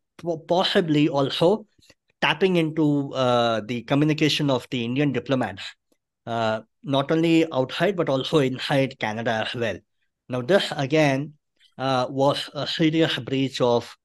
possibly 0.47 1.09
also 1.09 1.65
tapping 2.21 2.55
into 2.55 3.13
uh, 3.13 3.61
the 3.65 3.83
communication 3.83 4.49
of 4.49 4.67
the 4.71 4.83
Indian 4.83 5.11
diplomats, 5.11 5.63
uh, 6.25 6.61
not 6.83 7.11
only 7.11 7.45
outside 7.51 7.95
but 7.95 8.09
also 8.09 8.37
inside 8.51 8.97
Canada 8.99 9.45
as 9.47 9.55
well. 9.55 9.77
Now, 10.27 10.41
this 10.41 10.71
again 10.75 11.33
uh, 11.77 12.07
was 12.09 12.49
a 12.53 12.65
serious 12.65 13.17
breach 13.19 13.61
of 13.61 13.95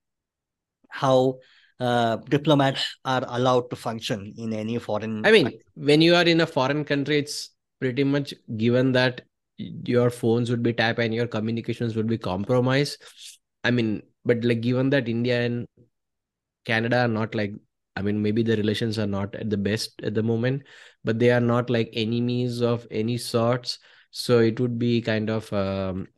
how 0.91 1.39
uh, 1.79 2.17
diplomats 2.29 2.99
are 3.05 3.25
allowed 3.29 3.71
to 3.71 3.77
function 3.77 4.35
in 4.37 4.53
any 4.53 4.79
foreign. 4.79 5.25
I 5.25 5.33
mean, 5.33 5.45
country. 5.45 5.61
when 5.75 6.03
you 6.03 6.15
are 6.15 6.25
in 6.25 6.41
a 6.43 6.47
foreign 6.47 6.85
country, 6.85 7.19
it's 7.19 7.51
pretty 7.81 8.05
much 8.05 8.35
given 8.57 8.93
that 8.93 9.23
your 9.57 10.11
phones 10.11 10.51
would 10.51 10.63
be 10.63 10.73
tapped 10.73 10.99
and 10.99 11.15
your 11.15 11.27
communications 11.27 11.97
would 11.97 12.07
be 12.07 12.19
compromised. 12.19 13.03
I 13.65 13.71
mean, 13.71 14.03
but 14.25 14.45
like 14.45 14.61
given 14.61 14.91
that 14.91 15.09
India 15.09 15.41
and 15.43 15.67
Canada 16.65 17.01
are 17.01 17.09
not 17.09 17.35
like, 17.35 17.55
I 17.97 18.03
mean, 18.03 18.23
maybe 18.23 18.43
the 18.43 18.57
relations 18.57 18.99
are 18.99 19.07
not 19.07 19.35
at 19.35 19.51
the 19.51 19.57
best 19.57 20.01
at 20.03 20.15
the 20.15 20.23
moment, 20.23 20.63
but 21.05 21.19
they 21.19 21.31
are 21.31 21.41
not 21.41 21.71
like 21.71 21.91
enemies 21.93 22.63
of 22.63 22.87
any 22.91 23.19
sorts. 23.19 23.79
So 24.11 24.39
it 24.41 24.59
would 24.61 24.79
be 24.79 25.01
kind 25.03 25.29
of 25.31 25.53
um, 25.53 26.09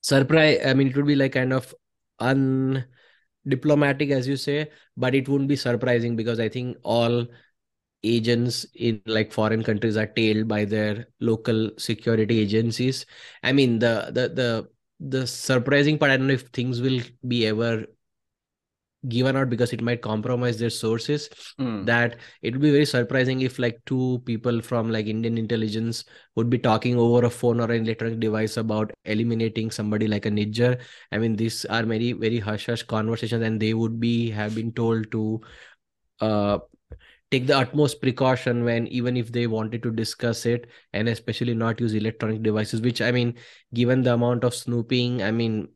surprise. 0.00 0.60
I 0.64 0.74
mean, 0.74 0.88
it 0.88 0.96
would 0.96 1.06
be 1.06 1.16
like 1.16 1.32
kind 1.32 1.52
of 1.52 1.74
undiplomatic, 2.20 4.10
as 4.10 4.28
you 4.28 4.36
say, 4.36 4.70
but 4.96 5.14
it 5.14 5.28
wouldn't 5.28 5.48
be 5.48 5.56
surprising 5.56 6.16
because 6.16 6.40
I 6.40 6.48
think 6.48 6.76
all 6.82 7.26
agents 8.04 8.64
in 8.74 9.02
like 9.06 9.32
foreign 9.32 9.62
countries 9.62 9.96
are 9.96 10.06
tailed 10.06 10.48
by 10.48 10.64
their 10.64 11.08
local 11.20 11.70
security 11.78 12.40
agencies. 12.40 13.06
I 13.42 13.52
mean, 13.52 13.78
the 13.78 14.10
the 14.12 14.28
the 14.28 14.68
the 15.00 15.26
surprising 15.26 15.98
part, 15.98 16.10
I 16.12 16.16
don't 16.16 16.28
know 16.28 16.34
if 16.34 16.48
things 16.48 16.80
will 16.80 17.00
be 17.26 17.46
ever 17.46 17.86
given 19.06 19.36
out 19.36 19.48
because 19.48 19.72
it 19.72 19.80
might 19.80 20.02
compromise 20.02 20.58
their 20.58 20.70
sources 20.70 21.28
Hmm. 21.56 21.84
that 21.84 22.16
it 22.42 22.52
would 22.52 22.60
be 22.62 22.72
very 22.72 22.84
surprising 22.84 23.42
if 23.42 23.58
like 23.60 23.78
two 23.86 24.20
people 24.24 24.60
from 24.60 24.90
like 24.90 25.06
indian 25.06 25.38
intelligence 25.38 26.04
would 26.34 26.50
be 26.50 26.58
talking 26.58 26.96
over 26.98 27.24
a 27.24 27.30
phone 27.30 27.60
or 27.60 27.70
an 27.70 27.84
electronic 27.84 28.18
device 28.18 28.56
about 28.56 28.92
eliminating 29.04 29.70
somebody 29.70 30.08
like 30.08 30.26
a 30.26 30.30
Nijjar. 30.30 30.80
i 31.12 31.18
mean 31.18 31.36
these 31.36 31.64
are 31.66 31.84
very 31.84 32.12
very 32.12 32.40
hush 32.40 32.66
hush 32.66 32.82
conversations 32.82 33.44
and 33.44 33.60
they 33.60 33.72
would 33.72 34.00
be 34.00 34.30
have 34.30 34.56
been 34.56 34.72
told 34.72 35.12
to 35.12 35.40
uh 36.20 36.58
take 37.30 37.46
the 37.46 37.56
utmost 37.56 38.00
precaution 38.00 38.64
when 38.64 38.86
even 38.88 39.16
if 39.16 39.30
they 39.30 39.46
wanted 39.46 39.82
to 39.82 39.90
discuss 39.90 40.46
it 40.46 40.66
and 40.92 41.08
especially 41.08 41.54
not 41.54 41.78
use 41.78 41.94
electronic 41.94 42.42
devices 42.42 42.80
which 42.80 43.00
i 43.00 43.12
mean 43.12 43.34
given 43.74 44.02
the 44.02 44.12
amount 44.12 44.44
of 44.44 44.54
snooping 44.54 45.22
i 45.22 45.30
mean 45.30 45.68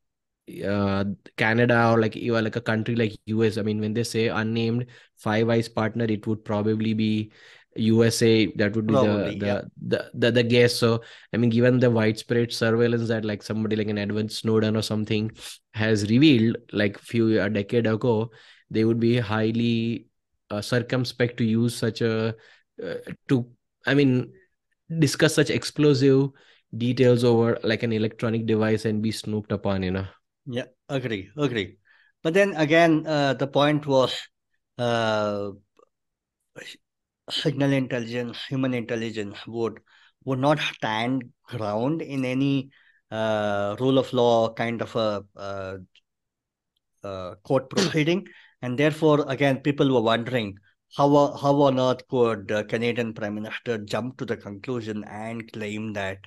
uh 0.67 1.05
canada 1.37 1.91
or 1.91 2.01
like 2.01 2.17
even 2.17 2.43
like 2.45 2.57
a 2.57 2.61
country 2.61 2.97
like 2.97 3.13
us 3.27 3.59
i 3.59 3.63
mean 3.63 3.81
when 3.81 3.95
they 3.95 4.03
say 4.03 4.29
unnamed 4.29 4.87
five 5.17 5.49
eyes 5.49 5.69
partner 5.69 6.05
it 6.05 6.27
would 6.27 6.45
probably 6.45 6.95
be 6.95 7.31
usa 7.77 8.53
that 8.57 8.75
would 8.75 8.87
be 8.87 8.93
Probably, 8.93 9.39
the, 9.39 9.47
yeah. 9.47 9.61
the 9.77 9.87
the 9.87 10.11
the 10.15 10.33
the 10.33 10.43
guess 10.43 10.75
so 10.75 11.01
i 11.33 11.37
mean 11.37 11.49
given 11.49 11.79
the 11.79 11.91
widespread 11.91 12.53
surveillance 12.53 13.09
that 13.09 13.25
like 13.25 13.43
somebody 13.43 13.77
like 13.77 13.89
an 13.89 13.99
edward 13.99 14.31
snowden 14.31 14.77
or 14.77 14.83
something 14.83 15.31
has 15.73 16.11
revealed 16.11 16.57
like 16.73 16.99
few 16.99 17.41
a 17.41 17.49
decade 17.49 17.87
ago 17.87 18.31
they 18.71 18.85
would 18.85 19.01
be 19.01 19.19
highly 19.19 20.07
uh, 20.51 20.61
circumspect 20.61 21.39
to 21.39 21.45
use 21.45 21.75
such 21.75 22.03
a 22.03 22.35
uh, 22.85 22.95
to 23.29 23.47
i 23.87 23.95
mean 23.95 24.33
discuss 24.99 25.35
such 25.35 25.51
explosive 25.51 26.31
details 26.77 27.25
over 27.25 27.59
like 27.63 27.83
an 27.83 27.93
electronic 27.93 28.47
device 28.47 28.85
and 28.85 29.03
be 29.03 29.13
snooped 29.13 29.53
upon, 29.53 29.83
you 29.83 29.91
know. 29.91 30.07
Yeah, 30.47 30.67
agree, 30.89 31.31
agree. 31.37 31.79
But 32.23 32.35
then 32.35 32.55
again, 32.55 33.07
uh, 33.07 33.35
the 33.35 33.47
point 33.47 33.87
was 33.87 34.17
uh, 34.79 35.51
signal 37.31 37.73
intelligence, 37.73 38.45
human 38.47 38.75
intelligence 38.75 39.39
would 39.47 39.81
would 40.25 40.39
not 40.39 40.59
stand 40.61 41.33
ground 41.47 42.01
in 42.03 42.25
any 42.25 42.71
uh, 43.11 43.77
rule 43.81 43.99
of 43.99 44.13
law 44.13 44.53
kind 44.55 44.81
of 44.83 44.95
a 44.97 45.25
uh, 45.37 45.77
uh, 47.05 47.35
court 47.45 47.69
proceeding, 47.71 48.27
and 48.63 48.79
therefore, 48.79 49.25
again, 49.29 49.59
people 49.61 49.93
were 49.93 50.03
wondering 50.03 50.57
how 50.97 51.09
how 51.43 51.55
on 51.63 51.79
earth 51.81 52.07
could 52.09 52.51
uh, 52.53 52.63
Canadian 52.65 53.15
Prime 53.15 53.35
Minister 53.35 53.79
jump 53.79 54.19
to 54.19 54.25
the 54.27 54.37
conclusion 54.37 55.05
and 55.05 55.51
claim 55.53 55.93
that 55.95 56.19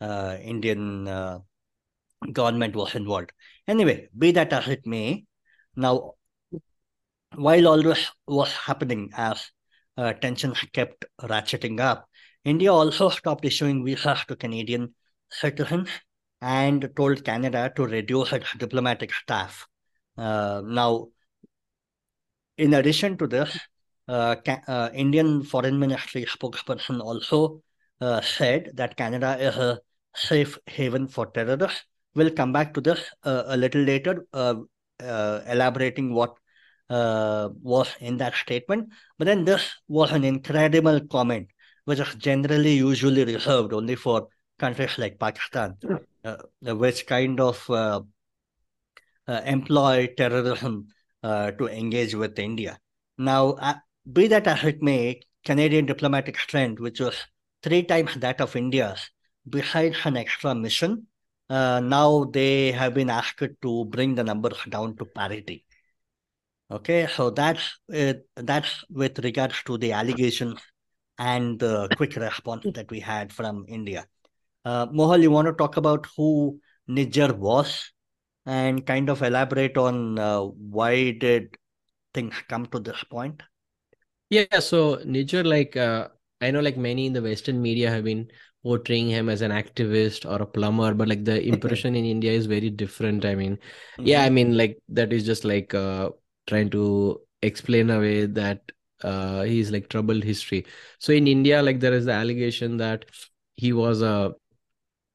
uh, 0.00 0.36
Indian 0.40 1.06
uh, 1.06 1.38
government 2.32 2.76
was 2.76 2.94
involved. 2.94 3.32
Anyway, 3.68 4.08
be 4.16 4.32
that 4.32 4.52
as 4.52 4.66
it 4.66 4.86
may, 4.86 5.24
now 5.76 6.14
while 7.36 7.68
all 7.68 7.82
this 7.82 8.10
was 8.26 8.52
happening 8.52 9.10
as 9.16 9.50
uh, 9.96 10.12
tensions 10.14 10.58
kept 10.72 11.04
ratcheting 11.22 11.78
up, 11.78 12.08
India 12.44 12.72
also 12.72 13.10
stopped 13.10 13.44
issuing 13.44 13.84
visas 13.84 14.24
to 14.26 14.36
Canadian 14.36 14.94
citizens 15.30 15.90
and 16.40 16.88
told 16.96 17.24
Canada 17.24 17.70
to 17.76 17.86
reduce 17.86 18.32
its 18.32 18.52
diplomatic 18.56 19.12
staff. 19.12 19.66
Uh, 20.16 20.62
now, 20.64 21.08
in 22.56 22.74
addition 22.74 23.18
to 23.18 23.26
this, 23.26 23.58
uh, 24.08 24.36
uh, 24.66 24.88
Indian 24.94 25.42
Foreign 25.42 25.78
Ministry 25.78 26.24
spokesperson 26.24 27.00
also 27.00 27.62
uh, 28.00 28.20
said 28.20 28.70
that 28.74 28.96
Canada 28.96 29.36
is 29.38 29.56
a 29.56 29.80
safe 30.14 30.58
haven 30.66 31.06
for 31.06 31.26
terrorists. 31.26 31.84
We'll 32.18 32.32
come 32.32 32.52
back 32.52 32.74
to 32.74 32.80
this 32.80 33.00
uh, 33.22 33.44
a 33.46 33.56
little 33.56 33.82
later, 33.82 34.26
uh, 34.32 34.54
uh 35.00 35.40
elaborating 35.46 36.12
what 36.12 36.34
uh, 36.90 37.50
was 37.62 37.94
in 38.00 38.16
that 38.16 38.34
statement. 38.34 38.88
But 39.18 39.26
then 39.26 39.44
this 39.44 39.64
was 39.86 40.10
an 40.10 40.24
incredible 40.24 40.98
comment, 41.06 41.46
which 41.84 42.00
is 42.00 42.12
generally 42.16 42.72
usually 42.72 43.24
reserved 43.24 43.72
only 43.72 43.94
for 43.94 44.26
countries 44.58 44.98
like 44.98 45.20
Pakistan, 45.20 45.76
hmm. 45.80 45.96
uh, 46.24 46.74
which 46.74 47.06
kind 47.06 47.38
of 47.38 47.56
employ 49.28 50.08
terrorism 50.16 50.88
to 51.22 51.68
engage 51.70 52.16
with 52.16 52.36
India. 52.36 52.80
Now, 53.16 53.58
be 54.12 54.26
that 54.26 54.48
as 54.48 54.64
it 54.64 54.82
may, 54.82 55.20
Canadian 55.44 55.86
diplomatic 55.86 56.36
strength, 56.36 56.80
which 56.80 56.98
was 56.98 57.14
three 57.62 57.84
times 57.84 58.16
that 58.16 58.40
of 58.40 58.56
India's, 58.56 59.10
besides 59.48 59.98
an 60.04 60.16
extra 60.16 60.54
mission, 60.54 61.06
uh, 61.50 61.80
now 61.80 62.24
they 62.24 62.72
have 62.72 62.94
been 62.94 63.10
asked 63.10 63.42
to 63.62 63.84
bring 63.86 64.14
the 64.14 64.24
number 64.24 64.50
down 64.68 64.96
to 64.96 65.04
parity. 65.04 65.64
Okay, 66.70 67.06
so 67.06 67.30
that's 67.30 67.78
uh, 67.94 68.12
that's 68.36 68.84
with 68.90 69.18
regards 69.20 69.62
to 69.64 69.78
the 69.78 69.92
allegations 69.92 70.60
and 71.18 71.58
the 71.58 71.88
quick 71.96 72.14
response 72.16 72.66
that 72.74 72.90
we 72.90 73.00
had 73.00 73.32
from 73.32 73.64
India. 73.68 74.06
Uh, 74.64 74.86
Mohal, 74.88 75.22
you 75.22 75.30
want 75.30 75.48
to 75.48 75.54
talk 75.54 75.78
about 75.78 76.06
who 76.16 76.60
Nijjar 76.88 77.34
was 77.36 77.90
and 78.44 78.84
kind 78.86 79.08
of 79.08 79.22
elaborate 79.22 79.78
on 79.78 80.18
uh, 80.18 80.42
why 80.42 81.12
did 81.12 81.56
things 82.12 82.34
come 82.48 82.66
to 82.66 82.80
this 82.80 83.02
point? 83.04 83.42
Yeah, 84.28 84.58
so 84.60 84.96
Nijjar, 84.96 85.46
like 85.46 85.74
uh, 85.74 86.08
I 86.40 86.50
know, 86.50 86.60
like 86.60 86.76
many 86.76 87.06
in 87.06 87.14
the 87.14 87.22
Western 87.22 87.62
media 87.62 87.90
have 87.90 88.04
been 88.04 88.28
portraying 88.62 89.08
him 89.08 89.28
as 89.28 89.42
an 89.42 89.50
activist 89.50 90.28
or 90.28 90.42
a 90.42 90.46
plumber, 90.46 90.94
but 90.94 91.08
like 91.08 91.24
the 91.24 91.40
impression 91.52 91.94
in 91.94 92.04
India 92.04 92.32
is 92.32 92.46
very 92.46 92.70
different. 92.70 93.24
I 93.24 93.34
mean, 93.34 93.56
mm-hmm. 93.56 94.06
yeah, 94.06 94.24
I 94.24 94.30
mean, 94.30 94.56
like 94.56 94.78
that 94.88 95.12
is 95.12 95.24
just 95.24 95.44
like 95.44 95.74
uh, 95.74 96.10
trying 96.46 96.70
to 96.70 97.20
explain 97.42 97.90
away 97.90 98.26
that 98.26 98.72
uh, 99.02 99.42
he's 99.42 99.70
like 99.70 99.88
troubled 99.88 100.24
history. 100.24 100.66
So 100.98 101.12
in 101.12 101.26
India, 101.26 101.62
like 101.62 101.80
there 101.80 101.92
is 101.92 102.06
the 102.06 102.12
allegation 102.12 102.76
that 102.78 103.04
he 103.54 103.72
was 103.72 104.02
a 104.02 104.34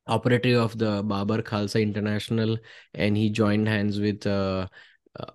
operative 0.08 0.62
of 0.62 0.77
the 0.77 1.01
Babar 1.03 1.41
Khalsa 1.41 1.82
International, 1.82 2.58
and 2.93 3.17
he 3.17 3.29
joined 3.29 3.67
hands 3.67 3.99
with 3.99 4.25
uh, 4.27 4.67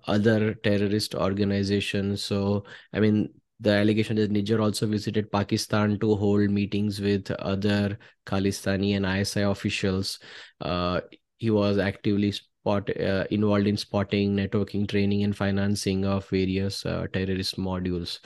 other 0.07 0.53
terrorist 0.55 1.15
organizations. 1.15 2.23
So 2.23 2.65
I 2.93 2.99
mean, 2.99 3.29
the 3.59 3.71
allegation 3.71 4.17
is 4.17 4.29
Nijjar 4.29 4.61
also 4.61 4.87
visited 4.87 5.31
Pakistan 5.31 5.99
to 5.99 6.15
hold 6.15 6.49
meetings 6.49 7.01
with 7.01 7.29
other 7.31 7.97
Khalistani 8.25 8.95
and 8.95 9.05
ISI 9.05 9.41
officials. 9.41 10.19
Uh, 10.61 11.01
he 11.37 11.49
was 11.49 11.77
actively 11.77 12.31
spot, 12.31 12.89
uh, 12.97 13.25
involved 13.31 13.67
in 13.67 13.75
spotting, 13.75 14.35
networking, 14.35 14.87
training, 14.87 15.23
and 15.23 15.35
financing 15.35 16.05
of 16.05 16.27
various 16.29 16.85
uh, 16.85 17.07
terrorist 17.11 17.57
modules. 17.57 18.19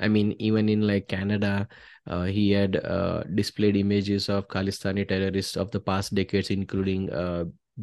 I 0.00 0.08
mean, 0.08 0.34
even 0.38 0.68
in 0.68 0.86
like 0.86 1.08
Canada, 1.08 1.68
uh, 2.06 2.24
he 2.24 2.50
had 2.50 2.76
uh, 2.84 3.22
displayed 3.34 3.76
images 3.76 4.28
of 4.28 4.48
Khalistani 4.48 5.06
terrorists 5.06 5.56
of 5.56 5.70
the 5.70 5.80
past 5.80 6.14
decades, 6.14 6.50
including 6.50 7.10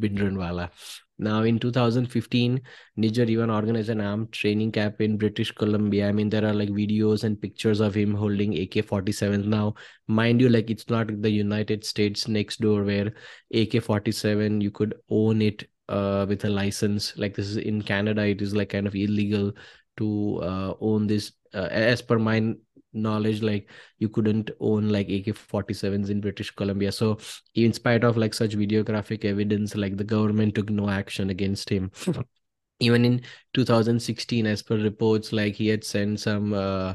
Bhindranwale. 0.00 0.70
Now, 1.18 1.42
in 1.42 1.58
2015, 1.58 2.60
Nijjar 2.96 3.28
even 3.28 3.50
organized 3.50 3.88
an 3.88 4.00
armed 4.00 4.32
training 4.32 4.70
camp 4.70 5.00
in 5.00 5.18
British 5.18 5.50
Columbia. 5.50 6.08
I 6.08 6.12
mean, 6.12 6.30
there 6.30 6.46
are 6.46 6.54
like 6.54 6.68
videos 6.68 7.24
and 7.24 7.40
pictures 7.40 7.80
of 7.80 7.94
him 7.94 8.14
holding 8.14 8.56
AK 8.56 8.84
47. 8.84 9.50
Now, 9.50 9.74
mind 10.06 10.40
you, 10.40 10.48
like 10.48 10.70
it's 10.70 10.88
not 10.88 11.08
the 11.20 11.30
United 11.30 11.84
States 11.84 12.28
next 12.28 12.60
door 12.60 12.84
where 12.84 13.12
AK 13.52 13.82
47, 13.82 14.60
you 14.60 14.70
could 14.70 14.94
own 15.10 15.42
it 15.42 15.68
uh, 15.88 16.24
with 16.28 16.44
a 16.44 16.50
license. 16.50 17.16
Like 17.16 17.34
this 17.34 17.48
is 17.48 17.56
in 17.56 17.82
Canada, 17.82 18.24
it 18.24 18.40
is 18.40 18.54
like 18.54 18.68
kind 18.68 18.86
of 18.86 18.94
illegal 18.94 19.52
to 19.96 20.40
uh, 20.42 20.74
own 20.80 21.06
this. 21.08 21.32
Uh, 21.54 21.68
as 21.70 22.02
per 22.02 22.18
my 22.18 22.54
knowledge 22.92 23.42
like 23.42 23.70
you 23.98 24.08
couldn't 24.08 24.50
own 24.60 24.88
like 24.88 25.08
ak-47s 25.08 26.10
in 26.10 26.20
british 26.20 26.50
columbia. 26.50 26.92
So 26.92 27.18
in 27.54 27.72
spite 27.72 28.04
of 28.04 28.16
like 28.16 28.34
such 28.34 28.56
videographic 28.56 29.24
evidence 29.24 29.74
like 29.74 29.96
the 29.96 30.04
government 30.04 30.54
took 30.54 30.70
no 30.70 30.88
action 30.88 31.30
against 31.30 31.68
him. 31.68 31.90
Even 32.80 33.04
in 33.04 33.22
2016 33.54 34.46
as 34.46 34.62
per 34.62 34.76
reports 34.76 35.32
like 35.32 35.54
he 35.54 35.66
had 35.66 35.82
sent 35.82 36.20
some 36.20 36.54
uh, 36.54 36.94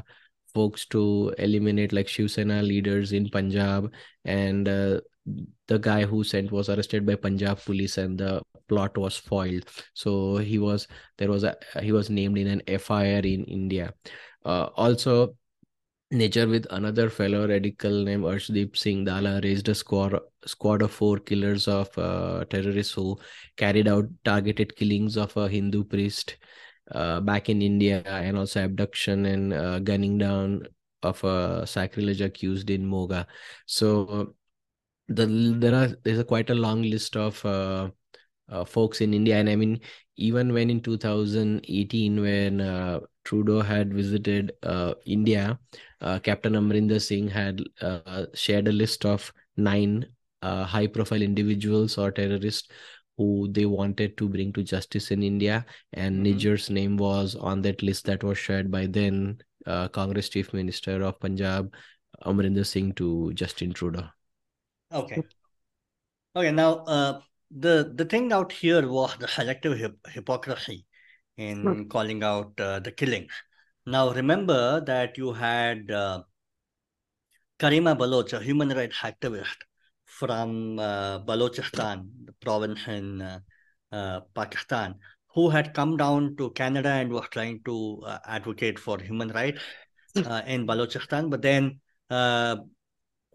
folks 0.54 0.86
to 0.86 1.34
eliminate 1.38 1.92
like 1.92 2.08
Shiv 2.08 2.30
Sena 2.30 2.62
leaders 2.62 3.12
in 3.12 3.28
Punjab. 3.28 3.92
And 4.24 4.68
uh, 4.68 5.00
the 5.66 5.78
guy 5.78 6.04
who 6.04 6.24
sent 6.24 6.52
was 6.52 6.68
arrested 6.68 7.04
by 7.04 7.16
Punjab 7.16 7.58
police 7.64 7.98
and 7.98 8.18
the 8.18 8.42
plot 8.68 8.96
was 8.96 9.16
foiled. 9.16 9.68
So 9.94 10.36
he 10.36 10.58
was 10.58 10.86
there 11.18 11.30
was 11.30 11.44
a 11.44 11.56
he 11.82 11.92
was 11.92 12.10
named 12.10 12.38
in 12.38 12.46
an 12.46 12.62
FIR 12.78 13.20
in 13.20 13.44
India. 13.44 13.92
Uh, 14.44 14.68
also 14.76 15.36
Nijjar 16.14 16.48
with 16.48 16.66
another 16.70 17.10
fellow 17.10 17.48
radical 17.48 18.04
named 18.04 18.22
Arshdeep 18.24 18.76
Singh 18.76 19.04
Dalla 19.04 19.40
raised 19.42 19.68
a 19.68 19.74
squad, 19.74 20.16
squad 20.46 20.82
of 20.82 20.92
four 20.92 21.18
killers 21.18 21.66
of 21.66 21.96
uh, 21.98 22.44
terrorists 22.44 22.94
who 22.94 23.18
carried 23.56 23.88
out 23.88 24.08
targeted 24.24 24.76
killings 24.76 25.16
of 25.16 25.36
a 25.36 25.48
Hindu 25.48 25.82
priest 25.82 26.36
uh, 26.92 27.20
back 27.20 27.48
in 27.48 27.62
India 27.62 28.02
and 28.06 28.38
also 28.38 28.64
abduction 28.64 29.26
and 29.26 29.52
uh, 29.52 29.78
gunning 29.80 30.16
down 30.18 30.62
of 31.02 31.22
a 31.24 31.66
sacrilege 31.66 32.20
accused 32.20 32.70
in 32.70 32.86
Moga. 32.86 33.26
So 33.66 34.34
the 35.08 35.26
there 35.26 35.74
are 35.74 35.88
there's 36.04 36.18
a 36.18 36.24
quite 36.24 36.50
a 36.50 36.54
long 36.54 36.82
list 36.82 37.16
of 37.16 37.44
uh, 37.44 37.90
uh, 38.48 38.64
folks 38.64 39.00
in 39.00 39.12
India, 39.14 39.36
and 39.36 39.48
I 39.48 39.56
mean 39.56 39.80
even 40.16 40.52
when 40.52 40.70
in 40.70 40.80
2018 40.80 42.20
when 42.20 42.60
uh, 42.60 43.00
Trudeau 43.24 43.62
had 43.62 43.92
visited 43.92 44.52
India, 45.04 45.58
uh, 46.04 46.18
Captain 46.18 46.52
Amrinder 46.52 47.00
Singh 47.00 47.28
had 47.28 47.62
uh, 47.80 48.26
shared 48.34 48.68
a 48.68 48.72
list 48.72 49.04
of 49.04 49.32
nine 49.56 50.06
uh, 50.42 50.64
high 50.64 50.86
profile 50.86 51.22
individuals 51.22 51.96
or 51.96 52.10
terrorists 52.10 52.68
who 53.16 53.48
they 53.50 53.64
wanted 53.64 54.16
to 54.18 54.28
bring 54.28 54.52
to 54.52 54.62
justice 54.62 55.10
in 55.10 55.22
India. 55.22 55.64
And 55.94 56.24
mm-hmm. 56.24 56.36
Nijjar's 56.36 56.68
name 56.68 56.96
was 56.96 57.34
on 57.36 57.62
that 57.62 57.82
list 57.82 58.04
that 58.04 58.22
was 58.22 58.36
shared 58.36 58.70
by 58.70 58.86
then 58.86 59.38
uh, 59.66 59.88
Congress 59.88 60.28
Chief 60.28 60.52
Minister 60.52 61.02
of 61.02 61.18
Punjab, 61.20 61.72
Amrinder 62.26 62.66
Singh, 62.66 62.92
to 62.94 63.32
Justin 63.32 63.72
Trudeau. 63.72 64.04
Okay. 64.92 65.22
Okay, 66.36 66.50
now 66.50 66.84
uh, 66.84 67.20
the 67.50 67.92
the 67.94 68.04
thing 68.04 68.32
out 68.32 68.52
here 68.52 68.86
was 68.88 69.16
the 69.18 69.28
selective 69.28 69.78
hip- 69.78 70.06
hypocrisy 70.08 70.84
in 71.36 71.62
hmm. 71.62 71.82
calling 71.84 72.22
out 72.22 72.52
uh, 72.60 72.80
the 72.80 72.90
killings. 72.92 73.32
Now, 73.86 74.10
remember 74.12 74.80
that 74.80 75.18
you 75.18 75.32
had 75.32 75.90
uh, 75.90 76.22
Karima 77.58 77.96
Baloch, 77.96 78.32
a 78.32 78.40
human 78.40 78.70
rights 78.70 78.96
activist 78.98 79.56
from 80.04 80.78
uh, 80.78 81.20
Balochistan, 81.20 82.08
the 82.24 82.32
province 82.40 82.80
in 82.86 83.20
uh, 83.20 83.40
uh, 83.92 84.20
Pakistan, 84.34 84.94
who 85.34 85.50
had 85.50 85.74
come 85.74 85.96
down 85.96 86.36
to 86.36 86.50
Canada 86.50 86.88
and 86.88 87.12
was 87.12 87.26
trying 87.30 87.60
to 87.64 88.02
uh, 88.06 88.18
advocate 88.26 88.78
for 88.78 88.98
human 88.98 89.28
rights 89.28 89.60
in 90.46 90.66
Balochistan. 90.66 91.28
But 91.28 91.42
then 91.42 91.80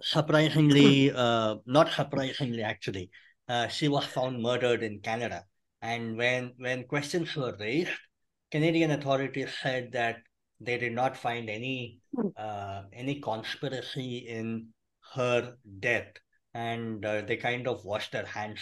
surprisingly, 0.02 1.12
uh, 1.12 1.56
not 1.66 1.92
surprisingly 1.92 2.64
actually, 2.64 3.10
uh, 3.48 3.68
she 3.68 3.88
was 3.88 4.06
found 4.06 4.42
murdered 4.42 4.84
in 4.84 5.00
Canada. 5.00 5.46
And 5.82 6.18
when 6.18 6.54
when 6.58 6.84
questions 6.86 7.36
were 7.36 7.56
raised, 7.60 7.92
Canadian 8.52 8.92
authorities 8.92 9.50
said 9.62 9.92
that 9.94 10.18
they 10.60 10.78
did 10.78 10.94
not 10.94 11.16
find 11.16 11.50
any 11.50 12.00
uh, 12.36 12.84
any 12.94 13.20
conspiracy 13.20 14.26
in 14.28 14.68
her 15.16 15.56
death, 15.80 16.08
and 16.54 17.06
uh, 17.06 17.22
they 17.22 17.38
kind 17.38 17.68
of 17.68 17.84
washed 17.86 18.12
their 18.12 18.26
hands 18.26 18.60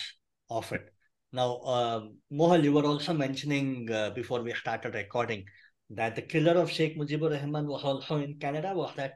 of 0.49 0.71
it. 0.71 0.93
Now, 1.33 1.59
um, 1.61 2.17
Mohal, 2.31 2.63
you 2.63 2.71
were 2.71 2.85
also 2.85 3.13
mentioning 3.13 3.91
uh, 3.91 4.11
before 4.11 4.41
we 4.41 4.53
started 4.53 4.93
recording 4.93 5.45
that 5.89 6.15
the 6.15 6.21
killer 6.21 6.53
of 6.53 6.69
Sheikh 6.69 6.97
Mujibur 6.97 7.31
Rahman 7.31 7.67
was 7.67 7.83
also 7.83 8.17
in 8.17 8.35
Canada. 8.39 8.73
Was 8.73 8.91
that 8.95 9.13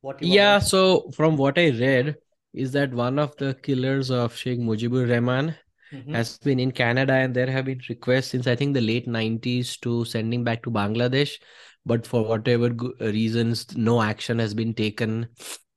what 0.00 0.20
you? 0.22 0.32
Yeah. 0.32 0.58
So 0.58 1.10
from 1.14 1.36
what 1.36 1.58
I 1.58 1.70
read, 1.70 2.16
is 2.52 2.72
that 2.72 2.92
one 2.92 3.18
of 3.18 3.36
the 3.36 3.54
killers 3.54 4.10
of 4.10 4.34
Sheikh 4.36 4.58
Mujibur 4.58 5.08
Rahman 5.08 5.54
mm-hmm. 5.92 6.14
has 6.14 6.38
been 6.38 6.58
in 6.58 6.72
Canada, 6.72 7.14
and 7.14 7.34
there 7.34 7.50
have 7.50 7.66
been 7.66 7.80
requests 7.88 8.28
since 8.28 8.46
I 8.46 8.56
think 8.56 8.74
the 8.74 8.80
late 8.80 9.06
'90s 9.06 9.78
to 9.80 10.04
sending 10.04 10.44
back 10.44 10.62
to 10.64 10.70
Bangladesh, 10.70 11.38
but 11.84 12.06
for 12.06 12.24
whatever 12.24 12.70
reasons, 13.00 13.76
no 13.76 14.00
action 14.02 14.38
has 14.38 14.54
been 14.54 14.74
taken 14.74 15.28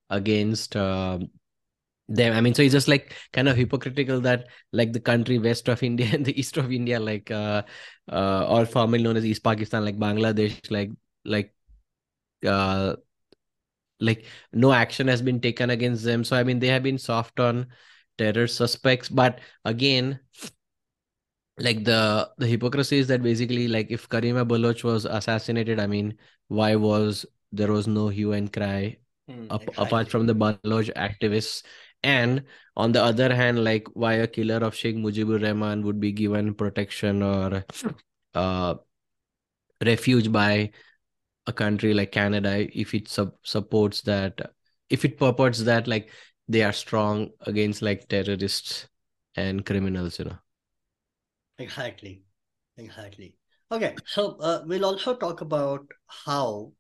against. 0.10 0.76
Uh, 0.76 1.20
them 2.08 2.34
i 2.34 2.42
mean 2.42 2.54
so 2.54 2.62
it's 2.62 2.72
just 2.72 2.88
like 2.88 3.16
kind 3.34 3.50
of 3.50 3.58
hypocritical 3.58 4.22
that 4.22 4.48
like 4.72 4.94
the 4.94 5.00
country 5.00 5.40
west 5.40 5.68
of 5.68 5.82
india 5.82 6.08
and 6.14 6.26
the 6.26 6.40
east 6.40 6.58
of 6.58 6.72
india 6.72 7.00
like 7.00 7.32
uh 7.32 7.64
uh 8.12 8.46
or 8.48 8.66
formerly 8.66 9.04
known 9.04 9.18
as 9.18 9.26
east 9.26 9.44
pakistan 9.44 9.84
like 9.84 9.98
bangladesh 9.98 10.70
like 10.70 10.92
like 11.26 11.54
uh 12.46 12.96
like 14.00 14.26
no 14.54 14.74
action 14.74 15.08
has 15.08 15.22
been 15.22 15.40
taken 15.40 15.70
against 15.70 16.04
them 16.04 16.24
so 16.24 16.36
i 16.36 16.44
mean 16.44 16.60
they 16.60 16.68
have 16.68 16.84
been 16.84 16.98
soft 16.98 17.40
on 17.40 17.68
terror 18.18 18.48
suspects 18.48 19.10
but 19.10 19.40
again 19.64 20.20
like 21.58 21.86
the 21.86 22.30
the 22.38 22.48
hypocrisy 22.48 22.98
is 22.98 23.08
that 23.08 23.24
basically 23.24 23.68
like 23.68 23.88
if 23.90 24.10
karima 24.10 24.48
baloch 24.48 24.84
was 24.84 25.06
assassinated 25.06 25.80
i 25.80 25.88
mean 25.88 26.18
why 26.48 26.76
was 26.76 27.26
there 27.52 27.72
was 27.72 27.88
no 27.88 28.10
hue 28.10 28.34
and 28.34 28.52
cry 28.52 28.98
mm, 29.30 29.46
up, 29.50 29.62
exactly. 29.62 29.84
apart 29.86 30.10
from 30.10 30.26
the 30.26 30.36
baloch 30.36 30.88
activists 30.96 31.64
and 32.04 32.44
on 32.76 32.92
the 32.92 33.02
other 33.02 33.34
hand 33.34 33.64
like 33.64 33.88
why 33.94 34.14
a 34.14 34.28
killer 34.28 34.58
of 34.58 34.76
sheikh 34.76 34.96
mujibur 34.98 35.42
rahman 35.42 35.84
would 35.84 36.00
be 36.00 36.12
given 36.12 36.54
protection 36.54 37.24
or 37.24 37.64
uh, 38.36 38.76
refuge 39.84 40.32
by 40.32 40.72
a 41.48 41.54
country 41.54 41.94
like 41.94 42.12
canada 42.12 42.68
if 42.80 42.94
it 42.94 43.08
sub- 43.08 43.36
supports 43.44 44.02
that 44.02 44.40
if 44.90 45.06
it 45.06 45.18
purports 45.18 45.60
that 45.64 45.88
like 45.88 46.10
they 46.48 46.64
are 46.64 46.74
strong 46.74 47.30
against 47.42 47.82
like 47.82 48.08
terrorists 48.08 48.88
and 49.36 49.66
criminals 49.66 50.20
you 50.20 50.26
know 50.26 50.38
exactly 51.58 52.22
exactly 52.78 53.36
okay 53.72 53.96
so 54.06 54.38
uh, 54.40 54.62
we'll 54.66 54.86
also 54.86 55.16
talk 55.16 55.42
about 55.42 55.86
how 56.08 56.72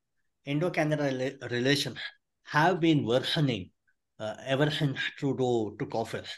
indo-canada 0.46 1.38
relations 1.50 1.98
have 2.44 2.80
been 2.80 3.06
worsening 3.06 3.70
uh, 4.20 4.36
ever 4.46 4.70
since 4.72 5.00
Trudeau 5.18 5.76
took 5.80 5.94
office. 5.96 6.30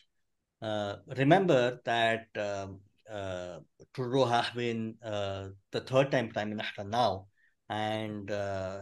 Uh, 0.62 0.96
remember 1.18 1.80
that 1.86 2.28
um, 2.38 2.80
uh, 3.12 3.60
Trudeau 3.94 4.26
has 4.26 4.50
been 4.56 4.96
uh, 5.04 5.50
the 5.72 5.82
third 5.82 6.12
time 6.12 6.30
prime 6.30 6.50
minister 6.50 6.84
now, 6.84 7.28
and 7.70 8.32
uh, 8.32 8.82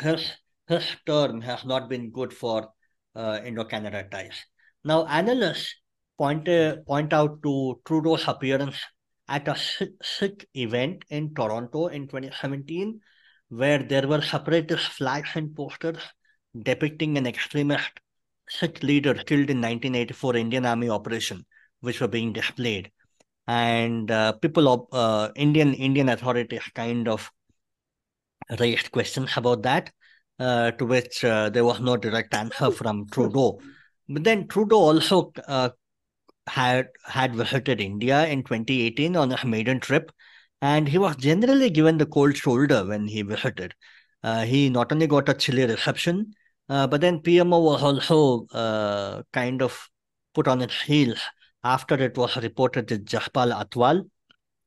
his 0.00 0.32
his 0.68 0.86
term 1.04 1.40
has 1.40 1.64
not 1.64 1.88
been 1.88 2.10
good 2.10 2.32
for 2.32 2.70
uh, 3.16 3.40
Indo-Canada 3.44 4.06
ties. 4.10 4.44
Now, 4.84 5.04
analysts 5.06 5.74
point 6.20 6.48
point 6.86 7.12
out 7.14 7.42
to 7.42 7.80
Trudeau's 7.86 8.28
appearance 8.28 8.76
at 9.26 9.48
a 9.48 9.56
Sikh 10.02 10.46
event 10.54 11.04
in 11.08 11.34
Toronto 11.34 11.86
in 11.86 12.08
2017, 12.08 13.00
where 13.48 13.82
there 13.82 14.06
were 14.06 14.20
separatist 14.20 14.86
flags 14.88 15.30
and 15.34 15.54
posters 15.56 16.02
depicting 16.62 17.16
an 17.16 17.26
extremist 17.26 17.90
Sikh 18.48 18.82
leader 18.82 19.14
killed 19.14 19.48
in 19.48 19.60
1984 19.62 20.36
Indian 20.36 20.66
Army 20.66 20.90
operation, 20.90 21.46
which 21.80 22.00
were 22.00 22.08
being 22.08 22.32
displayed, 22.32 22.90
and 23.46 24.10
uh, 24.10 24.32
people 24.32 24.68
of 24.68 24.86
uh, 24.92 25.32
Indian 25.36 25.72
Indian 25.72 26.08
authorities 26.08 26.68
kind 26.74 27.08
of 27.08 27.30
raised 28.58 28.90
questions 28.90 29.30
about 29.36 29.62
that, 29.62 29.92
uh, 30.38 30.72
to 30.72 30.84
which 30.84 31.24
uh, 31.24 31.48
there 31.50 31.64
was 31.64 31.80
no 31.80 31.96
direct 31.96 32.34
answer 32.34 32.70
from 32.72 33.06
Trudeau. 33.10 33.60
But 34.08 34.24
then 34.24 34.48
Trudeau 34.48 34.78
also 34.78 35.32
uh, 35.46 35.70
had 36.50 36.88
had 37.04 37.34
visited 37.34 37.80
India 37.80 38.26
in 38.26 38.42
2018 38.42 39.16
on 39.16 39.32
a 39.32 39.46
maiden 39.46 39.80
trip, 39.80 40.10
and 40.60 40.88
he 40.88 40.98
was 40.98 41.16
generally 41.16 41.70
given 41.70 41.98
the 41.98 42.06
cold 42.06 42.36
shoulder 42.36 42.84
when 42.84 43.06
he 43.06 43.22
visited. 43.22 43.74
Uh, 44.22 44.42
he 44.44 44.68
not 44.68 44.92
only 44.92 45.06
got 45.06 45.28
a 45.28 45.34
chilly 45.34 45.64
reception, 45.64 46.34
uh, 46.68 46.86
but 46.86 47.00
then 47.00 47.20
PMO 47.20 47.62
was 47.64 47.82
also 47.82 48.46
uh, 48.52 49.22
kind 49.32 49.62
of 49.62 49.88
put 50.34 50.48
on 50.48 50.60
its 50.62 50.80
heels 50.82 51.20
after 51.64 51.94
it 51.94 52.16
was 52.16 52.36
reported 52.36 52.88
that 52.88 53.04
Jaspal 53.04 53.52
Atwal, 53.62 54.08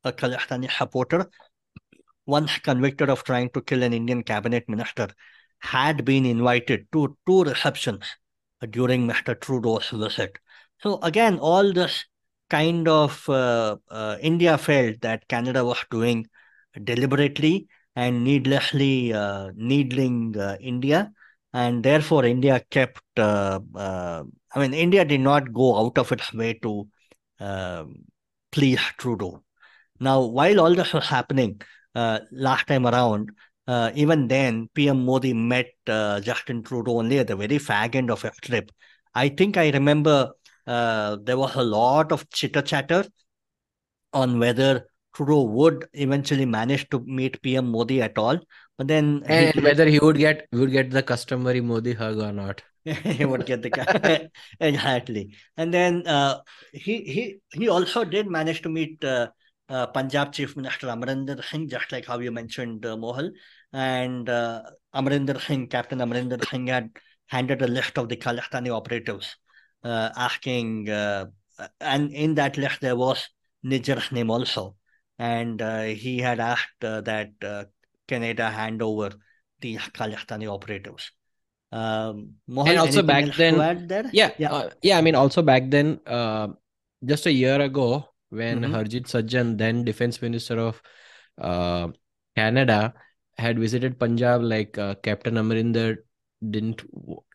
a 0.03 0.11
Khalistani 0.11 0.71
supporter, 0.71 1.29
once 2.25 2.57
convicted 2.59 3.09
of 3.09 3.23
trying 3.23 3.49
to 3.51 3.61
kill 3.61 3.83
an 3.83 3.93
Indian 3.93 4.23
cabinet 4.23 4.67
minister, 4.69 5.07
had 5.59 6.03
been 6.05 6.25
invited 6.25 6.87
to 6.91 7.17
two 7.25 7.43
receptions 7.43 8.03
during 8.69 9.07
Mr. 9.07 9.35
Trudeau's 9.39 9.89
visit. 9.89 10.37
So 10.83 10.99
again, 11.01 11.39
all 11.39 11.71
this 11.71 12.03
kind 12.49 12.89
of 12.89 13.27
uh, 13.29 13.77
uh, 13.89 14.17
India 14.21 14.57
felt 14.57 14.99
that 14.99 15.27
Canada 15.29 15.63
was 15.63 15.77
doing 15.89 16.27
deliberately 16.83 17.67
and 17.95 18.25
needlessly 18.25 19.13
uh, 19.13 19.51
needling 19.55 20.37
uh, 20.37 20.57
India 20.59 21.13
and 21.53 21.83
therefore 21.83 22.25
India 22.25 22.61
kept. 22.69 23.01
Uh, 23.15 23.61
uh, 23.75 24.23
I 24.53 24.59
mean, 24.59 24.73
India 24.73 25.05
did 25.05 25.21
not 25.21 25.53
go 25.53 25.77
out 25.79 25.97
of 25.97 26.11
its 26.11 26.33
way 26.33 26.55
to 26.55 26.87
uh, 27.39 27.85
please 28.51 28.81
Trudeau. 28.97 29.41
Now, 30.01 30.25
while 30.25 30.59
all 30.59 30.75
this 30.75 30.91
was 30.91 31.07
happening 31.07 31.61
last 31.95 32.67
time 32.67 32.85
around, 32.85 33.31
uh, 33.67 33.91
even 33.95 34.27
then, 34.27 34.69
PM 34.73 35.05
Modi 35.05 35.33
met 35.33 35.71
uh, 35.87 36.19
Justin 36.19 36.61
Trudeau 36.61 36.97
only 36.97 37.19
at 37.19 37.27
the 37.27 37.37
very 37.37 37.57
fag 37.57 37.95
end 37.95 38.11
of 38.11 38.25
a 38.25 38.31
trip. 38.41 38.69
I 39.15 39.29
think 39.29 39.55
I 39.55 39.69
remember 39.69 40.33
there 40.65 41.37
was 41.37 41.55
a 41.55 41.63
lot 41.63 42.11
of 42.11 42.29
chitter 42.29 42.61
chatter 42.61 43.05
on 44.13 44.39
whether 44.39 44.87
Trudeau 45.13 45.43
would 45.43 45.85
eventually 45.93 46.45
manage 46.45 46.89
to 46.89 46.99
meet 47.05 47.41
PM 47.41 47.71
Modi 47.71 48.01
at 48.01 48.17
all. 48.17 48.39
But 48.77 48.87
then 48.87 49.23
and 49.25 49.53
he, 49.53 49.61
whether 49.61 49.85
he 49.85 49.99
would 49.99 50.17
get 50.17 50.47
would 50.51 50.71
get 50.71 50.89
the 50.89 51.03
customary 51.03 51.61
Modi 51.61 51.93
hug 51.93 52.17
or 52.17 52.31
not. 52.31 52.63
he 52.83 53.23
would 53.23 53.45
get 53.45 53.61
the 53.61 54.29
exactly. 54.59 55.35
And 55.55 55.73
then 55.73 56.05
uh, 56.07 56.39
he 56.73 57.01
he 57.01 57.37
he 57.53 57.69
also 57.69 58.03
did 58.03 58.27
manage 58.27 58.61
to 58.63 58.69
meet 58.69 59.03
uh, 59.03 59.27
uh, 59.69 59.87
Punjab 59.87 60.33
Chief 60.33 60.55
Minister 60.57 60.87
Amarinder 60.87 61.43
Singh, 61.43 61.69
just 61.69 61.91
like 61.91 62.05
how 62.05 62.19
you 62.19 62.31
mentioned 62.31 62.85
uh, 62.85 62.95
Mohal. 62.95 63.31
And 63.71 64.27
uh, 64.29 64.63
Amarinder 64.93 65.39
Singh, 65.39 65.67
Captain 65.67 65.99
Amarinder 65.99 66.43
Singh, 66.49 66.67
had 66.67 66.89
handed 67.27 67.61
a 67.61 67.67
list 67.67 67.97
of 67.97 68.09
the 68.09 68.17
Khalistani 68.17 68.69
operatives, 68.69 69.35
uh, 69.83 70.09
asking, 70.15 70.89
uh, 70.89 71.25
and 71.79 72.11
in 72.11 72.35
that 72.35 72.57
list 72.57 72.81
there 72.81 72.95
was 72.95 73.29
Nijjar's 73.65 74.11
name 74.11 74.31
also 74.31 74.75
and 75.19 75.61
uh, 75.61 75.83
he 75.83 76.19
had 76.19 76.39
asked 76.39 76.83
uh, 76.83 77.01
that 77.01 77.31
uh, 77.43 77.65
Canada 78.07 78.49
hand 78.49 78.81
over 78.81 79.11
the 79.61 79.77
Khalistani 79.77 80.47
operatives. 80.51 81.11
Um, 81.71 82.35
Mohal, 82.49 82.67
and 82.69 82.79
also 82.79 83.01
back 83.01 83.33
then, 83.35 83.87
yeah, 84.11 84.31
yeah. 84.37 84.51
Uh, 84.51 84.69
yeah. 84.81 84.97
I 84.97 85.01
mean, 85.01 85.15
also 85.15 85.41
back 85.41 85.69
then, 85.69 85.99
just 87.03 87.25
a 87.25 87.31
year 87.31 87.59
ago, 87.61 88.09
when 88.29 88.61
mm-hmm. 88.61 88.75
Harjit 88.75 89.05
Sajjan, 89.05 89.57
then 89.57 89.83
Defense 89.83 90.21
Minister 90.21 90.59
of 90.59 90.81
Canada, 92.35 92.93
had 93.37 93.57
visited 93.57 93.99
Punjab, 93.99 94.41
like 94.41 94.73
Captain 95.01 95.35
Amarinder 95.35 95.97
didn't 96.51 96.83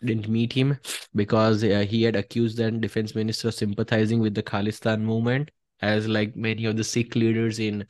didn't 0.04 0.28
meet 0.28 0.52
him 0.52 0.78
because 1.14 1.62
he 1.62 2.02
had 2.02 2.16
accused 2.16 2.58
then 2.58 2.80
Defense 2.80 3.14
Minister 3.14 3.48
of 3.48 3.54
sympathizing 3.54 4.20
with 4.20 4.34
the 4.34 4.42
Khalistan 4.42 5.00
movement 5.00 5.50
as 5.80 6.08
like 6.08 6.36
many 6.36 6.64
of 6.64 6.76
the 6.76 6.84
Sikh 6.84 7.14
leaders 7.14 7.58
in 7.58 7.86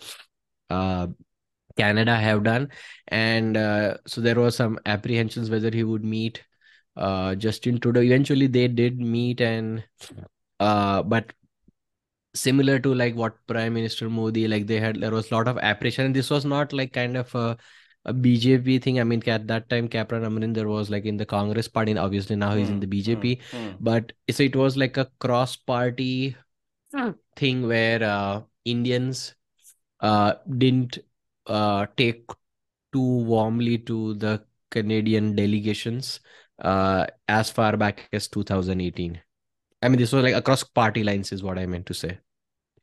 uh, 0.71 1.07
Canada 1.77 2.17
have 2.17 2.43
done. 2.43 2.71
And 3.09 3.57
uh, 3.57 3.99
so 4.07 4.21
there 4.21 4.35
was 4.41 4.57
some 4.57 4.79
apprehensions 4.87 5.51
whether 5.51 5.71
he 5.71 5.85
would 5.85 6.05
meet 6.05 6.43
uh, 6.97 7.35
Justin 7.37 7.79
Trudeau. 7.79 8.03
Eventually, 8.03 8.47
they 8.49 8.69
did 8.69 8.99
meet, 8.99 9.41
and 9.41 9.85
uh, 10.61 11.03
but 11.03 11.33
similar 12.35 12.79
to 12.81 12.95
like 12.95 13.15
what 13.15 13.35
Prime 13.47 13.75
Minister 13.75 14.11
Modi, 14.11 14.49
like 14.49 14.67
they 14.67 14.81
had 14.81 15.01
there 15.01 15.13
was 15.13 15.31
a 15.31 15.35
lot 15.35 15.49
of 15.49 15.59
apprehension. 15.59 16.13
This 16.13 16.31
was 16.31 16.45
not 16.45 16.73
like 16.73 16.93
kind 16.93 17.17
of 17.17 17.35
a 17.35 17.57
a 18.09 18.15
BJP 18.15 18.83
thing. 18.83 19.01
I 19.01 19.05
mean, 19.05 19.23
at 19.29 19.47
that 19.49 19.69
time, 19.69 19.87
Captain 19.87 20.23
Amarinder 20.23 20.67
was 20.67 20.89
like 20.91 21.05
in 21.05 21.17
the 21.17 21.27
Congress 21.27 21.69
party. 21.69 21.93
And 21.93 21.99
obviously, 21.99 22.37
now 22.37 22.55
he's 22.55 22.71
in 22.71 22.81
the 22.81 22.87
BJP. 22.87 23.39
Mm, 23.39 23.41
mm. 23.53 23.77
But 23.81 24.13
so 24.31 24.43
it 24.43 24.57
was 24.57 24.77
like 24.77 24.97
a 24.97 25.11
cross 25.21 25.57
party 25.57 26.37
thing 27.37 27.67
where 27.69 28.03
uh, 28.03 28.41
Indians 28.65 29.35
uh, 30.01 30.35
didn't 30.57 30.99
uh, 31.47 31.87
take 31.97 32.25
too 32.93 33.25
warmly 33.25 33.79
to 33.79 34.15
the 34.15 34.43
Canadian 34.71 35.37
delegations 35.37 36.21
uh, 36.61 37.07
as 37.29 37.51
far 37.51 37.77
back 37.77 38.09
as 38.13 38.29
2018. 38.29 39.21
I 39.83 39.89
mean, 39.89 39.99
this 39.99 40.13
was 40.13 40.25
like 40.25 40.35
across 40.35 40.65
party 40.65 41.05
lines, 41.05 41.31
is 41.31 41.43
what 41.43 41.59
I 41.59 41.67
meant 41.67 41.87
to 41.87 41.95
say. 41.95 42.19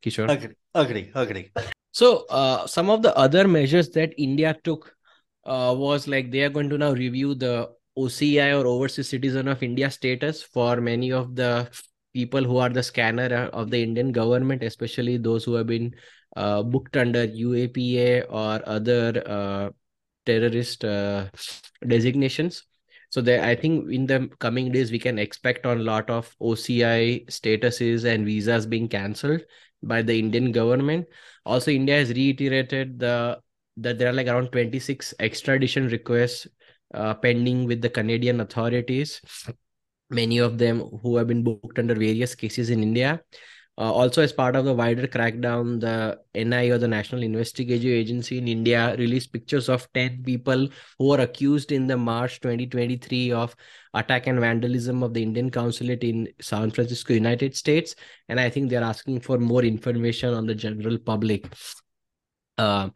Kishor. 0.03 0.29
Agree, 0.29 0.55
agree, 0.73 1.11
agree. 1.13 1.51
So, 1.91 2.25
uh, 2.29 2.67
some 2.67 2.89
of 2.89 3.01
the 3.01 3.15
other 3.17 3.47
measures 3.47 3.89
that 3.91 4.13
India 4.17 4.55
took 4.63 4.94
uh, 5.45 5.73
was 5.77 6.07
like 6.07 6.31
they 6.31 6.43
are 6.43 6.49
going 6.49 6.69
to 6.69 6.77
now 6.77 6.91
review 6.91 7.35
the 7.35 7.69
OCI 7.97 8.53
or 8.53 8.65
Overseas 8.65 9.09
Citizen 9.09 9.47
of 9.47 9.63
India 9.63 9.89
status 9.89 10.43
for 10.43 10.81
many 10.81 11.11
of 11.11 11.35
the 11.35 11.69
people 12.13 12.43
who 12.43 12.57
are 12.57 12.69
the 12.69 12.83
scanner 12.83 13.49
of 13.53 13.69
the 13.69 13.81
Indian 13.81 14.11
government, 14.11 14.63
especially 14.63 15.17
those 15.17 15.43
who 15.43 15.53
have 15.53 15.67
been 15.67 15.93
uh, 16.35 16.63
booked 16.63 16.97
under 16.97 17.27
UAPA 17.27 18.25
or 18.29 18.61
other 18.65 19.23
uh, 19.25 19.69
terrorist 20.25 20.83
uh, 20.83 21.27
designations. 21.87 22.63
So 23.09 23.21
there, 23.21 23.43
I 23.43 23.55
think 23.55 23.91
in 23.91 24.05
the 24.07 24.29
coming 24.39 24.71
days 24.71 24.91
we 24.91 24.99
can 24.99 25.19
expect 25.19 25.65
on 25.65 25.79
a 25.79 25.83
lot 25.83 26.09
of 26.09 26.35
OCI 26.41 27.25
statuses 27.27 28.03
and 28.03 28.25
visas 28.25 28.65
being 28.65 28.89
cancelled 28.89 29.41
by 29.83 30.01
the 30.01 30.17
Indian 30.19 30.51
government. 30.51 31.07
Also, 31.45 31.71
India 31.71 31.95
has 31.95 32.09
reiterated 32.09 32.99
the 32.99 33.39
that 33.77 33.97
there 33.97 34.09
are 34.09 34.13
like 34.13 34.27
around 34.27 34.51
26 34.51 35.13
extradition 35.19 35.87
requests 35.87 36.47
uh, 36.93 37.13
pending 37.13 37.65
with 37.65 37.81
the 37.81 37.89
Canadian 37.89 38.41
authorities. 38.41 39.21
Many 40.09 40.37
of 40.37 40.57
them 40.57 40.81
who 41.01 41.17
have 41.17 41.27
been 41.27 41.43
booked 41.43 41.79
under 41.79 41.95
various 41.95 42.35
cases 42.35 42.69
in 42.69 42.83
India. 42.83 43.21
Uh, 43.77 43.91
also, 43.91 44.21
as 44.21 44.31
part 44.31 44.55
of 44.55 44.63
the 44.63 44.73
wider 44.73 45.05
crackdown, 45.05 45.81
the 45.81 46.17
NIA 46.33 46.75
or 46.75 46.77
the 46.77 46.87
National 46.87 47.23
Investigative 47.23 47.91
Agency 47.91 48.37
in 48.37 48.47
India 48.47 48.95
released 48.97 49.33
pictures 49.33 49.67
of 49.67 49.91
10 49.91 50.23
people 50.23 50.69
who 50.97 51.07
were 51.09 51.19
accused 51.19 51.73
in 51.73 51.85
the 51.85 51.97
March 51.97 52.39
2023 52.39 53.33
of 53.33 53.53
attack 53.93 54.27
and 54.27 54.39
vandalism 54.39 55.03
of 55.03 55.13
the 55.13 55.21
Indian 55.21 55.49
consulate 55.49 56.05
in 56.05 56.29
San 56.39 56.71
Francisco, 56.71 57.13
United 57.13 57.53
States. 57.53 57.95
And 58.29 58.39
I 58.39 58.49
think 58.49 58.69
they're 58.69 58.81
asking 58.81 59.19
for 59.19 59.39
more 59.39 59.63
information 59.63 60.33
on 60.33 60.45
the 60.45 60.55
general 60.55 60.97
public. 60.97 61.45
Uh, 62.57 62.91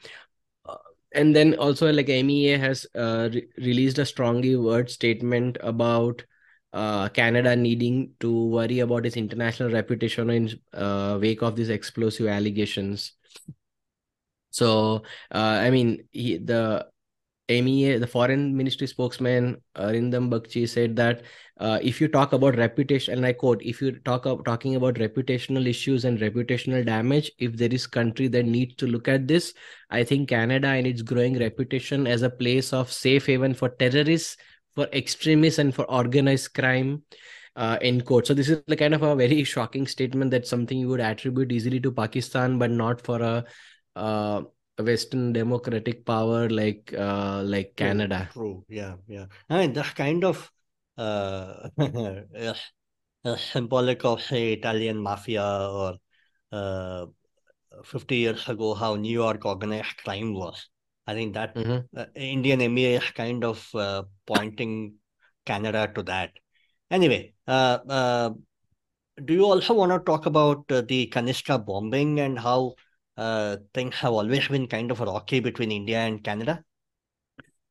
and 1.14 1.36
then 1.36 1.56
also 1.56 1.92
like 1.92 2.10
MEA 2.10 2.58
has 2.58 2.86
uh, 2.96 3.30
re- 3.34 3.48
released 3.58 3.98
a 3.98 4.06
strongly 4.06 4.56
word 4.56 4.90
statement 4.90 5.58
about 5.62 6.24
uh, 6.74 7.10
Canada 7.10 7.56
needing 7.56 8.14
to 8.20 8.48
worry 8.48 8.80
about 8.80 9.06
its 9.06 9.18
international 9.18 9.72
reputation 9.72 10.30
in 10.30 10.60
uh, 10.74 11.18
wake 11.22 11.42
of 11.42 11.56
these 11.56 11.70
explosive 11.70 12.28
allegations. 12.28 13.14
So, 14.52 15.04
uh, 15.32 15.38
I 15.38 15.70
mean, 15.70 16.08
he, 16.12 16.38
the 16.38 16.88
MEA, 17.50 17.98
the 17.98 18.08
foreign 18.08 18.56
ministry 18.56 18.88
spokesman 18.88 19.62
Arindam 19.76 20.30
Bagchi 20.30 20.70
said 20.70 20.96
that 20.96 21.24
uh, 21.60 21.80
if 21.82 22.00
you 22.00 22.08
talk 22.08 22.32
about 22.34 22.56
reputation, 22.58 23.16
and 23.16 23.26
I 23.26 23.34
quote, 23.34 23.62
if 23.64 23.82
you 23.82 24.00
talk 24.00 24.26
about 24.26 24.46
talking 24.46 24.76
about 24.76 24.96
reputational 24.96 25.68
issues 25.68 26.06
and 26.06 26.20
reputational 26.20 26.86
damage, 26.86 27.32
if 27.40 27.58
there 27.58 27.74
is 27.74 27.88
country 27.88 28.28
that 28.30 28.46
needs 28.46 28.76
to 28.76 28.88
look 28.88 29.08
at 29.08 29.28
this, 29.28 29.54
I 29.90 30.04
think 30.04 30.30
Canada 30.30 30.68
and 30.68 30.86
its 30.86 31.02
growing 31.02 31.40
reputation 31.40 32.06
as 32.08 32.22
a 32.22 32.30
place 32.30 32.72
of 32.72 32.92
safe 32.92 33.26
haven 33.26 33.54
for 33.56 33.70
terrorists, 33.70 34.38
for 34.76 34.88
extremists, 34.94 35.60
and 35.60 35.74
for 35.74 35.84
organized 35.86 36.54
crime. 36.54 37.04
Uh, 37.56 37.78
in 37.82 38.00
court. 38.00 38.26
So 38.26 38.34
this 38.34 38.48
is 38.48 38.62
like 38.68 38.80
kind 38.80 38.94
of 38.94 39.02
a 39.02 39.16
very 39.16 39.44
shocking 39.54 39.86
statement 39.86 40.32
that 40.32 40.48
something 40.48 40.78
you 40.78 40.88
would 40.88 41.02
attribute 41.02 41.52
easily 41.52 41.82
to 41.82 41.92
Pakistan, 41.92 42.58
but 42.58 42.72
not 42.72 43.02
for 43.02 43.22
a 43.22 43.44
uh, 43.98 44.44
Western 44.80 45.34
democratic 45.34 46.06
power 46.06 46.50
like 46.50 46.94
uh, 46.98 47.42
like 47.44 47.76
Canada. 47.76 48.30
True, 48.34 48.66
true. 48.66 48.66
yeah, 48.70 48.96
yeah. 49.08 49.26
I 49.50 49.60
mean, 49.60 49.74
the 49.74 49.84
kind 49.84 50.24
of 50.24 50.52
uh, 50.98 51.70
symbolic 53.38 54.04
of 54.06 54.22
say 54.22 54.54
Italian 54.54 54.98
mafia 54.98 55.44
or 55.44 55.98
uh, 56.52 57.06
50 57.84 58.18
years 58.18 58.48
ago 58.50 58.74
how 58.74 58.96
New 58.96 59.12
York 59.14 59.46
organized 59.46 59.98
crime 59.98 60.34
was. 60.34 60.68
I 61.08 61.14
think 61.14 61.34
that 61.36 61.56
Mhm. 61.56 61.90
uh, 61.96 62.06
Indian 62.16 62.62
MEA 62.62 62.98
is 62.98 63.12
kind 63.12 63.44
of 63.44 63.68
uh, 63.76 64.04
pointing 64.26 64.96
Canada 65.46 65.92
to 65.96 66.04
that. 66.04 66.32
Anyway, 66.92 67.34
uh, 67.48 67.80
uh, 67.88 68.30
do 69.26 69.34
you 69.34 69.46
also 69.46 69.74
want 69.74 69.92
to 69.92 70.00
talk 70.00 70.26
about 70.26 70.72
uh, 70.72 70.82
the 70.82 71.08
Kanishka 71.08 71.58
bombing 71.64 72.20
and 72.20 72.40
how 72.40 72.76
uh, 73.20 73.58
things 73.74 73.96
have 73.96 74.14
always 74.14 74.48
been 74.48 74.68
kind 74.68 74.92
of 74.92 75.00
rocky 75.00 75.40
between 75.40 75.72
India 75.72 76.00
and 76.00 76.24
Canada? 76.24 76.64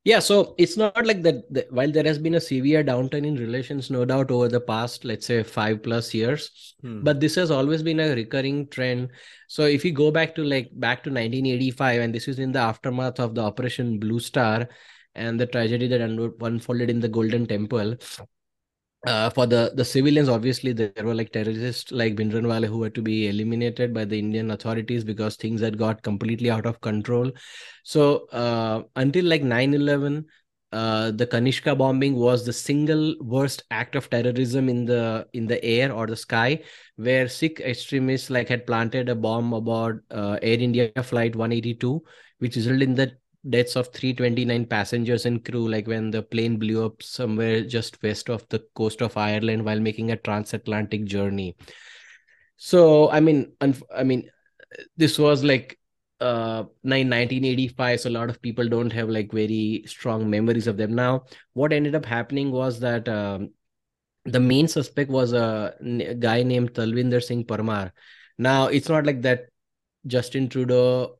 Yeah, 0.05 0.19
so 0.19 0.55
it's 0.57 0.77
not 0.77 1.05
like 1.05 1.21
that, 1.23 1.43
that 1.53 1.71
while 1.71 1.91
there 1.91 2.05
has 2.05 2.17
been 2.17 2.35
a 2.35 2.41
severe 2.41 2.83
downturn 2.83 3.25
in 3.25 3.35
relations, 3.35 3.89
no 3.91 4.05
doubt 4.05 4.31
over 4.31 4.47
the 4.47 4.61
past, 4.61 5.03
let's 5.03 5.25
say, 5.25 5.43
five 5.43 5.83
plus 5.83 6.13
years, 6.13 6.75
Hmm. 6.81 7.03
but 7.03 7.19
this 7.19 7.35
has 7.35 7.51
always 7.51 7.83
been 7.83 7.99
a 7.99 8.15
recurring 8.15 8.67
trend. 8.69 9.09
So 9.49 9.63
if 9.65 9.83
you 9.83 9.91
go 9.91 10.09
back 10.09 10.35
to 10.35 10.43
like 10.43 10.69
back 10.73 11.03
to 11.03 11.09
1985, 11.09 12.01
and 12.01 12.15
this 12.15 12.27
is 12.29 12.39
in 12.39 12.53
the 12.53 12.59
aftermath 12.59 13.19
of 13.19 13.35
the 13.35 13.41
Operation 13.41 13.99
Blue 13.99 14.19
Star 14.19 14.69
and 15.15 15.39
the 15.39 15.45
tragedy 15.45 15.87
that 15.87 16.01
unfolded 16.01 16.89
in 16.89 17.01
the 17.01 17.09
Golden 17.09 17.45
Temple. 17.45 17.95
Uh, 19.07 19.29
for 19.29 19.45
the 19.45 19.71
the 19.75 19.85
civilians, 19.85 20.27
obviously 20.27 20.73
there 20.73 20.91
were 21.03 21.15
like 21.15 21.31
terrorists 21.31 21.89
like 21.89 22.17
Bhindranwale 22.17 22.67
who 22.67 22.79
were 22.79 22.89
to 22.89 23.01
be 23.01 23.29
eliminated 23.29 23.93
by 23.93 24.03
the 24.03 24.19
Indian 24.19 24.51
authorities 24.51 25.05
because 25.05 25.37
things 25.37 25.61
had 25.61 25.77
got 25.77 26.03
completely 26.03 26.49
out 26.49 26.65
of 26.65 26.81
control. 26.81 27.31
So 27.83 28.27
uh, 28.33 28.83
until 28.97 29.23
like 29.23 29.41
9/11, 29.41 30.25
uh, 30.73 31.11
the 31.11 31.25
Kanishka 31.25 31.77
bombing 31.77 32.15
was 32.15 32.45
the 32.45 32.51
single 32.51 33.15
worst 33.21 33.63
act 33.71 33.95
of 33.95 34.09
terrorism 34.09 34.67
in 34.67 34.83
the 34.83 35.25
in 35.31 35.47
the 35.47 35.63
air 35.63 35.93
or 35.93 36.05
the 36.05 36.17
sky, 36.17 36.61
where 36.97 37.29
Sikh 37.29 37.61
extremists 37.61 38.29
like 38.29 38.49
had 38.49 38.67
planted 38.67 39.07
a 39.07 39.15
bomb 39.15 39.53
aboard 39.53 40.03
uh, 40.11 40.39
Air 40.41 40.59
India 40.59 40.91
flight 41.03 41.37
182, 41.37 42.03
which 42.39 42.57
resulted 42.57 42.81
in 42.81 42.95
the 42.95 43.13
deaths 43.47 43.75
of 43.75 43.87
329 43.93 44.65
passengers 44.65 45.25
and 45.25 45.45
crew 45.45 45.69
like 45.69 45.87
when 45.87 46.11
the 46.11 46.21
plane 46.21 46.57
blew 46.57 46.85
up 46.85 47.01
somewhere 47.01 47.63
just 47.63 48.01
west 48.03 48.29
of 48.29 48.47
the 48.49 48.59
coast 48.75 49.01
of 49.01 49.15
Ireland 49.15 49.63
while 49.63 49.79
making 49.79 50.11
a 50.11 50.17
transatlantic 50.17 51.05
journey. 51.05 51.55
So 52.57 53.09
I 53.09 53.19
mean, 53.19 53.53
I 53.95 54.03
mean, 54.03 54.29
this 54.97 55.17
was 55.17 55.43
like 55.43 55.77
uh 56.21 56.65
nine- 56.83 57.07
1985 57.09 58.01
so 58.01 58.09
a 58.09 58.11
lot 58.11 58.29
of 58.29 58.41
people 58.41 58.67
don't 58.67 58.91
have 58.91 59.07
like 59.09 59.31
very 59.31 59.83
strong 59.87 60.29
memories 60.29 60.67
of 60.67 60.75
them 60.75 60.93
now 60.93 61.23
what 61.53 61.71
ended 61.71 61.95
up 61.95 62.05
happening 62.05 62.51
was 62.51 62.79
that 62.81 63.07
um, 63.07 63.51
the 64.25 64.39
main 64.39 64.67
suspect 64.67 65.09
was 65.09 65.31
a 65.31 65.73
guy 66.19 66.43
named 66.43 66.73
Talvinder 66.73 67.23
Singh 67.23 67.45
Parmar 67.45 67.91
now 68.37 68.67
it's 68.67 68.89
not 68.89 69.05
like 69.05 69.21
that 69.21 69.47
Justin 70.07 70.49
Trudeau 70.49 71.19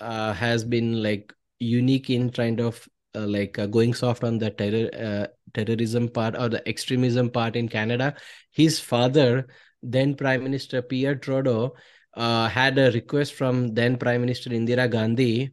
uh, 0.00 0.32
has 0.32 0.64
been 0.64 1.00
like 1.00 1.32
unique 1.60 2.10
in 2.10 2.30
kind 2.30 2.60
of 2.60 2.88
uh, 3.14 3.26
like 3.26 3.58
uh, 3.58 3.66
going 3.66 3.94
soft 3.94 4.24
on 4.24 4.38
the 4.38 4.50
terror 4.50 4.90
uh, 4.94 5.26
terrorism 5.54 6.08
part 6.08 6.36
or 6.36 6.48
the 6.48 6.66
extremism 6.68 7.30
part 7.30 7.56
in 7.56 7.68
Canada. 7.68 8.14
His 8.50 8.80
father, 8.80 9.46
then 9.82 10.14
Prime 10.14 10.42
Minister 10.42 10.82
Pierre 10.82 11.16
Trudeau, 11.16 11.74
uh, 12.14 12.48
had 12.48 12.78
a 12.78 12.90
request 12.92 13.34
from 13.34 13.74
then 13.74 13.96
Prime 13.96 14.20
Minister 14.20 14.50
Indira 14.50 14.90
Gandhi 14.90 15.52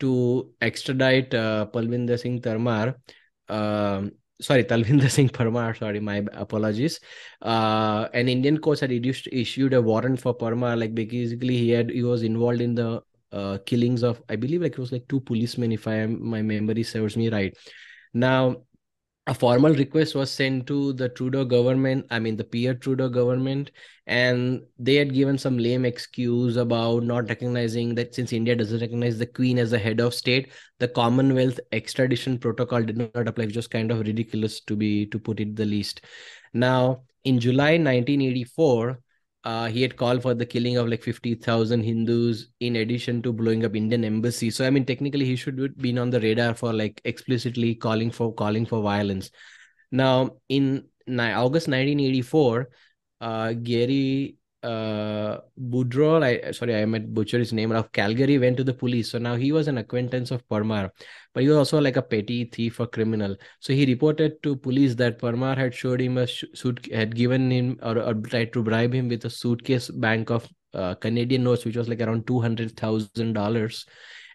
to 0.00 0.52
extradite 0.60 1.34
uh, 1.34 1.66
Palvinder 1.72 2.18
Singh 2.18 2.40
Parmar. 2.40 2.94
Um, 3.48 4.12
sorry, 4.40 4.64
Talvinder 4.64 5.10
Singh 5.16 5.28
Parmar. 5.28 5.78
Sorry, 5.78 6.00
my 6.00 6.24
apologies. 6.32 7.00
Uh, 7.42 8.08
an 8.14 8.28
Indian 8.28 8.58
court 8.58 8.80
had 8.80 8.92
issued, 8.92 9.32
issued 9.32 9.74
a 9.74 9.82
warrant 9.82 10.20
for 10.20 10.34
Parmar. 10.34 10.78
Like 10.78 10.94
basically, 10.94 11.56
he 11.56 11.70
had 11.70 11.90
he 11.90 12.02
was 12.02 12.22
involved 12.22 12.60
in 12.60 12.74
the 12.74 13.02
uh, 13.32 13.58
killings 13.66 14.02
of 14.02 14.22
I 14.28 14.36
believe 14.36 14.62
like 14.62 14.72
it 14.72 14.78
was 14.78 14.92
like 14.92 15.08
two 15.08 15.20
policemen, 15.20 15.72
if 15.72 15.86
I 15.86 15.96
am 15.96 16.24
my 16.24 16.42
memory 16.42 16.82
serves 16.82 17.16
me 17.16 17.28
right. 17.30 17.56
Now, 18.12 18.62
a 19.26 19.34
formal 19.34 19.72
request 19.74 20.14
was 20.14 20.30
sent 20.30 20.66
to 20.66 20.92
the 20.94 21.08
Trudeau 21.08 21.44
government, 21.44 22.06
I 22.10 22.18
mean 22.18 22.36
the 22.36 22.44
Pierre 22.44 22.74
Trudeau 22.74 23.08
government, 23.08 23.70
and 24.06 24.62
they 24.78 24.96
had 24.96 25.14
given 25.14 25.38
some 25.38 25.58
lame 25.58 25.84
excuse 25.84 26.56
about 26.56 27.04
not 27.04 27.28
recognizing 27.28 27.94
that 27.94 28.14
since 28.14 28.32
India 28.32 28.56
doesn't 28.56 28.80
recognize 28.80 29.18
the 29.18 29.26
Queen 29.26 29.58
as 29.58 29.70
the 29.70 29.78
head 29.78 30.00
of 30.00 30.14
state, 30.14 30.52
the 30.80 30.88
Commonwealth 30.88 31.60
extradition 31.70 32.38
protocol 32.38 32.82
did 32.82 32.96
not 32.96 33.28
apply, 33.28 33.46
which 33.46 33.56
was 33.56 33.68
kind 33.68 33.92
of 33.92 34.00
ridiculous 34.00 34.60
to 34.62 34.74
be 34.74 35.06
to 35.06 35.18
put 35.18 35.38
it 35.38 35.54
the 35.54 35.64
least. 35.64 36.00
Now, 36.52 37.02
in 37.24 37.38
July 37.38 37.72
1984, 37.76 39.00
uh, 39.44 39.68
he 39.68 39.82
had 39.82 39.96
called 39.96 40.22
for 40.22 40.34
the 40.34 40.44
killing 40.44 40.76
of 40.76 40.88
like 40.88 41.02
50,000 41.02 41.82
Hindus 41.82 42.48
in 42.60 42.76
addition 42.76 43.22
to 43.22 43.32
blowing 43.32 43.64
up 43.64 43.74
Indian 43.74 44.04
embassy. 44.04 44.50
So 44.50 44.66
I 44.66 44.70
mean, 44.70 44.84
technically, 44.84 45.24
he 45.24 45.36
should 45.36 45.58
have 45.58 45.78
been 45.78 45.98
on 45.98 46.10
the 46.10 46.20
radar 46.20 46.54
for 46.54 46.72
like 46.72 47.00
explicitly 47.04 47.74
calling 47.74 48.10
for 48.10 48.34
calling 48.34 48.66
for 48.66 48.82
violence. 48.82 49.30
Now, 49.90 50.36
in 50.48 50.84
August 51.08 51.68
1984, 51.68 52.68
uh, 53.20 53.52
Gary 53.54 54.36
uh 54.62 55.38
Boudreau, 55.58 56.22
I 56.22 56.50
sorry, 56.52 56.76
I 56.76 56.84
might 56.84 57.14
butcher 57.14 57.38
his 57.38 57.52
name 57.52 57.72
of 57.72 57.90
Calgary 57.92 58.38
went 58.38 58.56
to 58.58 58.64
the 58.64 58.74
police. 58.74 59.10
So 59.10 59.18
now 59.18 59.34
he 59.36 59.52
was 59.52 59.68
an 59.68 59.78
acquaintance 59.78 60.30
of 60.30 60.46
Parmar, 60.48 60.90
but 61.32 61.42
he 61.42 61.48
was 61.48 61.56
also 61.56 61.80
like 61.80 61.96
a 61.96 62.02
petty 62.02 62.44
thief 62.44 62.78
or 62.78 62.86
criminal. 62.86 63.36
So 63.60 63.72
he 63.72 63.86
reported 63.86 64.42
to 64.42 64.56
police 64.56 64.94
that 64.96 65.18
Parmar 65.18 65.56
had 65.56 65.74
showed 65.74 66.00
him 66.00 66.18
a 66.18 66.26
suit, 66.26 66.92
had 66.92 67.16
given 67.16 67.50
him 67.50 67.78
or, 67.82 67.98
or 67.98 68.14
tried 68.14 68.52
to 68.52 68.62
bribe 68.62 68.92
him 68.92 69.08
with 69.08 69.24
a 69.24 69.30
suitcase 69.30 69.88
bank 69.88 70.30
of 70.30 70.46
uh, 70.74 70.94
Canadian 70.94 71.44
notes, 71.44 71.64
which 71.64 71.76
was 71.76 71.88
like 71.88 72.00
around 72.00 72.26
two 72.26 72.40
hundred 72.40 72.76
thousand 72.76 73.32
dollars 73.32 73.86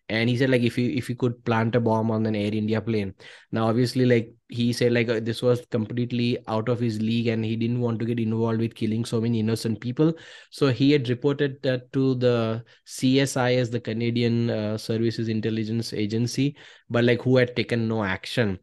and 0.10 0.30
he 0.30 0.38
said 0.38 0.50
like 0.50 0.62
if 0.62 0.78
you 0.78 0.90
if 0.92 1.10
you 1.10 1.16
could 1.16 1.44
plant 1.46 1.76
a 1.76 1.80
bomb 1.80 2.12
on 2.12 2.26
an 2.26 2.36
air 2.36 2.54
india 2.54 2.80
plane. 2.80 3.14
Now 3.52 3.68
obviously 3.68 4.06
like 4.06 4.32
he 4.50 4.72
said 4.72 4.92
like 4.94 5.10
uh, 5.10 5.20
this 5.20 5.42
was 5.42 5.66
completely 5.72 6.38
out 6.48 6.70
of 6.70 6.80
his 6.80 7.02
league 7.02 7.28
and 7.28 7.44
he 7.44 7.56
didn't 7.56 7.82
want 7.82 8.00
to 8.00 8.06
get 8.06 8.20
involved 8.20 8.60
with 8.60 8.76
killing 8.76 9.04
so 9.04 9.20
many 9.20 9.40
innocent 9.40 9.82
people. 9.82 10.14
So 10.52 10.68
he 10.68 10.92
had 10.92 11.10
reported 11.10 11.62
that 11.64 11.92
to 11.94 12.16
the 12.16 12.64
csi 12.86 13.58
as 13.58 13.72
the 13.72 13.80
canadian 13.80 14.50
uh, 14.50 14.78
services 14.78 15.28
intelligence 15.28 15.92
agency 15.94 16.56
but 16.90 17.04
like 17.04 17.22
who 17.22 17.38
had 17.38 17.56
taken 17.56 17.88
no 17.88 18.04
action. 18.04 18.60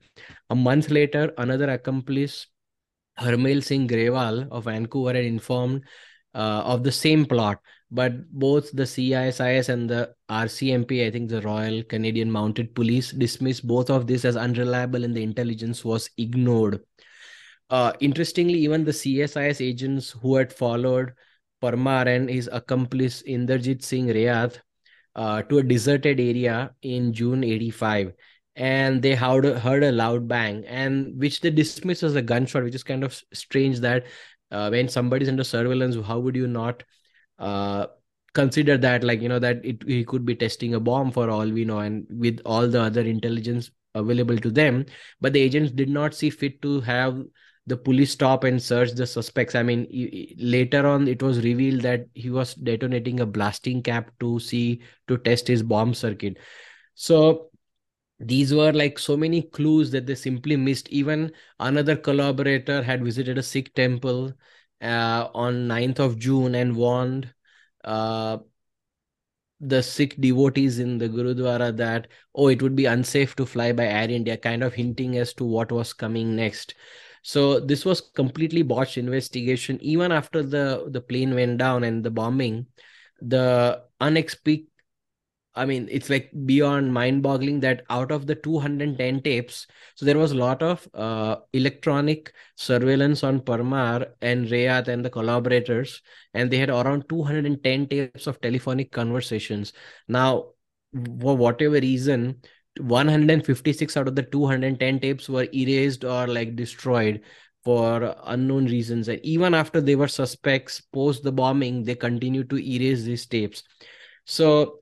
A 0.51 0.55
month 0.55 0.91
later 0.91 1.33
another 1.39 1.71
accomplice 1.71 2.47
Harmail 3.19 3.63
Singh 3.63 3.89
Grewal 3.89 4.49
of 4.51 4.65
Vancouver 4.65 5.15
had 5.15 5.25
informed 5.25 5.83
uh, 6.35 6.63
of 6.65 6.83
the 6.83 6.93
same 6.93 7.27
plot 7.27 7.59
but 7.93 8.27
both 8.33 8.73
the 8.73 8.85
CSIS 8.85 9.69
and 9.69 9.89
the 9.89 10.15
RCMP, 10.31 11.07
I 11.07 11.11
think 11.11 11.29
the 11.29 11.43
Royal 11.43 11.83
Canadian 11.83 12.31
Mounted 12.31 12.75
Police, 12.75 13.13
dismissed 13.13 13.67
both 13.67 13.91
of 13.91 14.07
this 14.07 14.25
as 14.25 14.35
unreliable 14.35 15.05
and 15.05 15.15
the 15.15 15.23
intelligence 15.23 15.85
was 15.85 16.09
ignored. 16.17 16.81
Uh, 17.69 17.93
interestingly, 18.01 18.55
even 18.55 18.85
the 18.85 18.93
CSIS 18.93 19.61
agents 19.61 20.11
who 20.11 20.37
had 20.37 20.51
followed 20.51 21.13
Parmar 21.63 22.07
and 22.07 22.31
his 22.31 22.49
accomplice 22.51 23.23
Inderjit 23.29 23.83
Singh 23.83 24.09
Riat 24.09 24.59
uh, 25.15 25.43
to 25.43 25.59
a 25.59 25.63
deserted 25.63 26.19
area 26.19 26.75
in 26.81 27.13
June 27.13 27.45
85 27.45 28.15
and 28.57 29.03
they 29.03 29.15
heard, 29.15 29.45
heard 29.45 29.85
a 29.85 29.93
loud 29.93 30.27
bang 30.29 30.65
and 30.67 31.19
which 31.19 31.41
they 31.41 31.51
dismissed 31.51 32.03
as 32.03 32.15
a 32.15 32.23
gunshot 32.23 32.65
which 32.65 32.75
is 32.75 32.83
kind 32.83 33.05
of 33.05 33.19
strange 33.33 33.81
that 33.81 34.05
uh, 34.51 34.69
when 34.69 34.89
somebody's 34.89 35.29
under 35.29 35.45
surveillance 35.45 35.97
how 36.07 36.19
would 36.19 36.37
you 36.37 36.47
not 36.47 36.83
uh, 37.39 37.87
consider 38.35 38.79
that 38.79 39.05
like 39.05 39.21
you 39.21 39.29
know 39.29 39.39
that 39.39 39.65
it 39.65 39.83
he 39.87 40.05
could 40.05 40.25
be 40.25 40.35
testing 40.35 40.75
a 40.75 40.81
bomb 40.81 41.11
for 41.11 41.29
all 41.31 41.49
we 41.49 41.65
know 41.65 41.81
and 41.81 42.07
with 42.11 42.41
all 42.45 42.67
the 42.67 42.81
other 42.81 43.03
intelligence 43.03 43.71
available 43.95 44.39
to 44.39 44.51
them. 44.51 44.87
But 45.21 45.33
the 45.33 45.41
agents 45.41 45.73
did 45.73 45.89
not 45.89 46.15
see 46.15 46.31
fit 46.31 46.63
to 46.63 46.81
have 46.81 47.23
the 47.67 47.77
police 47.77 48.11
stop 48.11 48.43
and 48.45 48.61
search 48.61 48.93
the 48.93 49.07
suspects. 49.07 49.55
I 49.55 49.63
mean 49.63 49.87
later 50.39 50.87
on 50.87 51.07
it 51.09 51.23
was 51.23 51.45
revealed 51.45 51.83
that 51.83 52.07
he 52.15 52.31
was 52.31 52.55
detonating 52.55 53.21
a 53.21 53.27
blasting 53.27 53.83
cap 53.83 54.11
to 54.21 54.39
see 54.41 54.83
to 55.09 55.19
test 55.19 55.47
his 55.47 55.63
bomb 55.63 55.95
circuit. 55.95 56.39
So 56.95 57.51
these 58.19 58.55
were 58.55 58.73
like 58.73 58.99
so 58.99 59.17
many 59.17 59.43
clues 59.43 59.91
that 59.91 60.07
they 60.07 60.15
simply 60.15 60.57
missed. 60.57 60.89
Even 60.89 61.33
another 61.59 61.97
collaborator 61.97 62.83
had 62.83 63.05
visited 63.05 63.37
a 63.37 63.43
sikh 63.43 63.75
temple 63.75 64.33
uh, 64.83 65.29
on 65.35 65.69
9th 65.69 66.01
of 66.01 66.19
June 66.19 66.55
and 66.55 66.77
warned 66.77 67.33
uh, 67.85 68.39
the 69.61 69.83
Sikh 69.83 70.21
devotees 70.21 70.81
in 70.81 70.99
the 70.99 71.09
Gurudwara 71.09 71.77
that, 71.77 72.09
oh, 72.35 72.49
it 72.49 72.61
would 72.63 72.75
be 72.75 72.87
unsafe 72.87 73.37
to 73.37 73.47
fly 73.47 73.73
by 73.73 73.87
Air 73.87 74.11
India, 74.11 74.37
kind 74.37 74.65
of 74.65 74.75
hinting 74.75 75.17
as 75.17 75.33
to 75.35 75.45
what 75.45 75.71
was 75.71 75.93
coming 75.93 76.35
next. 76.35 76.75
So 77.23 77.61
this 77.61 77.85
was 77.85 78.01
completely 78.01 78.63
botched 78.63 78.99
investigation. 78.99 79.79
Even 79.81 80.11
after 80.11 80.43
the, 80.43 80.89
the 80.91 81.01
plane 81.01 81.35
went 81.35 81.59
down 81.59 81.85
and 81.85 82.03
the 82.03 82.11
bombing, 82.11 82.67
the 83.21 83.83
unexpected 84.01 84.67
I 85.55 85.67
mean, 85.67 85.89
it's 85.91 86.09
like 86.09 86.31
beyond 86.47 86.95
mind 86.95 87.23
boggling 87.23 87.61
that 87.61 87.83
out 87.91 88.11
of 88.11 88.27
the 88.27 88.35
210 88.35 89.23
tapes, 89.23 89.67
so 89.95 90.07
there 90.07 90.19
was 90.19 90.33
a 90.33 90.37
lot 90.37 90.63
of 90.63 90.89
uh, 90.95 91.37
electronic 91.53 92.33
surveillance 92.57 93.23
on 93.23 93.41
Parmar 93.41 94.13
and 94.23 94.47
Riat 94.47 94.89
and 94.89 95.05
the 95.05 95.11
collaborators, 95.11 96.01
and 96.33 96.51
they 96.51 96.57
had 96.57 96.71
around 96.71 97.09
210 97.09 97.87
tapes 97.89 98.27
of 98.27 98.41
telephonic 98.41 98.93
conversations. 98.93 99.75
Now, 100.09 100.53
for 100.93 101.37
whatever 101.37 101.75
reason, 101.75 102.41
156 102.81 103.97
out 103.97 104.09
of 104.09 104.17
the 104.17 104.23
210 104.23 105.01
tapes 105.01 105.29
were 105.29 105.49
erased 105.53 106.05
or 106.05 106.27
like 106.27 106.57
destroyed 106.57 107.21
for 107.65 108.17
unknown 108.25 108.67
reasons. 108.67 109.09
And 109.09 109.21
even 109.25 109.55
after 109.55 109.81
they 109.81 109.97
were 109.97 110.09
suspects 110.09 110.81
post 110.81 111.23
the 111.23 111.33
bombing, 111.33 111.85
they 111.85 111.95
continued 111.95 112.51
to 112.51 112.59
erase 112.59 113.05
these 113.05 113.27
tapes. 113.27 113.63
So 114.25 114.82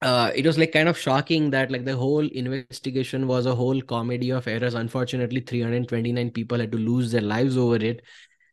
uh, 0.00 0.30
it 0.34 0.46
was 0.46 0.58
like 0.58 0.72
kind 0.72 0.88
of 0.88 0.98
shocking 0.98 1.50
that 1.50 1.70
like 1.70 1.84
the 1.84 1.96
whole 1.96 2.26
investigation 2.28 3.26
was 3.26 3.46
a 3.46 3.54
whole 3.54 3.80
comedy 3.82 4.30
of 4.30 4.46
errors. 4.46 4.74
Unfortunately, 4.74 5.40
329 5.40 6.30
people 6.30 6.58
had 6.58 6.72
to 6.72 6.78
lose 6.78 7.10
their 7.10 7.20
lives 7.22 7.56
over 7.56 7.76
it. 7.76 8.02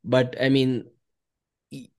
But 0.04 0.36
I 0.42 0.50
mean, 0.50 0.86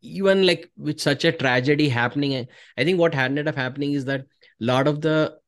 even 0.02 0.46
like 0.46 0.70
with 0.76 1.00
such 1.00 1.24
a 1.24 1.32
tragedy 1.32 1.88
happening, 1.88 2.46
I 2.76 2.84
think 2.84 2.98
what 2.98 3.14
ended 3.14 3.48
up 3.48 3.56
happening 3.56 3.92
is 3.92 4.04
that 4.06 4.20
a 4.20 4.24
lot 4.60 4.88
of 4.88 5.00
the 5.00 5.38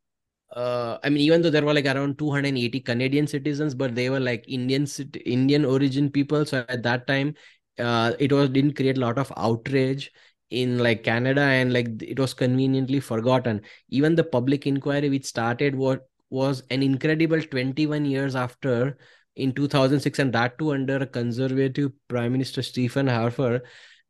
uh, 0.55 0.99
I 1.05 1.11
mean, 1.11 1.20
even 1.22 1.42
though 1.42 1.51
there 1.51 1.64
were 1.64 1.74
like 1.74 1.86
around 1.86 2.18
280 2.18 2.80
Canadian 2.80 3.26
citizens, 3.26 3.74
but 3.74 3.94
they 3.94 4.11
were 4.11 4.20
like 4.20 4.44
Indian 4.49 4.86
Indian 5.26 5.64
origin 5.64 6.11
people. 6.11 6.46
So 6.46 6.64
at 6.68 6.82
that 6.84 7.07
time, 7.07 7.34
uh, 7.78 8.14
it 8.18 8.32
was 8.32 8.51
didn't 8.51 8.74
create 8.76 8.96
a 8.96 9.01
lot 9.01 9.18
of 9.18 9.32
outrage 9.36 10.11
in 10.51 10.78
like 10.78 11.05
Canada 11.05 11.40
and 11.40 11.72
like 11.72 12.03
it 12.03 12.18
was 12.18 12.34
conveniently 12.34 13.01
forgotten. 13.01 13.61
Even 13.90 14.14
the 14.14 14.24
public 14.24 14.66
inquiry 14.66 15.09
which 15.09 15.24
started 15.24 15.74
what 15.74 16.09
was 16.30 16.62
an 16.70 16.82
incredible 16.82 17.40
21 17.40 18.05
years 18.05 18.36
after 18.36 18.99
in 19.36 19.53
2006 19.53 20.18
and 20.18 20.32
that 20.32 20.59
too 20.59 20.72
under 20.72 21.07
conservative 21.07 21.92
prime 22.09 22.32
minister 22.32 22.62
Stephen 22.62 23.07
Harper 23.07 23.62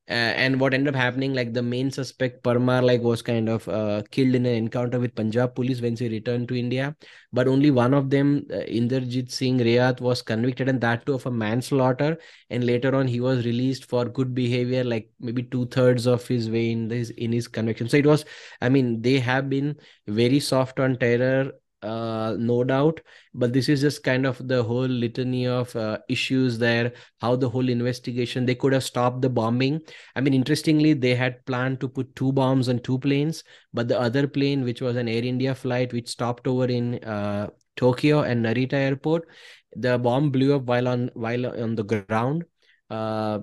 and 0.09 0.59
what 0.59 0.73
ended 0.73 0.95
up 0.95 0.99
happening 0.99 1.35
like 1.35 1.53
the 1.53 1.63
main 1.63 1.91
suspect 1.91 2.43
parmar 2.43 2.83
like 2.83 3.03
was 3.03 3.21
kind 3.21 3.49
of 3.49 3.69
uh, 3.69 4.03
killed 4.11 4.35
in 4.35 4.47
an 4.47 4.55
encounter 4.55 4.99
with 4.99 5.15
punjab 5.15 5.55
police 5.55 5.83
when 5.83 5.95
she 5.97 6.09
returned 6.09 6.49
to 6.49 6.57
india. 6.57 6.97
But 7.31 7.47
only 7.47 7.71
one 7.71 7.93
of 7.93 8.09
them 8.09 8.47
uh, 8.51 8.65
inderjit 8.79 9.31
singh 9.31 9.59
riat 9.59 10.01
was 10.01 10.23
convicted 10.23 10.69
and 10.71 10.81
that 10.81 11.05
too 11.05 11.13
of 11.15 11.27
a 11.27 11.31
manslaughter. 11.31 12.19
And 12.49 12.65
later 12.65 12.95
on 12.97 13.07
he 13.07 13.21
was 13.21 13.45
released 13.45 13.85
for 13.85 14.07
good 14.07 14.35
behavior 14.35 14.83
like 14.83 15.11
maybe 15.21 15.43
two-thirds 15.43 16.07
of 16.07 16.27
his 16.27 16.49
way 16.49 16.71
in 16.71 16.89
his 16.89 17.11
in 17.11 17.33
his 17.33 17.47
conviction. 17.47 17.89
So 17.89 17.99
it 17.99 18.07
was 18.07 18.25
i 18.63 18.69
mean 18.69 19.03
they 19.03 19.19
have 19.19 19.51
been 19.51 19.77
very 20.07 20.41
soft 20.41 20.81
on 20.81 20.97
terror 20.97 21.53
uh, 21.83 22.37
no 22.39 22.65
doubt. 22.65 23.01
But 23.35 23.53
this 23.53 23.69
is 23.69 23.81
just 23.81 24.03
kind 24.03 24.27
of 24.27 24.47
the 24.47 24.63
whole 24.63 24.87
litany 24.87 25.47
of 25.47 25.75
uh, 25.77 25.99
issues 26.09 26.59
there. 26.59 26.93
How 27.21 27.37
the 27.37 27.49
whole 27.49 27.69
investigation 27.69 28.47
they 28.47 28.55
could 28.55 28.73
have 28.73 28.85
stopped 28.85 29.23
the 29.23 29.29
bombing. 29.29 29.81
I 30.17 30.21
mean, 30.21 30.35
interestingly, 30.35 30.95
they 30.95 31.15
had 31.15 31.45
planned 31.47 31.81
to 31.81 31.89
put 31.89 32.15
two 32.17 32.33
bombs 32.33 32.69
on 32.69 32.81
two 32.81 32.99
planes, 32.99 33.45
but 33.73 33.89
the 33.89 33.99
other 33.99 34.27
plane, 34.27 34.65
which 34.65 34.81
was 34.81 34.97
an 34.97 35.09
Air 35.09 35.25
India 35.25 35.55
flight, 35.55 35.93
which 35.93 36.09
stopped 36.09 36.47
over 36.47 36.67
in 36.67 37.03
uh, 37.05 37.49
Tokyo 37.77 38.23
and 38.23 38.45
Narita 38.45 38.75
Airport, 38.75 39.29
the 39.77 39.99
bomb 39.99 40.31
blew 40.31 40.57
up 40.57 40.63
while 40.63 40.89
on 40.89 41.11
while 41.15 41.47
on 41.47 41.75
the 41.75 41.85
ground. 41.85 42.45
Uh, 42.91 43.41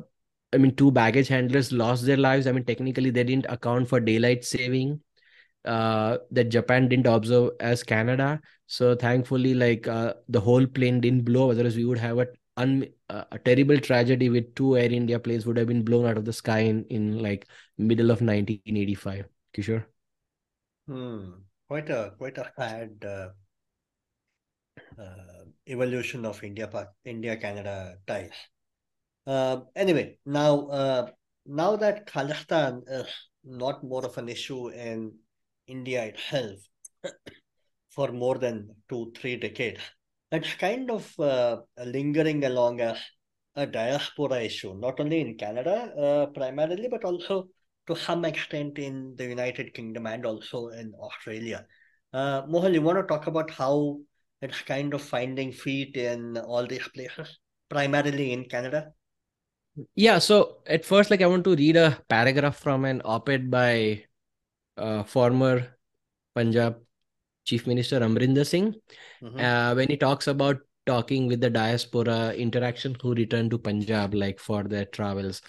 I 0.53 0.57
mean, 0.57 0.75
two 0.75 0.91
baggage 0.91 1.27
handlers 1.27 1.71
lost 1.71 2.05
their 2.05 2.17
lives. 2.17 2.47
I 2.47 2.51
mean, 2.51 2.63
technically, 2.65 3.09
they 3.09 3.23
didn't 3.23 3.45
account 3.49 3.89
for 3.89 3.99
daylight 3.99 4.45
saving 4.45 5.01
uh, 5.65 6.17
that 6.31 6.49
Japan 6.49 6.87
didn't 6.87 7.07
observe 7.07 7.51
as 7.59 7.83
Canada. 7.83 8.39
So 8.67 8.95
thankfully, 8.95 9.53
like 9.53 9.87
uh, 9.87 10.13
the 10.29 10.39
whole 10.39 10.65
plane 10.65 11.01
didn't 11.01 11.25
blow. 11.25 11.51
Otherwise, 11.51 11.75
we 11.75 11.85
would 11.85 11.97
have 11.97 12.19
a 12.19 12.27
un- 12.57 12.87
uh, 13.09 13.23
a 13.31 13.39
terrible 13.39 13.79
tragedy 13.79 14.29
with 14.29 14.53
two 14.55 14.77
Air 14.77 14.91
India 14.91 15.19
planes 15.19 15.45
would 15.45 15.57
have 15.57 15.67
been 15.67 15.83
blown 15.83 16.05
out 16.05 16.17
of 16.17 16.25
the 16.25 16.33
sky 16.33 16.59
in 16.59 16.85
in 16.85 17.19
like 17.21 17.47
middle 17.77 18.11
of 18.11 18.21
1985. 18.21 19.25
Kishor. 19.55 19.85
Hmm. 20.87 21.31
Quite 21.67 21.89
a 21.89 22.13
quite 22.17 22.37
a 22.37 22.51
sad 22.57 23.03
uh, 23.03 23.29
uh, 25.01 25.45
evolution 25.67 26.25
of 26.25 26.43
India 26.43 26.69
India 27.03 27.37
Canada 27.37 27.95
ties. 28.05 28.31
Uh, 29.25 29.61
anyway, 29.75 30.17
now 30.25 31.09
now 31.45 31.75
that 31.75 32.07
Khalistan 32.07 32.83
is 32.87 33.07
not 33.43 33.83
more 33.83 34.05
of 34.05 34.17
an 34.17 34.29
issue 34.29 34.69
in 34.69 35.13
India 35.67 36.03
itself 36.03 36.59
for 37.89 38.11
more 38.11 38.37
than 38.37 38.69
two, 38.89 39.11
three 39.17 39.37
decades. 39.37 39.79
It's 40.31 40.53
kind 40.55 40.91
of 40.91 41.19
uh, 41.19 41.57
lingering 41.85 42.43
along 42.45 42.81
a 42.81 42.97
diaspora 43.65 44.41
issue, 44.41 44.75
not 44.77 44.99
only 44.99 45.21
in 45.21 45.37
Canada 45.37 45.93
uh, 45.97 46.25
primarily, 46.27 46.87
but 46.89 47.05
also 47.05 47.47
to 47.87 47.95
some 47.95 48.25
extent 48.25 48.77
in 48.79 49.15
the 49.15 49.25
United 49.25 49.73
Kingdom 49.73 50.07
and 50.07 50.25
also 50.25 50.69
in 50.69 50.93
Australia. 50.99 51.65
Uh, 52.11 52.41
Mohal, 52.43 52.73
you 52.73 52.81
want 52.81 52.97
to 52.97 53.03
talk 53.03 53.27
about 53.27 53.49
how 53.49 53.99
it's 54.41 54.61
kind 54.61 54.93
of 54.93 55.01
finding 55.01 55.51
feet 55.51 55.95
in 55.95 56.37
all 56.37 56.67
these 56.67 56.87
places, 56.93 57.39
primarily 57.69 58.33
in 58.33 58.45
Canada? 58.45 58.91
Yeah, 59.93 60.19
so 60.19 60.57
at 60.65 60.85
first, 60.85 61.11
like 61.11 61.21
I 61.21 61.27
want 61.27 61.43
to 61.45 61.55
read 61.55 61.75
a 61.75 62.01
paragraph 62.09 62.57
from 62.57 62.85
an 62.85 63.01
op-ed 63.05 63.51
by 63.51 64.03
uh, 64.77 65.03
former 65.03 65.77
Punjab 66.35 66.77
Chief 67.45 67.67
Minister 67.67 67.99
Amrinder 67.99 68.45
Singh, 68.45 68.73
mm-hmm. 69.21 69.39
uh, 69.39 69.75
when 69.75 69.87
he 69.87 69.97
talks 69.97 70.27
about 70.27 70.57
talking 70.85 71.27
with 71.27 71.41
the 71.41 71.49
diaspora 71.49 72.33
interaction 72.33 72.95
who 73.01 73.13
return 73.13 73.49
to 73.49 73.57
Punjab, 73.57 74.13
like 74.13 74.39
for 74.39 74.63
their 74.63 74.85
travels. 74.85 75.41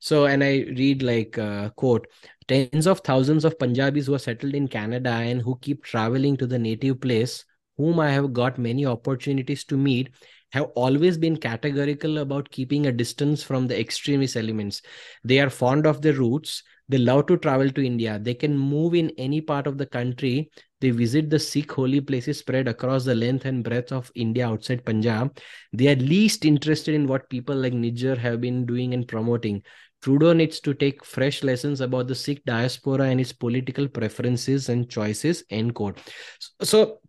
So, 0.00 0.26
and 0.26 0.44
I 0.44 0.66
read 0.76 1.02
like 1.02 1.38
uh, 1.38 1.70
quote, 1.70 2.06
tens 2.46 2.86
of 2.86 3.00
thousands 3.00 3.44
of 3.44 3.58
Punjabis 3.58 4.06
who 4.06 4.14
are 4.14 4.18
settled 4.18 4.54
in 4.54 4.68
Canada 4.68 5.10
and 5.10 5.40
who 5.40 5.58
keep 5.62 5.82
traveling 5.82 6.36
to 6.36 6.46
the 6.46 6.58
native 6.58 7.00
place, 7.00 7.44
whom 7.76 7.98
I 7.98 8.10
have 8.10 8.32
got 8.32 8.58
many 8.58 8.84
opportunities 8.84 9.64
to 9.64 9.76
meet, 9.76 10.10
have 10.52 10.70
always 10.76 11.18
been 11.18 11.36
categorical 11.36 12.18
about 12.18 12.50
keeping 12.50 12.86
a 12.86 12.92
distance 12.92 13.42
from 13.42 13.66
the 13.66 13.78
extremist 13.78 14.36
elements. 14.36 14.82
They 15.24 15.40
are 15.40 15.50
fond 15.50 15.86
of 15.86 16.02
their 16.02 16.12
roots. 16.12 16.62
They 16.88 16.98
love 16.98 17.26
to 17.26 17.36
travel 17.38 17.70
to 17.70 17.84
India. 17.84 18.18
They 18.18 18.34
can 18.34 18.58
move 18.58 18.94
in 18.94 19.10
any 19.16 19.40
part 19.40 19.66
of 19.66 19.78
the 19.78 19.86
country. 19.86 20.50
They 20.80 20.90
visit 20.90 21.30
the 21.30 21.38
Sikh 21.38 21.72
holy 21.72 22.00
places 22.00 22.38
spread 22.38 22.68
across 22.68 23.04
the 23.04 23.14
length 23.14 23.46
and 23.46 23.64
breadth 23.64 23.90
of 23.92 24.12
India 24.14 24.46
outside 24.46 24.84
Punjab. 24.84 25.38
They 25.72 25.88
are 25.88 25.96
least 25.96 26.44
interested 26.44 26.94
in 26.94 27.06
what 27.06 27.30
people 27.30 27.56
like 27.56 27.72
Nijjar 27.72 28.18
have 28.18 28.40
been 28.40 28.66
doing 28.66 28.92
and 28.92 29.08
promoting. 29.08 29.62
Trudeau 30.02 30.34
needs 30.34 30.60
to 30.60 30.74
take 30.74 31.02
fresh 31.02 31.42
lessons 31.42 31.80
about 31.80 32.08
the 32.08 32.14
Sikh 32.14 32.44
diaspora 32.44 33.04
and 33.04 33.18
its 33.18 33.32
political 33.32 33.88
preferences 33.88 34.68
and 34.68 34.90
choices. 34.90 35.42
End 35.48 35.74
quote. 35.74 35.98
So, 36.60 37.00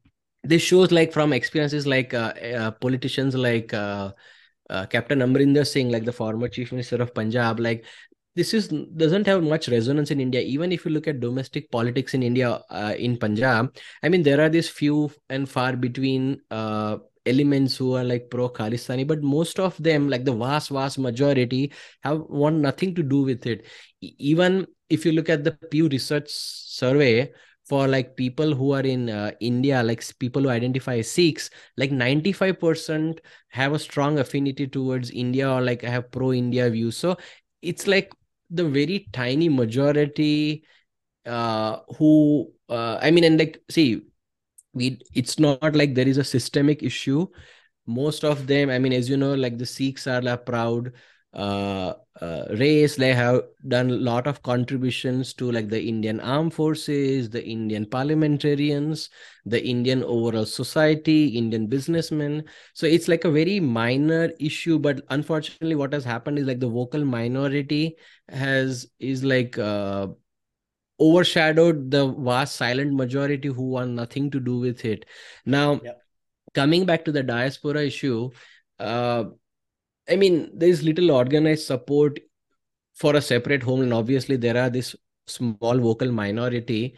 this 0.43 0.61
shows 0.61 0.91
like 0.91 1.11
from 1.11 1.33
experiences 1.33 1.85
like 1.85 2.13
uh, 2.13 2.33
uh, 2.55 2.71
politicians 2.71 3.35
like 3.35 3.73
uh, 3.73 4.13
uh, 4.69 4.85
Captain 4.85 5.19
Amrinder 5.19 5.67
Singh, 5.67 5.89
like 5.89 6.05
the 6.05 6.13
former 6.13 6.47
chief 6.47 6.71
minister 6.71 7.01
of 7.01 7.13
Punjab, 7.13 7.59
like 7.59 7.85
this 8.35 8.53
is 8.53 8.67
doesn't 8.67 9.25
have 9.27 9.43
much 9.43 9.67
resonance 9.69 10.11
in 10.11 10.19
India. 10.19 10.41
Even 10.41 10.71
if 10.71 10.85
you 10.85 10.91
look 10.91 11.07
at 11.07 11.19
domestic 11.19 11.71
politics 11.71 12.13
in 12.13 12.23
India, 12.23 12.61
uh, 12.69 12.93
in 12.97 13.17
Punjab, 13.17 13.75
I 14.03 14.09
mean 14.09 14.23
there 14.23 14.41
are 14.41 14.49
these 14.49 14.69
few 14.69 15.11
and 15.29 15.47
far 15.49 15.75
between 15.75 16.41
uh, 16.51 16.97
elements 17.25 17.77
who 17.77 17.93
are 17.95 18.03
like 18.03 18.29
pro 18.29 18.49
Khalistani, 18.49 19.07
but 19.07 19.23
most 19.23 19.59
of 19.59 19.75
them, 19.81 20.09
like 20.09 20.25
the 20.25 20.33
vast, 20.35 20.69
vast 20.69 20.99
majority, 20.99 21.71
have 22.03 22.21
want 22.29 22.57
nothing 22.57 22.93
to 22.95 23.03
do 23.03 23.23
with 23.23 23.45
it. 23.45 23.65
Even 24.01 24.67
if 24.89 25.05
you 25.05 25.11
look 25.13 25.29
at 25.29 25.43
the 25.43 25.51
Pew 25.51 25.87
Research 25.87 26.29
survey, 26.29 27.31
for 27.65 27.87
like 27.87 28.15
people 28.15 28.53
who 28.53 28.73
are 28.73 28.81
in 28.81 29.09
uh, 29.09 29.31
India, 29.39 29.81
like 29.81 30.03
people 30.19 30.43
who 30.43 30.49
identify 30.49 30.97
as 30.97 31.09
Sikhs, 31.09 31.49
like 31.77 31.91
95% 31.91 33.19
have 33.49 33.73
a 33.73 33.79
strong 33.79 34.19
affinity 34.19 34.67
towards 34.67 35.09
India 35.09 35.49
or 35.51 35.61
like 35.61 35.81
have 35.81 36.11
pro 36.11 36.31
India 36.31 36.69
views. 36.69 36.95
So 36.95 37.17
it's 37.63 37.87
like 37.87 38.13
the 38.49 38.67
very 38.67 39.07
tiny 39.13 39.49
majority 39.49 40.65
uh, 41.25 41.79
who, 41.97 42.51
uh, 42.69 42.99
I 43.01 43.11
mean, 43.11 43.23
and 43.23 43.39
like, 43.39 43.61
see, 43.69 44.03
we 44.73 44.99
it's 45.13 45.39
not 45.39 45.75
like 45.75 45.95
there 45.95 46.07
is 46.07 46.17
a 46.17 46.23
systemic 46.23 46.83
issue. 46.83 47.27
Most 47.87 48.23
of 48.23 48.47
them, 48.47 48.69
I 48.69 48.79
mean, 48.79 48.93
as 48.93 49.09
you 49.09 49.17
know, 49.17 49.35
like 49.35 49.57
the 49.57 49.65
Sikhs 49.65 50.07
are 50.07 50.37
proud 50.37 50.93
race 52.51 52.95
they 52.95 53.13
have 53.13 53.41
done 53.67 53.89
a 53.89 53.93
lot 53.93 54.27
of 54.27 54.41
contributions 54.41 55.33
to 55.33 55.51
like 55.51 55.69
the 55.69 55.81
indian 55.81 56.19
armed 56.21 56.53
forces 56.53 57.29
the 57.29 57.43
indian 57.45 57.85
parliamentarians 57.85 59.09
the 59.45 59.63
indian 59.65 60.03
overall 60.03 60.45
society 60.45 61.27
indian 61.27 61.67
businessmen. 61.67 62.43
So 62.73 62.87
it's 62.87 63.07
like 63.07 63.25
a 63.25 63.31
very 63.31 63.59
minor 63.59 64.31
issue 64.39 64.79
but 64.79 65.01
unfortunately 65.09 65.75
what 65.75 65.93
has 65.93 66.05
happened 66.05 66.39
is 66.39 66.45
like 66.45 66.59
the 66.59 66.69
vocal 66.69 67.03
minority 67.03 67.97
has 68.29 68.87
is 68.99 69.23
like 69.23 69.57
uh, 69.57 70.07
overshadowed 70.99 71.91
the 71.91 72.07
vast 72.07 72.55
silent 72.55 72.93
majority 72.93 73.49
who 73.49 73.63
want 73.63 73.91
nothing 73.91 74.31
to 74.31 74.39
do 74.39 74.59
with 74.59 74.85
it. 74.85 75.05
Now 75.45 75.81
coming 76.53 76.85
back 76.85 77.03
to 77.05 77.11
the 77.11 77.23
diaspora 77.23 77.83
issue 77.83 78.29
uh, 78.79 79.25
I 80.09 80.15
mean, 80.15 80.51
there's 80.53 80.83
little 80.83 81.11
organized 81.11 81.65
support 81.65 82.19
for 82.93 83.15
a 83.15 83.21
separate 83.21 83.63
home, 83.63 83.81
and 83.81 83.93
obviously 83.93 84.37
there 84.37 84.57
are 84.57 84.69
this 84.69 84.95
small 85.27 85.77
vocal 85.79 86.11
minority. 86.11 86.95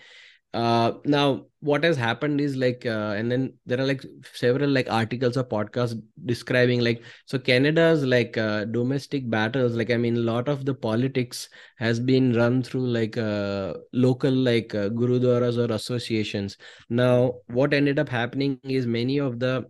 Uh, 0.53 0.93
now, 1.05 1.45
what 1.59 1.83
has 1.83 1.97
happened 1.97 2.41
is 2.41 2.55
like, 2.55 2.85
uh, 2.85 3.13
and 3.17 3.31
then 3.31 3.53
there 3.65 3.79
are 3.79 3.85
like 3.85 4.03
several 4.33 4.69
like 4.69 4.89
articles 4.89 5.37
or 5.37 5.43
podcasts 5.43 6.01
describing 6.25 6.79
like, 6.81 7.03
so 7.25 7.37
Canada's 7.37 8.03
like 8.03 8.37
uh, 8.37 8.65
domestic 8.65 9.29
battles. 9.29 9.75
Like, 9.75 9.91
I 9.91 9.97
mean, 9.97 10.17
a 10.17 10.21
lot 10.21 10.47
of 10.47 10.65
the 10.65 10.73
politics 10.73 11.49
has 11.77 11.99
been 11.99 12.33
run 12.33 12.63
through 12.63 12.87
like 12.87 13.17
uh, 13.17 13.73
local 13.93 14.31
like 14.31 14.73
uh, 14.73 14.89
gurudwaras 14.89 15.57
or 15.57 15.71
associations. 15.73 16.57
Now, 16.89 17.35
what 17.47 17.73
ended 17.73 17.99
up 17.99 18.09
happening 18.09 18.59
is 18.63 18.87
many 18.87 19.19
of 19.19 19.39
the 19.39 19.69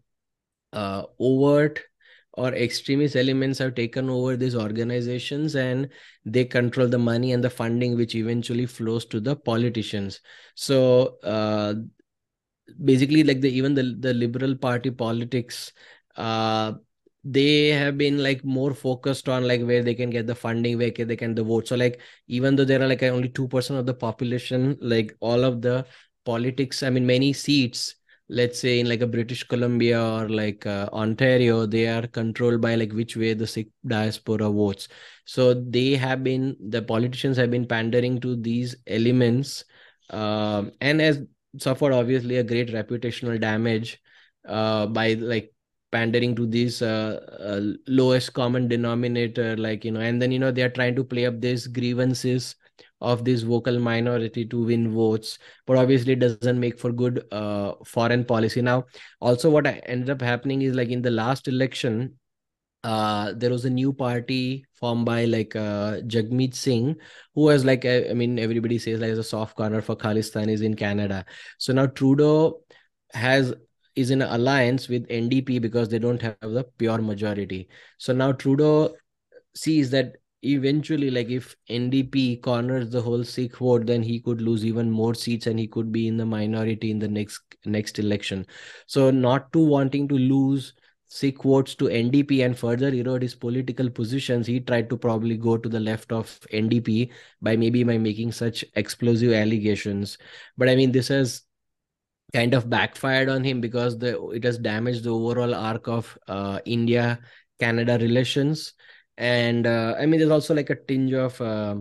uh, 0.73 1.03
overt 1.19 1.81
or 2.37 2.53
extremist 2.53 3.15
elements 3.15 3.59
have 3.59 3.75
taken 3.75 4.09
over 4.09 4.37
these 4.37 4.55
organizations 4.55 5.55
and 5.55 5.89
they 6.23 6.45
control 6.45 6.87
the 6.87 6.97
money 6.97 7.33
and 7.33 7.43
the 7.43 7.49
funding 7.49 7.95
which 7.95 8.15
eventually 8.15 8.65
flows 8.65 9.05
to 9.05 9.19
the 9.19 9.35
politicians. 9.35 10.21
So 10.55 11.17
uh, 11.23 11.73
basically 12.83 13.23
like 13.23 13.41
the 13.41 13.49
even 13.49 13.73
the, 13.73 13.95
the 13.99 14.13
liberal 14.13 14.55
party 14.55 14.91
politics 14.91 15.73
uh, 16.15 16.73
they 17.23 17.69
have 17.69 17.97
been 17.97 18.21
like 18.21 18.45
more 18.45 18.73
focused 18.73 19.27
on 19.27 19.47
like 19.47 19.61
where 19.63 19.83
they 19.83 19.95
can 19.95 20.09
get 20.09 20.27
the 20.27 20.35
funding 20.35 20.77
where 20.77 20.91
they 20.91 21.15
can 21.15 21.35
the 21.35 21.43
vote. 21.43 21.67
So 21.67 21.75
like 21.75 21.99
even 22.27 22.55
though 22.55 22.65
there 22.65 22.81
are 22.81 22.87
like 22.87 23.03
only 23.03 23.29
2% 23.29 23.79
of 23.79 23.85
the 23.85 23.93
population 23.93 24.77
like 24.79 25.15
all 25.19 25.43
of 25.43 25.61
the 25.61 25.85
politics 26.27 26.83
i 26.83 26.89
mean 26.89 27.05
many 27.05 27.31
seats 27.31 27.95
let's 28.29 28.59
say 28.59 28.79
in 28.79 28.89
like 28.89 29.01
a 29.01 29.07
British 29.07 29.43
Columbia 29.43 30.01
or 30.01 30.29
like 30.29 30.65
uh, 30.65 30.89
Ontario, 30.91 31.65
they 31.65 31.87
are 31.87 32.07
controlled 32.07 32.61
by 32.61 32.75
like 32.75 32.91
which 32.93 33.15
way 33.15 33.33
the 33.33 33.47
Sikh 33.47 33.69
diaspora 33.85 34.49
votes. 34.49 34.87
So 35.25 35.53
they 35.53 35.95
have 35.95 36.23
been 36.23 36.55
the 36.59 36.81
politicians 36.81 37.37
have 37.37 37.51
been 37.51 37.67
pandering 37.67 38.19
to 38.21 38.35
these 38.35 38.75
elements, 38.87 39.63
um, 40.09 40.71
and 40.81 40.99
has 40.99 41.21
suffered 41.59 41.93
obviously 41.93 42.37
a 42.37 42.43
great 42.43 42.69
reputational 42.69 43.39
damage 43.39 44.01
uh, 44.47 44.87
by 44.87 45.13
like 45.13 45.53
pandering 45.91 46.35
to 46.35 46.45
these 46.45 46.81
uh, 46.81 47.19
uh, 47.39 47.61
lowest 47.87 48.33
common 48.33 48.67
denominator, 48.67 49.55
like 49.57 49.85
you 49.85 49.91
know, 49.91 50.01
and 50.01 50.21
then 50.21 50.31
you 50.31 50.39
know 50.39 50.51
they 50.51 50.63
are 50.63 50.69
trying 50.69 50.95
to 50.95 51.03
play 51.03 51.25
up 51.25 51.39
these 51.39 51.67
grievances 51.67 52.55
of 52.99 53.23
this 53.23 53.41
vocal 53.43 53.79
minority 53.79 54.45
to 54.45 54.63
win 54.65 54.91
votes 54.91 55.37
but 55.65 55.77
obviously 55.77 56.13
it 56.13 56.19
doesn't 56.19 56.59
make 56.59 56.79
for 56.79 56.91
good 56.91 57.23
uh, 57.31 57.73
foreign 57.85 58.25
policy 58.25 58.61
now 58.61 58.83
also 59.19 59.49
what 59.49 59.67
ended 59.67 60.09
up 60.09 60.21
happening 60.21 60.61
is 60.61 60.73
like 60.75 60.89
in 60.89 61.01
the 61.01 61.11
last 61.11 61.47
election 61.47 62.17
uh, 62.83 63.33
there 63.35 63.49
was 63.49 63.65
a 63.65 63.69
new 63.69 63.91
party 63.91 64.65
formed 64.73 65.05
by 65.05 65.25
like 65.25 65.55
uh, 65.55 65.99
Jagmeet 66.01 66.55
Singh, 66.55 66.95
who 67.35 67.41
was 67.41 67.65
like, 67.65 67.85
I, 67.85 68.09
I 68.09 68.13
mean, 68.13 68.39
everybody 68.39 68.77
says 68.77 69.01
like 69.01 69.11
a 69.11 69.23
soft 69.23 69.57
corner 69.57 69.81
for 69.81 69.95
Khalistanis 69.95 70.63
in 70.63 70.75
Canada. 70.75 71.25
So 71.57 71.73
now 71.73 71.87
Trudeau 71.87 72.61
has 73.13 73.53
is 73.95 74.11
in 74.11 74.21
an 74.21 74.29
alliance 74.29 74.87
with 74.87 75.07
NDP 75.09 75.59
because 75.59 75.89
they 75.89 75.97
don't 75.99 76.21
have 76.21 76.37
the 76.41 76.63
pure 76.77 76.99
majority. 76.99 77.67
So 77.97 78.13
now 78.13 78.31
Trudeau 78.31 78.95
sees 79.55 79.89
that 79.89 80.17
eventually 80.43 81.09
like 81.09 81.29
if 81.29 81.55
ndp 81.69 82.41
corners 82.41 82.89
the 82.91 83.01
whole 83.01 83.23
sikh 83.23 83.57
vote 83.57 83.87
then 83.87 84.03
he 84.03 84.19
could 84.19 84.39
lose 84.39 84.63
even 84.63 84.89
more 84.89 85.15
seats 85.15 85.47
and 85.47 85.59
he 85.59 85.67
could 85.67 85.91
be 85.91 86.07
in 86.07 86.15
the 86.15 86.25
minority 86.25 86.91
in 86.91 86.99
the 86.99 87.07
next 87.07 87.41
next 87.65 87.97
election. 87.99 88.45
So 88.85 89.09
not 89.09 89.51
to 89.53 89.59
wanting 89.59 90.07
to 90.09 90.15
lose 90.15 90.73
sikh 91.07 91.41
votes 91.41 91.73
to 91.75 91.85
ndp 91.85 92.45
and 92.45 92.57
further 92.57 92.89
erode 92.89 93.23
his 93.23 93.33
political 93.33 93.89
positions 93.89 94.45
he 94.45 94.59
tried 94.59 94.89
to 94.89 94.97
probably 94.97 95.37
go 95.37 95.57
to 95.57 95.69
the 95.69 95.79
left 95.79 96.11
of 96.11 96.39
ndp 96.51 97.09
by 97.41 97.55
maybe 97.55 97.83
by 97.83 97.97
making 97.97 98.31
such 98.31 98.63
explosive 98.75 99.33
allegations. 99.33 100.17
But 100.57 100.69
i 100.69 100.75
mean 100.75 100.91
this 100.91 101.07
has 101.07 101.41
kind 102.33 102.53
of 102.53 102.69
backfired 102.69 103.29
on 103.29 103.43
him 103.43 103.61
because 103.61 103.97
the 103.97 104.21
it 104.29 104.43
has 104.43 104.57
damaged 104.57 105.03
the 105.03 105.09
overall 105.09 105.55
arc 105.55 105.87
of 105.87 106.17
uh, 106.27 106.59
india 106.65 107.19
canada 107.59 107.97
relations 107.99 108.73
and 109.17 109.65
uh, 109.67 109.95
i 109.99 110.05
mean 110.05 110.19
there's 110.19 110.31
also 110.31 110.53
like 110.53 110.69
a 110.69 110.75
tinge 110.75 111.13
of 111.13 111.39
uh, 111.41 111.75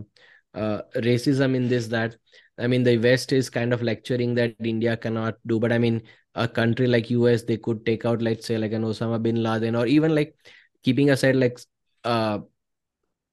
uh, 0.53 0.81
racism 0.95 1.55
in 1.55 1.67
this 1.67 1.87
that 1.87 2.15
i 2.57 2.67
mean 2.67 2.83
the 2.83 2.97
west 2.97 3.31
is 3.31 3.49
kind 3.49 3.73
of 3.73 3.81
lecturing 3.81 4.33
that 4.35 4.55
india 4.63 4.97
cannot 4.97 5.35
do 5.45 5.59
but 5.59 5.71
i 5.71 5.77
mean 5.77 6.01
a 6.35 6.47
country 6.47 6.87
like 6.87 7.09
us 7.11 7.43
they 7.43 7.57
could 7.57 7.85
take 7.85 8.05
out 8.05 8.21
let's 8.21 8.45
say 8.45 8.57
like 8.57 8.71
an 8.71 8.83
osama 8.83 9.21
bin 9.21 9.41
laden 9.43 9.75
or 9.75 9.85
even 9.85 10.13
like 10.15 10.35
keeping 10.83 11.09
aside 11.09 11.35
like 11.35 11.59
uh, 12.03 12.39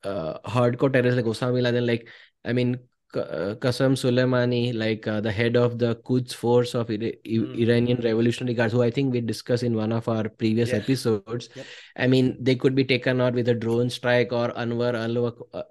uh, 0.04 0.38
hardcore 0.44 0.92
terrorists 0.92 1.16
like 1.16 1.24
Osama 1.24 1.54
bin 1.54 1.64
Laden, 1.64 1.86
like 1.86 2.08
I 2.44 2.52
mean 2.52 2.78
Qasem 3.14 3.94
Soleimani, 3.94 4.74
like 4.74 5.06
uh, 5.06 5.20
the 5.20 5.30
head 5.32 5.56
of 5.56 5.78
the 5.78 5.94
Quds 5.96 6.34
force 6.34 6.74
of 6.74 6.90
Ira- 6.90 7.12
Mm. 7.26 7.58
Iranian 7.58 8.00
Revolutionary 8.02 8.54
Guards, 8.54 8.72
who 8.72 8.82
I 8.82 8.90
think 8.90 9.12
we 9.12 9.20
discussed 9.20 9.62
in 9.62 9.74
one 9.74 9.92
of 9.92 10.08
our 10.08 10.28
previous 10.28 10.70
Yes. 10.70 10.82
episodes. 10.82 11.48
Yep. 11.54 11.66
I 11.96 12.06
mean, 12.06 12.36
they 12.40 12.56
could 12.56 12.74
be 12.74 12.84
taken 12.84 13.20
out 13.20 13.34
with 13.34 13.48
a 13.48 13.54
drone 13.54 13.90
strike 13.90 14.32
or 14.32 14.48
Anwar 14.52 14.94
al 14.94 15.64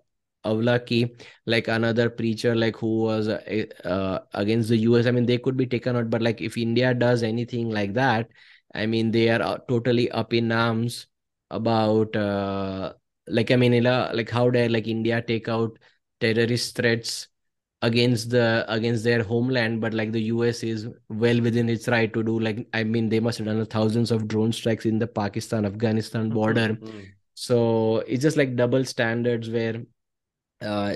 Awlaki, 0.45 1.15
like 1.45 1.67
another 1.69 2.09
preacher, 2.09 2.53
like 2.55 2.75
who 2.75 2.99
was 3.03 3.27
uh, 3.29 3.65
uh, 3.85 4.19
against 4.33 4.69
the 4.69 4.77
US. 4.79 5.05
I 5.05 5.11
mean, 5.11 5.25
they 5.25 5.37
could 5.37 5.55
be 5.55 5.65
taken 5.65 5.95
out, 5.95 6.09
but 6.09 6.21
like 6.21 6.41
if 6.41 6.57
India 6.57 6.93
does 6.93 7.23
anything 7.23 7.69
like 7.69 7.93
that, 7.93 8.27
I 8.73 8.85
mean, 8.85 9.11
they 9.11 9.29
are 9.29 9.41
uh, 9.41 9.57
totally 9.69 10.11
up 10.11 10.33
in 10.33 10.51
arms 10.51 11.07
about, 11.49 12.13
uh, 12.15 12.93
like 13.27 13.51
I 13.51 13.55
mean, 13.55 13.83
like 13.83 14.29
how 14.29 14.49
dare 14.49 14.67
like 14.67 14.87
India 14.87 15.21
take 15.21 15.47
out 15.47 15.79
terrorist 16.19 16.75
threats 16.75 17.27
against 17.83 18.31
the 18.31 18.65
against 18.69 19.03
their 19.03 19.23
homeland, 19.23 19.81
but 19.81 19.93
like 19.93 20.11
the 20.11 20.21
US 20.23 20.63
is 20.63 20.87
well 21.09 21.41
within 21.41 21.69
its 21.69 21.87
right 21.87 22.13
to 22.13 22.23
do. 22.23 22.39
Like 22.39 22.67
I 22.73 22.83
mean, 22.83 23.09
they 23.09 23.19
must 23.19 23.37
have 23.39 23.47
done 23.47 23.65
thousands 23.67 24.11
of 24.11 24.27
drone 24.27 24.53
strikes 24.53 24.85
in 24.85 24.99
the 24.99 25.07
Pakistan 25.07 25.65
Afghanistan 25.65 26.31
border. 26.31 26.69
Mm. 26.81 27.11
So 27.35 27.99
it's 28.07 28.23
just 28.23 28.37
like 28.37 28.55
double 28.55 28.85
standards 28.85 29.49
where 29.49 29.83
uh 30.61 30.95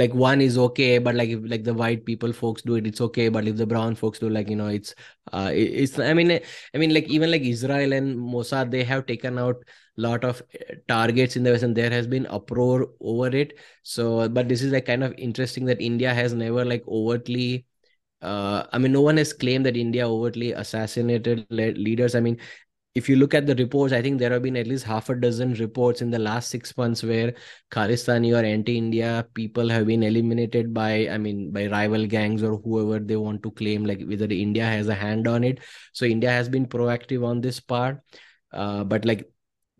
like 0.00 0.14
one 0.14 0.40
is 0.40 0.56
okay 0.56 0.98
but 0.98 1.16
like 1.16 1.30
if 1.30 1.40
like 1.44 1.64
the 1.64 1.74
white 1.74 2.04
people 2.06 2.32
folks 2.32 2.62
do 2.62 2.76
it 2.76 2.86
it's 2.86 3.00
okay 3.00 3.28
but 3.28 3.48
if 3.48 3.56
the 3.56 3.66
brown 3.66 3.94
folks 3.96 4.20
do 4.20 4.28
like 4.30 4.48
you 4.48 4.54
know 4.54 4.68
it's 4.68 4.94
uh 5.32 5.50
it- 5.52 5.72
it's 5.82 5.98
i 5.98 6.14
mean 6.14 6.30
i 6.74 6.78
mean 6.78 6.94
like 6.94 7.08
even 7.08 7.28
like 7.30 7.42
israel 7.42 7.92
and 7.92 8.16
mossad 8.16 8.70
they 8.70 8.84
have 8.84 9.06
taken 9.06 9.36
out 9.36 9.56
lot 10.00 10.24
of 10.24 10.42
uh, 10.54 10.74
targets 10.88 11.36
in 11.36 11.42
the 11.42 11.50
west 11.52 11.62
and 11.62 11.76
there 11.76 11.90
has 11.90 12.06
been 12.06 12.26
uproar 12.26 12.88
over 13.00 13.28
it. 13.28 13.58
So 13.82 14.28
but 14.28 14.48
this 14.48 14.62
is 14.62 14.72
like 14.72 14.86
kind 14.86 15.04
of 15.04 15.14
interesting 15.18 15.64
that 15.66 15.80
india 15.80 16.14
has 16.14 16.32
never 16.34 16.64
like 16.64 16.84
overtly 16.88 17.66
uh 18.22 18.64
i 18.72 18.78
mean 18.78 18.92
no 18.92 19.00
one 19.00 19.16
has 19.16 19.32
claimed 19.32 19.64
that 19.66 19.76
india 19.76 20.06
overtly 20.08 20.52
assassinated 20.52 21.46
le- 21.50 21.72
leaders. 21.86 22.14
I 22.14 22.20
mean 22.20 22.38
if 22.94 23.08
you 23.08 23.16
look 23.16 23.34
at 23.34 23.46
the 23.46 23.54
reports, 23.54 23.92
I 23.92 24.02
think 24.02 24.18
there 24.18 24.30
have 24.32 24.42
been 24.42 24.56
at 24.56 24.66
least 24.66 24.84
half 24.84 25.08
a 25.10 25.14
dozen 25.14 25.54
reports 25.54 26.02
in 26.02 26.10
the 26.10 26.18
last 26.18 26.50
six 26.50 26.76
months 26.76 27.04
where 27.04 27.34
Khalistani 27.70 28.32
or 28.36 28.44
anti-India 28.44 29.26
people 29.34 29.68
have 29.68 29.86
been 29.86 30.02
eliminated 30.02 30.74
by, 30.74 31.08
I 31.08 31.16
mean, 31.16 31.52
by 31.52 31.68
rival 31.68 32.06
gangs 32.06 32.42
or 32.42 32.58
whoever 32.58 32.98
they 32.98 33.16
want 33.16 33.44
to 33.44 33.52
claim, 33.52 33.84
like 33.84 34.02
whether 34.04 34.26
India 34.26 34.64
has 34.64 34.88
a 34.88 34.94
hand 34.94 35.28
on 35.28 35.44
it. 35.44 35.60
So 35.92 36.04
India 36.04 36.30
has 36.30 36.48
been 36.48 36.66
proactive 36.66 37.24
on 37.24 37.40
this 37.40 37.60
part, 37.60 38.00
uh, 38.52 38.82
but 38.82 39.04
like 39.04 39.30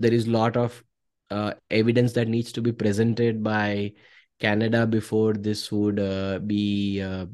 there 0.01 0.13
is 0.13 0.27
a 0.27 0.31
lot 0.31 0.57
of 0.57 0.83
uh, 1.31 1.55
evidence 1.71 2.13
that 2.15 2.29
needs 2.29 2.53
to 2.53 2.63
be 2.63 2.73
presented 2.73 3.43
by 3.43 3.93
Canada 4.41 4.87
before 4.87 5.35
this 5.35 5.71
would 5.71 6.01
uh, 6.01 6.41
be 6.41 7.01
uh, 7.03 7.27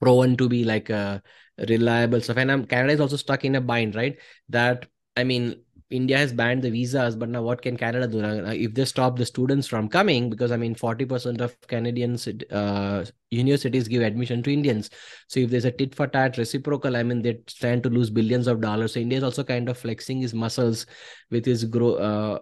proven 0.00 0.36
to 0.36 0.48
be 0.48 0.64
like 0.64 0.90
a 0.90 1.22
reliable 1.68 2.20
stuff. 2.20 2.36
And 2.36 2.50
um, 2.50 2.66
Canada 2.66 2.92
is 2.92 3.00
also 3.00 3.16
stuck 3.16 3.44
in 3.44 3.54
a 3.54 3.60
bind, 3.60 3.94
right? 3.94 4.18
That 4.48 4.86
I 5.16 5.24
mean, 5.24 5.62
India 5.90 6.18
has 6.18 6.32
banned 6.32 6.62
the 6.62 6.70
visas, 6.70 7.16
but 7.16 7.28
now 7.28 7.42
what 7.42 7.62
can 7.62 7.76
Canada 7.76 8.06
do? 8.06 8.20
If 8.20 8.74
they 8.74 8.84
stop 8.84 9.16
the 9.16 9.24
students 9.24 9.66
from 9.66 9.88
coming, 9.88 10.28
because 10.28 10.52
I 10.52 10.56
mean, 10.56 10.74
40% 10.74 11.40
of 11.40 11.58
Canadians 11.62 12.28
uh, 12.28 13.06
universities 13.30 13.88
give 13.88 14.02
admission 14.02 14.42
to 14.42 14.52
Indians. 14.52 14.90
So 15.28 15.40
if 15.40 15.50
there's 15.50 15.64
a 15.64 15.70
tit 15.70 15.94
for 15.94 16.06
tat 16.06 16.36
reciprocal, 16.36 16.96
I 16.96 17.02
mean, 17.02 17.22
they 17.22 17.38
stand 17.46 17.82
to 17.84 17.90
lose 17.90 18.10
billions 18.10 18.46
of 18.46 18.60
dollars. 18.60 18.94
So 18.94 19.00
India 19.00 19.18
is 19.18 19.24
also 19.24 19.44
kind 19.44 19.68
of 19.68 19.78
flexing 19.78 20.20
his 20.20 20.34
muscles 20.34 20.84
with 21.30 21.46
his 21.46 21.64
grow 21.64 21.94
uh, 21.94 22.38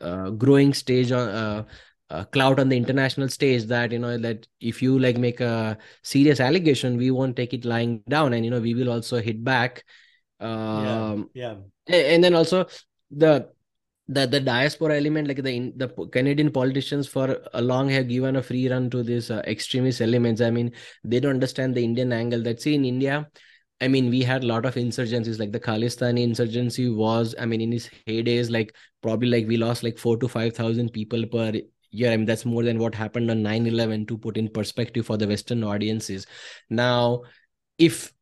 uh, 0.00 0.30
growing 0.30 0.72
stage 0.72 1.12
on 1.12 1.28
uh, 1.28 1.64
uh, 2.10 2.24
clout 2.24 2.60
on 2.60 2.68
the 2.68 2.76
international 2.76 3.28
stage 3.28 3.64
that 3.64 3.92
you 3.92 3.98
know 3.98 4.16
that 4.16 4.46
if 4.60 4.80
you 4.80 4.98
like 4.98 5.16
make 5.16 5.40
a 5.40 5.76
serious 6.02 6.40
allegation 6.40 6.96
we 6.96 7.10
won't 7.10 7.36
take 7.36 7.52
it 7.52 7.64
lying 7.64 8.02
down 8.08 8.32
and 8.32 8.44
you 8.44 8.50
know 8.50 8.60
we 8.60 8.74
will 8.74 8.90
also 8.90 9.20
hit 9.20 9.42
back. 9.42 9.84
Um 10.40 11.30
Yeah. 11.34 11.56
a- 11.88 12.14
and 12.14 12.22
then 12.22 12.34
also 12.34 12.66
the 13.10 13.48
the 14.08 14.26
the 14.26 14.38
diaspora 14.40 14.96
element 14.96 15.26
like 15.26 15.42
the 15.42 15.50
in, 15.50 15.72
the 15.76 15.88
canadian 16.12 16.50
politicians 16.50 17.08
for 17.08 17.42
a 17.54 17.62
long 17.62 17.88
have 17.88 18.08
given 18.08 18.36
a 18.36 18.42
free 18.42 18.68
run 18.68 18.88
to 18.90 19.02
these 19.02 19.30
uh, 19.30 19.42
extremist 19.46 20.00
elements 20.00 20.40
i 20.40 20.50
mean 20.50 20.72
they 21.02 21.18
don't 21.18 21.32
understand 21.32 21.74
the 21.74 21.82
indian 21.82 22.12
angle 22.12 22.42
that 22.42 22.60
see 22.60 22.74
in 22.74 22.84
india 22.84 23.28
I 23.78 23.88
mean, 23.88 24.08
we 24.08 24.22
had 24.22 24.42
a 24.42 24.46
lot 24.46 24.64
of 24.64 24.74
insurgencies, 24.76 25.38
like 25.38 25.52
the 25.52 25.60
Khalistani 25.60 26.22
insurgency 26.22 26.88
was, 26.88 27.34
I 27.38 27.44
mean, 27.44 27.60
in 27.60 27.74
its 27.74 27.90
heydays, 28.06 28.50
like 28.50 28.74
probably 29.02 29.28
like 29.28 29.46
we 29.46 29.58
lost 29.58 29.82
like 29.82 29.98
four 29.98 30.16
to 30.16 30.28
5,000 30.28 30.94
people 30.94 31.26
per 31.26 31.52
year. 31.90 32.10
I 32.10 32.16
mean, 32.16 32.24
that's 32.24 32.46
more 32.46 32.62
than 32.62 32.78
what 32.78 32.94
happened 32.94 33.30
on 33.30 33.42
9 33.42 33.66
11 33.66 34.06
to 34.06 34.16
put 34.16 34.38
in 34.38 34.48
perspective 34.48 35.04
for 35.04 35.18
the 35.18 35.28
Western 35.28 35.62
audiences. 35.62 36.26
Now, 36.70 37.24
if 37.76 38.14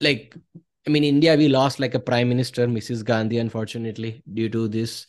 like, 0.00 0.34
I 0.86 0.90
mean, 0.90 1.04
India, 1.04 1.36
we 1.36 1.48
lost 1.48 1.80
like 1.80 1.94
a 1.94 2.00
prime 2.00 2.28
minister, 2.28 2.66
Mrs. 2.66 3.04
Gandhi, 3.04 3.38
unfortunately, 3.38 4.22
due 4.32 4.48
to 4.50 4.68
this. 4.68 5.06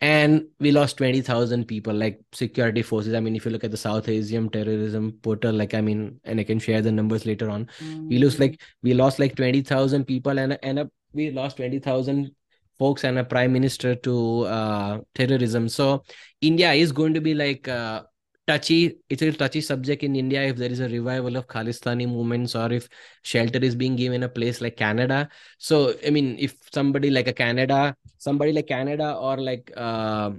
And 0.00 0.46
we 0.60 0.70
lost 0.70 0.96
20,000 0.98 1.66
people, 1.66 1.92
like 1.92 2.20
security 2.32 2.82
forces. 2.82 3.14
I 3.14 3.20
mean, 3.20 3.34
if 3.34 3.44
you 3.44 3.50
look 3.50 3.64
at 3.64 3.72
the 3.72 3.76
South 3.76 4.08
Asian 4.08 4.48
terrorism 4.48 5.18
portal, 5.22 5.52
like, 5.52 5.74
I 5.74 5.80
mean, 5.80 6.20
and 6.24 6.38
I 6.38 6.44
can 6.44 6.60
share 6.60 6.80
the 6.80 6.92
numbers 6.92 7.26
later 7.26 7.50
on 7.50 7.68
we 8.08 8.18
lose 8.18 8.38
like 8.38 8.60
we 8.82 8.94
lost 8.94 9.18
like 9.18 9.36
20,000 9.36 10.04
people 10.04 10.38
and 10.38 10.58
and 10.62 10.78
a, 10.78 10.90
we 11.12 11.30
lost 11.30 11.56
20,000 11.58 12.30
folks 12.78 13.04
and 13.04 13.18
a 13.18 13.24
prime 13.24 13.52
minister 13.52 13.94
to 13.94 14.44
uh, 14.46 14.98
terrorism 15.14 15.68
so 15.68 16.02
india 16.40 16.72
is 16.72 16.92
going 16.92 17.14
to 17.14 17.20
be 17.20 17.34
like 17.34 17.66
uh, 17.68 18.02
touchy 18.48 18.98
it's 19.10 19.22
a 19.22 19.30
touchy 19.40 19.60
subject 19.60 20.02
in 20.02 20.16
india 20.16 20.42
if 20.50 20.56
there 20.56 20.72
is 20.76 20.80
a 20.80 20.88
revival 20.88 21.36
of 21.40 21.46
khalistani 21.54 22.06
movements 22.14 22.54
or 22.54 22.72
if 22.72 22.88
shelter 23.22 23.60
is 23.68 23.74
being 23.82 23.96
given 23.96 24.22
a 24.22 24.28
place 24.28 24.60
like 24.60 24.76
canada. 24.76 25.28
So 25.58 25.94
i 26.06 26.10
mean 26.10 26.36
if 26.38 26.56
somebody 26.72 27.10
like 27.10 27.28
a 27.28 27.32
canada 27.32 27.94
somebody 28.16 28.52
like 28.52 28.66
canada 28.66 29.14
or 29.14 29.36
like 29.36 29.72
uh, 29.76 30.30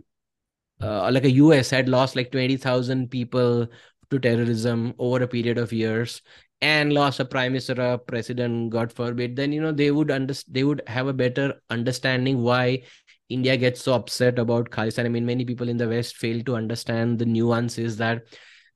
uh, 0.81 1.09
like 1.11 1.25
a 1.25 1.31
us 1.31 1.69
had 1.69 1.89
lost 1.89 2.15
like 2.15 2.31
20,000 2.31 3.09
people 3.11 3.67
to 4.09 4.19
terrorism 4.19 4.93
over 4.97 5.23
a 5.23 5.27
period 5.27 5.57
of 5.57 5.71
years 5.71 6.21
and 6.61 6.93
lost 6.93 7.19
a 7.19 7.25
prime 7.25 7.53
minister 7.53 7.81
or 7.81 7.97
president 7.97 8.69
god 8.69 8.91
forbid 8.91 9.35
then 9.35 9.51
you 9.51 9.61
know 9.61 9.71
they 9.71 9.91
would 9.91 10.11
under 10.11 10.33
they 10.47 10.63
would 10.63 10.81
have 10.87 11.07
a 11.07 11.13
better 11.13 11.53
understanding 11.69 12.41
why 12.41 12.81
india 13.29 13.55
gets 13.57 13.81
so 13.81 13.93
upset 13.93 14.39
about 14.39 14.69
khalistan. 14.69 15.05
I 15.05 15.09
mean 15.09 15.25
many 15.25 15.45
people 15.45 15.69
in 15.69 15.77
the 15.77 15.87
west 15.87 16.17
fail 16.17 16.43
to 16.43 16.55
understand 16.55 17.19
the 17.19 17.25
nuances 17.25 17.97
that 17.97 18.23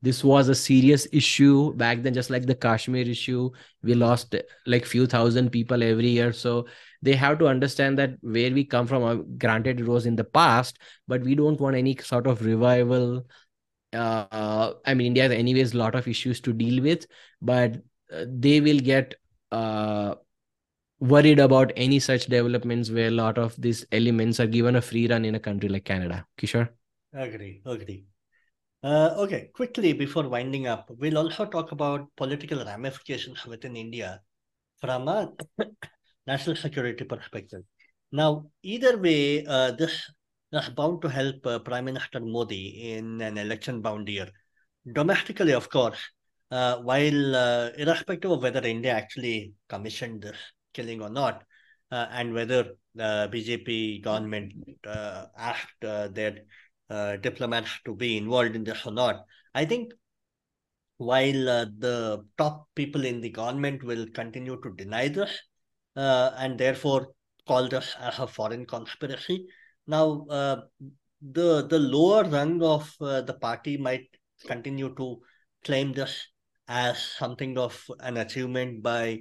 this 0.02 0.22
was 0.22 0.50
a 0.50 0.56
serious 0.56 1.08
issue 1.14 1.74
back 1.76 2.04
then 2.04 2.14
just 2.14 2.30
like 2.30 2.46
the 2.46 2.56
kashmir 2.56 3.08
issue. 3.08 3.50
We 3.84 3.94
lost 3.94 4.36
like 4.66 4.86
few 4.86 5.08
thousand 5.08 5.52
people 5.52 5.82
every 5.82 6.10
year. 6.10 6.34
So 6.34 6.68
they 7.02 7.16
have 7.16 7.40
to 7.40 7.48
understand 7.48 7.98
that 8.00 8.18
where 8.22 8.52
we 8.52 8.66
come 8.66 8.86
from 8.86 9.04
uh, 9.04 9.16
granted 9.38 9.80
it 9.80 9.88
was 9.88 10.06
in 10.06 10.18
the 10.18 10.26
past 10.26 10.78
but 11.08 11.22
we 11.22 11.36
don't 11.36 11.60
want 11.60 11.78
any 11.78 11.96
sort 11.98 12.28
of 12.28 12.46
revival. 12.46 13.26
Uh, 13.94 14.74
I 14.86 14.94
mean, 14.94 15.08
India 15.08 15.24
has 15.24 15.32
anyways 15.32 15.74
a 15.74 15.78
lot 15.78 15.96
of 15.96 16.08
issues 16.08 16.42
to 16.42 16.54
deal 16.54 16.82
with, 16.84 17.06
but 17.42 17.78
uh, 18.12 18.26
they 18.28 18.60
will 18.60 18.80
get 18.80 19.16
uh, 19.52 20.16
worried 21.04 21.40
about 21.40 21.72
any 21.76 22.00
such 22.00 22.28
developments 22.28 22.90
where 22.90 23.10
a 23.10 23.18
lot 23.24 23.38
of 23.38 23.54
these 23.62 23.86
elements 23.92 24.40
are 24.40 24.48
given 24.48 24.78
a 24.78 24.82
free 24.82 25.06
run 25.08 25.26
in 25.26 25.36
a 25.36 25.40
country 25.40 25.68
like 25.68 25.84
Canada. 25.84 26.26
Kishor? 26.38 26.70
Agree, 27.14 27.62
agree. 27.66 28.06
Uh, 28.82 29.14
okay, 29.18 29.50
quickly 29.54 29.92
before 29.92 30.30
winding 30.30 30.68
up, 30.68 30.90
we'll 30.98 31.18
also 31.18 31.46
talk 31.46 31.74
about 31.74 32.08
political 32.16 32.64
ramifications 32.64 33.46
within 33.46 33.76
India 33.76 34.22
from 34.80 35.08
a 35.10 35.30
national 36.28 36.56
security 36.56 37.04
perspective. 37.04 37.64
Now, 38.12 38.46
either 38.62 38.98
way, 38.98 39.46
uh, 39.46 39.72
this 39.72 40.10
is 40.54 40.70
bound 40.70 41.02
to 41.02 41.10
help 41.10 41.46
uh, 41.46 41.60
Prime 41.60 41.86
Minister 41.86 42.22
Modi 42.22 42.94
in 42.94 43.20
an 43.22 43.38
election 43.38 43.82
bound 43.82 44.08
year. 44.08 44.30
Domestically, 44.90 45.54
of 45.54 45.70
course, 45.70 46.00
uh, 46.52 46.78
while 46.78 47.36
uh, 47.36 47.70
irrespective 47.78 48.32
of 48.32 48.42
whether 48.42 48.66
India 48.66 48.94
actually 48.94 49.54
commissioned 49.68 50.22
this 50.22 50.38
killing 50.74 51.02
or 51.02 51.10
not, 51.10 51.44
uh, 51.92 52.08
and 52.12 52.34
whether 52.34 52.76
the 52.96 53.30
BJP 53.32 54.04
government 54.04 54.54
uh, 54.88 55.26
asked 55.38 55.84
uh, 55.84 56.08
their 56.10 56.40
uh, 56.90 57.18
diplomats 57.18 57.72
to 57.86 57.96
be 57.96 58.18
involved 58.18 58.56
in 58.56 58.64
this 58.64 58.86
or 58.86 58.92
not, 58.92 59.26
I 59.54 59.66
think 59.66 59.94
while 60.98 61.50
uh, 61.50 61.66
the 61.78 62.26
top 62.38 62.68
people 62.76 63.06
in 63.06 63.22
the 63.22 63.30
government 63.30 63.84
will 63.84 64.06
continue 64.14 64.60
to 64.62 64.74
deny 64.76 65.08
this 65.08 65.32
uh, 65.96 66.32
and 66.38 66.58
therefore 66.58 67.08
call 67.48 67.68
this 67.68 67.96
as 68.00 68.20
a 68.20 68.28
foreign 68.28 68.66
conspiracy, 68.66 69.46
now 69.88 70.26
uh, 70.30 70.62
the 71.32 71.68
the 71.68 71.80
lower 71.80 72.24
rung 72.24 72.62
of 72.64 72.94
uh, 73.02 73.22
the 73.22 73.34
party 73.34 73.78
might 73.78 74.08
continue 74.46 74.94
to 74.96 75.20
claim 75.64 75.94
this 75.94 76.28
as 76.68 77.02
something 77.02 77.58
of 77.58 77.84
an 78.00 78.18
achievement 78.18 78.82
by 78.82 79.20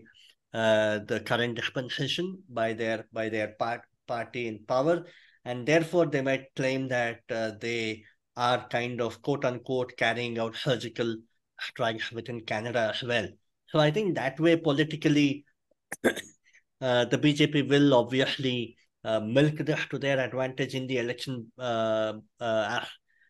uh, 0.54 0.98
the 1.06 1.20
current 1.20 1.54
dispensation 1.54 2.42
by 2.48 2.72
their 2.72 3.06
by 3.12 3.28
their 3.28 3.54
part, 3.58 3.82
party 4.06 4.48
in 4.48 4.58
power 4.66 5.04
and 5.44 5.66
therefore 5.66 6.06
they 6.06 6.20
might 6.20 6.54
claim 6.54 6.88
that 6.88 7.20
uh, 7.30 7.52
they 7.60 8.02
are 8.36 8.66
kind 8.68 9.00
of 9.00 9.20
quote 9.22 9.44
unquote 9.44 9.96
carrying 9.96 10.38
out 10.38 10.56
surgical 10.56 11.16
strikes 11.60 12.12
within 12.12 12.40
Canada 12.40 12.92
as 12.94 13.02
well. 13.02 13.28
So 13.68 13.78
I 13.78 13.90
think 13.90 14.14
that 14.14 14.38
way 14.38 14.56
politically, 14.56 15.44
uh, 16.04 17.04
the 17.06 17.18
BJP 17.18 17.68
will 17.68 17.94
obviously 17.94 18.76
uh, 19.04 19.20
milk 19.20 19.56
this 19.56 19.80
to 19.90 19.98
their 19.98 20.20
advantage 20.20 20.74
in 20.74 20.86
the 20.86 20.98
election 20.98 21.50
uh, 21.58 22.14
as, 22.40 22.86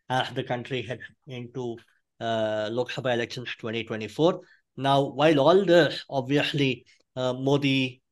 as 0.09 0.31
the 0.31 0.45
country 0.45 0.83
head 0.83 1.01
into 1.27 1.77
Lok 2.21 2.91
Sabha 2.91 3.15
elections 3.15 3.49
2024. 3.59 4.41
Now, 4.77 5.05
while 5.05 5.41
all 5.41 5.65
this, 5.65 6.05
obviously, 6.09 6.87
Modi 7.17 8.03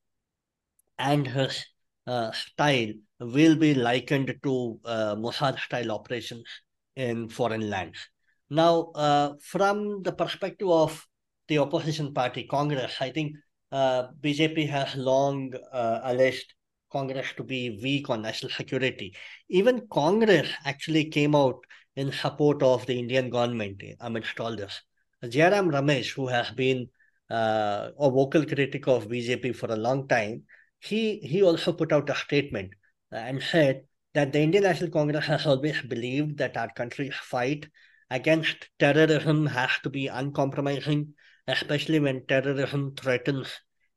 and 0.99 1.27
her 1.27 1.49
uh, 2.07 2.31
style 2.33 2.93
will 3.21 3.57
be 3.57 3.75
likened 3.75 4.35
to 4.43 4.79
uh, 4.85 5.15
Mossad 5.17 5.59
style 5.59 5.93
operations 5.93 6.45
in 6.97 7.29
foreign 7.29 7.71
lands. 7.71 7.99
Now, 8.51 8.91
uh, 8.95 9.35
from 9.43 10.03
the 10.03 10.13
perspective 10.13 10.69
of 10.69 11.07
the 11.49 11.59
opposition 11.59 12.13
party, 12.13 12.45
Congress, 12.45 12.97
I 13.01 13.11
think 13.11 13.37
uh, 13.73 14.09
BJP 14.21 14.69
has 14.69 14.97
long 14.97 15.53
uh, 15.73 16.01
alleged 16.05 16.53
Congress 16.91 17.29
to 17.37 17.45
be 17.45 17.79
weak 17.83 18.11
on 18.11 18.23
national 18.23 18.51
security. 18.51 19.15
Even 19.49 19.87
Congress 19.93 20.49
actually 20.65 21.05
came 21.05 21.35
out 21.35 21.59
in 21.97 22.11
support 22.11 22.63
of 22.63 22.85
the 22.87 22.99
Indian 22.99 23.31
government 23.31 23.83
amidst 24.01 24.41
all 24.41 24.57
this. 24.57 24.81
Jairam 25.23 25.71
Ramesh, 25.71 26.15
who 26.15 26.27
has 26.27 26.51
been 26.51 26.89
uh, 27.31 27.91
a 27.99 28.11
vocal 28.11 28.45
critic 28.45 28.87
of 28.89 29.09
BJP 29.09 29.55
for 29.55 29.71
a 29.73 29.77
long 29.77 30.09
time, 30.09 30.45
he 30.79 31.19
he 31.19 31.43
also 31.43 31.73
put 31.73 31.93
out 31.93 32.11
a 32.11 32.15
statement 32.15 32.73
and 33.13 33.43
said 33.43 33.85
that 34.15 34.33
the 34.33 34.41
Indian 34.41 34.65
National 34.65 34.91
Congress 34.91 35.27
has 35.27 35.47
always 35.47 35.81
believed 35.83 36.39
that 36.39 36.57
our 36.57 36.71
country's 36.75 37.15
fight 37.15 37.67
against 38.11 38.69
terrorism 38.79 39.47
has 39.47 39.71
to 39.83 39.91
be 39.91 40.09
uncompromising, 40.09 41.15
especially 41.47 42.01
when 42.01 42.27
terrorism 42.27 42.95
threatens 42.97 43.49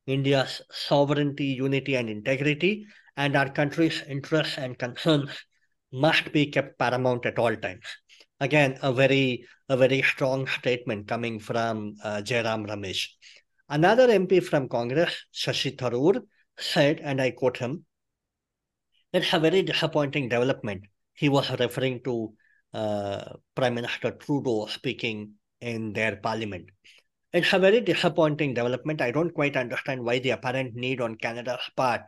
India's 0.05 0.61
sovereignty, 0.71 1.45
unity, 1.45 1.95
and 1.95 2.09
integrity, 2.09 2.85
and 3.15 3.35
our 3.35 3.49
country's 3.49 4.03
interests 4.03 4.57
and 4.57 4.77
concerns 4.77 5.29
must 5.91 6.31
be 6.31 6.47
kept 6.47 6.77
paramount 6.77 7.25
at 7.25 7.39
all 7.39 7.55
times. 7.55 7.85
Again, 8.43 8.77
a 8.81 8.91
very 8.91 9.45
a 9.69 9.77
very 9.77 10.01
strong 10.01 10.47
statement 10.47 11.07
coming 11.07 11.39
from 11.39 11.95
uh, 12.03 12.17
Jairam 12.17 12.67
Ramesh. 12.67 13.07
Another 13.69 14.09
MP 14.09 14.43
from 14.43 14.67
Congress, 14.67 15.13
Shashi 15.33 15.77
Tharoor, 15.77 16.21
said, 16.57 16.99
and 17.01 17.21
I 17.21 17.31
quote 17.31 17.55
him, 17.55 17.85
it's 19.13 19.31
a 19.31 19.39
very 19.39 19.61
disappointing 19.61 20.27
development. 20.27 20.83
He 21.13 21.29
was 21.29 21.49
referring 21.57 22.03
to 22.03 22.33
uh, 22.73 23.23
Prime 23.55 23.75
Minister 23.75 24.11
Trudeau 24.11 24.65
speaking 24.65 25.35
in 25.61 25.93
their 25.93 26.17
parliament. 26.17 26.65
It's 27.31 27.53
a 27.53 27.59
very 27.59 27.79
disappointing 27.79 28.55
development. 28.55 28.99
I 28.99 29.11
don't 29.11 29.33
quite 29.33 29.55
understand 29.55 30.03
why 30.03 30.19
the 30.19 30.31
apparent 30.31 30.75
need 30.75 30.99
on 30.99 31.15
Canada's 31.15 31.69
part 31.77 32.01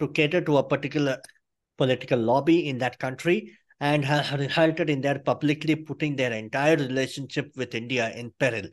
to 0.00 0.08
cater 0.08 0.42
to 0.42 0.58
a 0.58 0.68
particular 0.68 1.18
political 1.78 2.18
lobby 2.18 2.68
in 2.68 2.76
that 2.78 2.98
country 2.98 3.56
and 3.80 4.04
has 4.04 4.32
resulted 4.32 4.90
in 4.90 5.00
their 5.00 5.18
publicly 5.20 5.76
putting 5.76 6.16
their 6.16 6.32
entire 6.32 6.76
relationship 6.76 7.52
with 7.56 7.74
India 7.74 8.10
in 8.14 8.32
peril. 8.38 8.68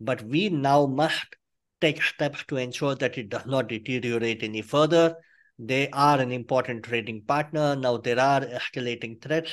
But 0.00 0.22
we 0.22 0.48
now 0.48 0.86
must 0.86 1.36
take 1.80 2.02
steps 2.02 2.44
to 2.48 2.56
ensure 2.56 2.94
that 2.96 3.18
it 3.18 3.28
does 3.28 3.46
not 3.46 3.68
deteriorate 3.68 4.42
any 4.42 4.62
further. 4.62 5.16
They 5.58 5.88
are 5.90 6.20
an 6.20 6.32
important 6.32 6.84
trading 6.84 7.22
partner. 7.22 7.76
Now 7.76 7.96
there 7.96 8.20
are 8.20 8.40
escalating 8.40 9.20
threats 9.22 9.52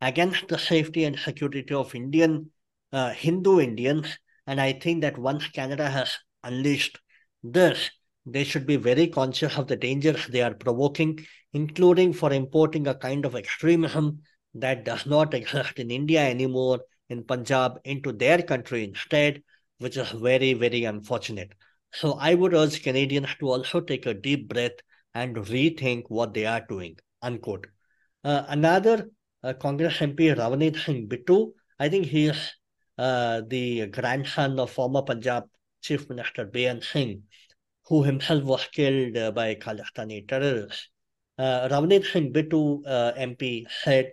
against 0.00 0.48
the 0.48 0.58
safety 0.58 1.04
and 1.04 1.18
security 1.18 1.74
of 1.74 1.94
Indian 1.94 2.50
uh, 2.92 3.10
Hindu 3.10 3.60
Indians. 3.60 4.18
And 4.46 4.60
I 4.60 4.72
think 4.72 5.02
that 5.02 5.18
once 5.18 5.48
Canada 5.48 5.88
has 5.88 6.16
unleashed 6.44 6.98
this, 7.42 7.90
they 8.24 8.44
should 8.44 8.66
be 8.66 8.76
very 8.76 9.06
conscious 9.08 9.56
of 9.56 9.66
the 9.66 9.76
dangers 9.76 10.26
they 10.26 10.42
are 10.42 10.54
provoking, 10.54 11.24
including 11.52 12.12
for 12.12 12.32
importing 12.32 12.86
a 12.86 12.94
kind 12.94 13.24
of 13.24 13.34
extremism 13.34 14.22
that 14.60 14.84
does 14.84 15.06
not 15.14 15.34
exist 15.34 15.78
in 15.78 15.90
India 15.90 16.20
anymore, 16.20 16.80
in 17.08 17.24
Punjab, 17.24 17.80
into 17.84 18.12
their 18.12 18.42
country 18.42 18.84
instead, 18.84 19.42
which 19.78 19.96
is 19.96 20.10
very, 20.10 20.54
very 20.54 20.84
unfortunate. 20.84 21.52
So 21.92 22.14
I 22.14 22.34
would 22.34 22.54
urge 22.54 22.82
Canadians 22.82 23.34
to 23.40 23.48
also 23.48 23.80
take 23.80 24.06
a 24.06 24.14
deep 24.14 24.48
breath 24.48 24.78
and 25.14 25.36
rethink 25.36 26.04
what 26.08 26.34
they 26.34 26.46
are 26.46 26.64
doing. 26.68 26.96
Unquote. 27.22 27.66
Uh, 28.22 28.44
another 28.48 29.08
uh, 29.42 29.54
Congress 29.54 29.98
MP, 29.98 30.34
Ravneet 30.36 30.76
Singh 30.84 31.08
Bittu, 31.08 31.52
I 31.78 31.88
think 31.88 32.06
he 32.06 32.26
is 32.26 32.52
uh, 32.98 33.42
the 33.46 33.86
grandson 33.86 34.58
of 34.58 34.70
former 34.70 35.02
Punjab 35.02 35.44
Chief 35.82 36.08
Minister 36.08 36.44
Beant 36.44 36.82
Singh, 36.82 37.22
who 37.86 38.02
himself 38.02 38.42
was 38.44 38.66
killed 38.72 39.16
uh, 39.16 39.30
by 39.30 39.54
Khalistani 39.54 40.26
terrorists. 40.26 40.88
Uh, 41.38 41.68
Ravneet 41.70 42.04
Singh 42.10 42.32
Bittu, 42.32 42.82
uh, 42.86 43.12
MP, 43.18 43.66
said 43.84 44.12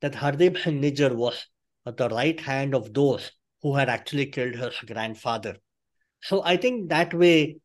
that 0.00 0.14
Hardeep 0.14 0.62
Singh 0.62 0.80
Nijjar 0.82 1.14
was 1.14 1.46
at 1.86 1.96
the 1.96 2.08
right 2.08 2.38
hand 2.40 2.74
of 2.74 2.92
those 2.94 3.32
who 3.62 3.74
had 3.74 3.88
actually 3.88 4.26
killed 4.26 4.54
his 4.54 4.74
grandfather. 4.86 5.56
So 6.22 6.42
I 6.44 6.56
think 6.56 6.88
that 6.90 7.14
way, 7.14 7.56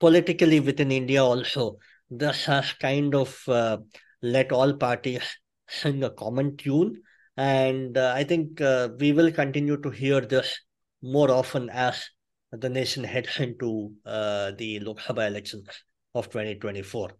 politically 0.00 0.60
within 0.60 0.90
India 0.90 1.22
also, 1.22 1.78
this 2.10 2.44
has 2.44 2.72
kind 2.74 3.14
of 3.14 3.40
uh, 3.48 3.78
let 4.22 4.52
all 4.52 4.74
parties 4.74 5.22
sing 5.68 6.02
a 6.04 6.10
common 6.10 6.56
tune. 6.56 7.02
And 7.36 7.96
uh, 7.98 8.12
I 8.16 8.24
think 8.24 8.60
uh, 8.60 8.90
we 8.98 9.12
will 9.12 9.30
continue 9.30 9.76
to 9.82 9.90
hear 9.90 10.20
this 10.20 10.58
more 11.02 11.30
often 11.30 11.68
as 11.70 12.08
the 12.52 12.68
nation 12.68 13.04
heads 13.04 13.38
into 13.38 13.92
uh, 14.04 14.52
the 14.56 14.80
Lok 14.80 14.98
Sabha 14.98 15.26
elections 15.26 15.68
of 16.14 16.30
2024. 16.30 17.10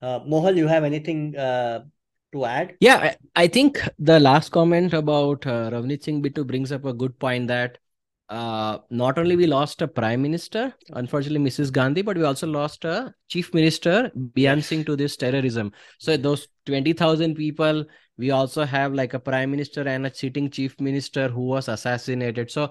Uh, 0.00 0.20
Mohal, 0.20 0.56
you 0.56 0.66
have 0.66 0.84
anything 0.84 1.36
uh, 1.36 1.80
to 2.32 2.44
add? 2.44 2.76
Yeah, 2.80 2.96
I, 2.96 3.16
I 3.44 3.46
think 3.46 3.80
the 3.98 4.18
last 4.18 4.50
comment 4.50 4.94
about 4.94 5.46
uh, 5.46 5.70
Ravneet 5.70 6.02
Singh 6.02 6.22
Bittu 6.22 6.46
brings 6.46 6.72
up 6.72 6.84
a 6.84 6.92
good 6.92 7.18
point 7.18 7.48
that 7.48 7.78
uh, 8.28 8.78
not 8.90 9.18
only 9.18 9.36
we 9.36 9.46
lost 9.46 9.82
a 9.82 9.88
prime 9.88 10.22
minister, 10.22 10.74
unfortunately 10.94 11.50
Mrs. 11.50 11.70
Gandhi, 11.70 12.02
but 12.02 12.16
we 12.16 12.24
also 12.24 12.46
lost 12.46 12.84
a 12.84 13.12
chief 13.28 13.52
minister, 13.52 14.10
Beant 14.14 14.64
Singh, 14.64 14.84
to 14.86 14.96
this 14.96 15.16
terrorism. 15.16 15.72
So 15.98 16.16
those 16.16 16.48
20,000 16.66 17.34
people, 17.34 17.84
we 18.16 18.30
also 18.30 18.64
have 18.64 18.94
like 18.94 19.12
a 19.12 19.18
prime 19.18 19.50
minister 19.50 19.82
and 19.82 20.06
a 20.06 20.14
sitting 20.14 20.50
chief 20.50 20.80
minister 20.80 21.28
who 21.28 21.42
was 21.42 21.68
assassinated. 21.68 22.50
So 22.50 22.70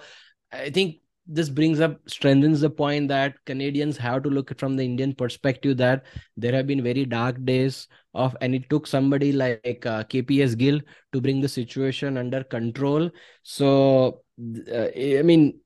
I 0.51 0.71
think 0.71 0.97
this 1.33 1.49
brings 1.49 1.79
up 1.79 1.97
strengthens 2.07 2.59
the 2.61 2.69
point 2.69 3.07
that 3.07 3.35
Canadians 3.45 3.97
have 3.97 4.23
to 4.23 4.29
look 4.29 4.57
from 4.59 4.75
the 4.75 4.83
Indian 4.83 5.13
perspective 5.13 5.77
that 5.77 6.05
there 6.35 6.51
have 6.53 6.67
been 6.67 6.83
very 6.83 7.05
dark 7.05 7.43
days 7.45 7.87
of 8.13 8.35
and 8.41 8.53
it 8.53 8.69
took 8.69 8.85
somebody 8.85 9.31
like 9.31 9.85
uh, 9.85 10.03
KPS 10.03 10.57
Gill 10.57 10.81
to 11.13 11.21
bring 11.21 11.39
the 11.39 11.47
situation 11.47 12.17
under 12.17 12.43
control. 12.43 13.09
So 13.43 14.23
uh, 14.71 14.87
I 14.95 15.21
mean 15.23 15.59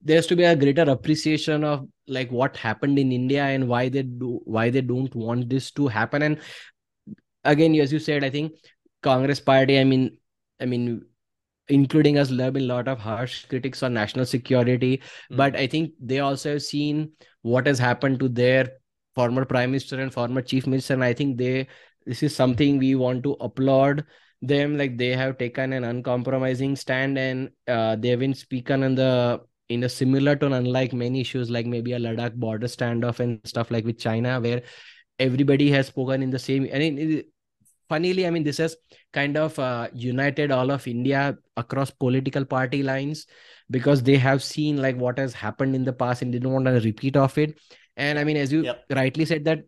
there 0.00 0.16
has 0.16 0.26
to 0.28 0.36
be 0.36 0.44
a 0.44 0.56
greater 0.56 0.90
appreciation 0.90 1.62
of 1.62 1.86
like 2.08 2.32
what 2.32 2.56
happened 2.56 2.98
in 2.98 3.12
India 3.12 3.44
and 3.44 3.68
why 3.68 3.88
they 3.88 4.02
do 4.02 4.40
why 4.44 4.70
they 4.70 4.80
don't 4.80 5.14
want 5.14 5.48
this 5.50 5.70
to 5.72 5.88
happen. 5.88 6.22
And 6.22 6.40
again, 7.44 7.74
as 7.76 7.92
you 7.92 7.98
said, 7.98 8.24
I 8.24 8.30
think 8.30 8.52
Congress 9.02 9.40
Party. 9.40 9.78
I 9.78 9.84
mean, 9.84 10.16
I 10.60 10.66
mean 10.66 11.04
including 11.68 12.18
us 12.18 12.28
there 12.28 12.44
have 12.44 12.54
been 12.54 12.64
a 12.64 12.74
lot 12.74 12.88
of 12.88 12.98
harsh 12.98 13.44
critics 13.46 13.82
on 13.82 13.94
national 13.94 14.26
security. 14.26 15.00
Mm. 15.30 15.36
but 15.36 15.56
i 15.56 15.66
think 15.66 15.92
they 16.00 16.18
also 16.18 16.52
have 16.52 16.62
seen 16.62 17.10
what 17.42 17.66
has 17.66 17.78
happened 17.78 18.18
to 18.20 18.28
their 18.28 18.68
former 19.14 19.44
prime 19.44 19.70
minister 19.70 20.00
and 20.00 20.12
former 20.12 20.42
chief 20.42 20.66
minister. 20.66 20.94
And 20.94 21.04
i 21.04 21.12
think 21.12 21.38
they 21.38 21.68
this 22.06 22.22
is 22.22 22.34
something 22.34 22.78
we 22.78 22.94
want 22.94 23.22
to 23.24 23.36
applaud 23.40 24.04
them. 24.40 24.76
Like 24.76 24.98
they 24.98 25.10
have 25.10 25.38
taken 25.38 25.72
an 25.72 25.84
uncompromising 25.84 26.76
stand 26.76 27.16
and 27.16 27.50
uh, 27.68 27.96
they've 27.96 28.18
been 28.18 28.34
speaking 28.34 28.82
in 28.82 28.94
the 28.96 29.40
in 29.68 29.84
a 29.84 29.88
similar 29.88 30.36
tone 30.36 30.52
unlike 30.52 30.92
many 30.92 31.20
issues 31.20 31.48
like 31.48 31.66
maybe 31.66 31.92
a 31.92 31.98
ladakh 31.98 32.34
border 32.34 32.66
standoff 32.66 33.20
and 33.20 33.40
stuff 33.44 33.70
like 33.70 33.86
with 33.86 33.98
china 33.98 34.38
where 34.38 34.62
everybody 35.18 35.70
has 35.70 35.86
spoken 35.86 36.22
in 36.22 36.30
the 36.30 36.38
same 36.38 36.68
i 36.74 36.78
mean 36.78 37.22
funnily, 37.92 38.26
I 38.26 38.30
mean, 38.30 38.42
this 38.42 38.58
has 38.58 38.76
kind 39.12 39.36
of 39.36 39.58
uh, 39.58 39.88
united 39.92 40.50
all 40.50 40.70
of 40.70 40.88
India 40.88 41.36
across 41.56 41.90
political 41.90 42.44
party 42.44 42.82
lines 42.82 43.26
because 43.70 44.02
they 44.02 44.16
have 44.16 44.42
seen 44.42 44.80
like 44.80 44.96
what 44.96 45.18
has 45.18 45.34
happened 45.34 45.74
in 45.74 45.84
the 45.84 45.92
past 45.92 46.22
and 46.22 46.32
they 46.32 46.38
don't 46.38 46.54
want 46.54 46.68
a 46.68 46.80
repeat 46.80 47.16
of 47.16 47.36
it. 47.36 47.58
And 47.96 48.18
I 48.18 48.24
mean, 48.24 48.38
as 48.38 48.52
you 48.52 48.62
yep. 48.62 48.84
rightly 48.90 49.26
said, 49.26 49.44
that 49.44 49.64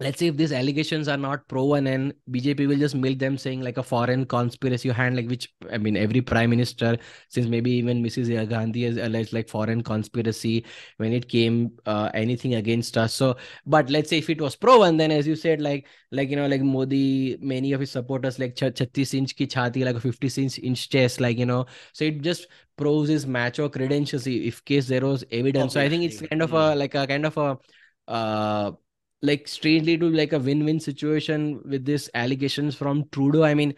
let's 0.00 0.20
say 0.20 0.28
if 0.28 0.36
these 0.36 0.52
allegations 0.52 1.08
are 1.08 1.16
not 1.16 1.46
proven 1.48 1.88
and 1.88 2.14
bjp 2.30 2.68
will 2.68 2.78
just 2.78 2.94
milk 2.94 3.18
them 3.18 3.36
saying 3.36 3.60
like 3.60 3.78
a 3.78 3.82
foreign 3.82 4.24
conspiracy 4.24 4.88
hand 4.90 5.16
like 5.16 5.28
which 5.28 5.52
i 5.72 5.78
mean 5.78 5.96
every 5.96 6.20
prime 6.20 6.50
minister 6.50 6.96
since 7.28 7.48
maybe 7.48 7.70
even 7.70 8.02
mrs 8.02 8.48
gandhi 8.48 8.84
has 8.84 8.96
alleged 8.96 9.32
like 9.32 9.48
foreign 9.48 9.82
conspiracy 9.82 10.64
when 10.98 11.12
it 11.12 11.28
came 11.28 11.72
uh, 11.86 12.10
anything 12.14 12.54
against 12.54 12.96
us. 12.96 13.14
So 13.14 13.36
but 13.66 13.90
let's 13.90 14.10
say 14.10 14.18
if 14.18 14.30
it 14.30 14.40
was 14.40 14.56
proven 14.56 14.96
then 14.96 15.10
as 15.10 15.26
you 15.26 15.36
said 15.36 15.60
like 15.60 15.86
like 16.12 16.30
you 16.30 16.36
know 16.36 16.46
like 16.46 16.62
modi 16.62 17.36
many 17.40 17.72
of 17.72 17.80
his 17.80 17.90
supporters 17.90 18.38
like 18.38 18.56
36 18.56 19.14
inch 19.14 19.36
ki 19.36 19.46
chhati 19.46 19.84
like 19.84 19.96
a 19.96 20.00
56 20.00 20.58
inch 20.58 20.88
chest 20.88 21.20
like 21.20 21.38
you 21.38 21.46
know 21.46 21.66
so 21.92 22.04
it 22.04 22.22
just 22.22 22.46
proves 22.76 23.08
his 23.08 23.26
macho 23.26 23.68
credentials 23.68 24.26
if 24.26 24.64
case 24.64 24.86
there 24.86 25.04
was 25.04 25.24
evidence. 25.32 25.76
Obviously. 25.76 25.80
so 25.80 25.86
i 25.86 25.88
think 25.88 26.04
it's 26.04 26.28
kind 26.28 26.42
of 26.42 26.52
a 26.52 26.74
like 26.74 26.94
a 26.94 27.06
kind 27.06 27.26
of 27.26 27.36
a 27.36 27.58
uh 28.08 28.72
like 29.22 29.48
strangely 29.48 29.98
to 29.98 30.08
like 30.10 30.32
a 30.32 30.38
win-win 30.38 30.80
situation 30.80 31.60
with 31.64 31.84
this 31.84 32.08
allegations 32.14 32.74
from 32.74 33.04
Trudeau. 33.10 33.42
I 33.42 33.54
mean, 33.54 33.74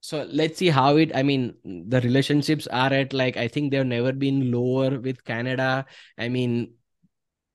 so 0.00 0.26
let's 0.30 0.58
see 0.58 0.68
how 0.68 0.96
it. 0.96 1.14
I 1.14 1.22
mean, 1.22 1.54
the 1.64 2.00
relationships 2.00 2.66
are 2.66 2.92
at 2.92 3.12
like 3.12 3.36
I 3.36 3.48
think 3.48 3.70
they've 3.70 3.86
never 3.86 4.12
been 4.12 4.50
lower 4.50 4.98
with 4.98 5.24
Canada. 5.24 5.86
I 6.18 6.28
mean, 6.28 6.74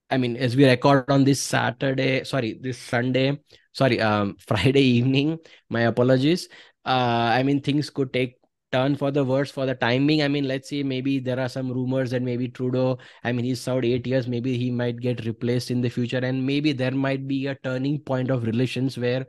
I 0.09 0.18
mean, 0.18 0.38
as 0.38 0.55
we 0.55 0.65
record 0.65 1.09
on 1.09 1.26
this 1.26 1.41
Saturday, 1.41 2.24
sorry, 2.24 2.57
this 2.61 2.78
Sunday, 2.78 3.39
sorry, 3.74 3.99
um, 3.99 4.38
Friday 4.47 4.82
evening. 4.82 5.39
My 5.70 5.82
apologies. 5.82 6.47
Uh, 6.86 7.36
I 7.36 7.43
mean, 7.43 7.61
things 7.61 7.89
could 7.89 8.13
take 8.13 8.38
turn 8.72 8.95
for 8.95 9.11
the 9.11 9.24
worse 9.24 9.51
for 9.51 9.65
the 9.65 9.76
timing. 9.76 10.22
I 10.22 10.28
mean, 10.28 10.47
let's 10.47 10.70
see, 10.70 10.84
maybe 10.84 11.20
there 11.20 11.39
are 11.39 11.49
some 11.49 11.72
rumors 11.72 12.11
that 12.11 12.22
maybe 12.22 12.49
Trudeau, 12.49 12.97
I 13.24 13.32
mean, 13.32 13.45
he's 13.45 13.61
served 13.61 13.86
eight 13.86 14.05
years, 14.05 14.28
maybe 14.28 14.57
he 14.57 14.72
might 14.72 14.99
get 14.99 15.26
replaced 15.26 15.72
in 15.72 15.82
the 15.82 15.89
future, 15.89 16.18
and 16.18 16.45
maybe 16.45 16.74
there 16.74 16.91
might 16.91 17.28
be 17.28 17.47
a 17.47 17.55
turning 17.55 17.99
point 17.99 18.30
of 18.30 18.43
relations 18.43 18.97
where 18.97 19.26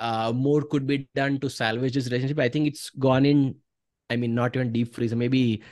uh, 0.00 0.32
more 0.34 0.62
could 0.62 0.86
be 0.86 1.08
done 1.14 1.38
to 1.40 1.48
salvage 1.48 1.94
this 1.94 2.06
relationship. 2.06 2.38
I 2.40 2.48
think 2.48 2.66
it's 2.66 2.90
gone 2.90 3.24
in, 3.24 3.56
I 4.10 4.16
mean, 4.16 4.34
not 4.34 4.56
even 4.56 4.72
deep 4.72 4.94
freeze, 4.94 5.14
maybe 5.14 5.62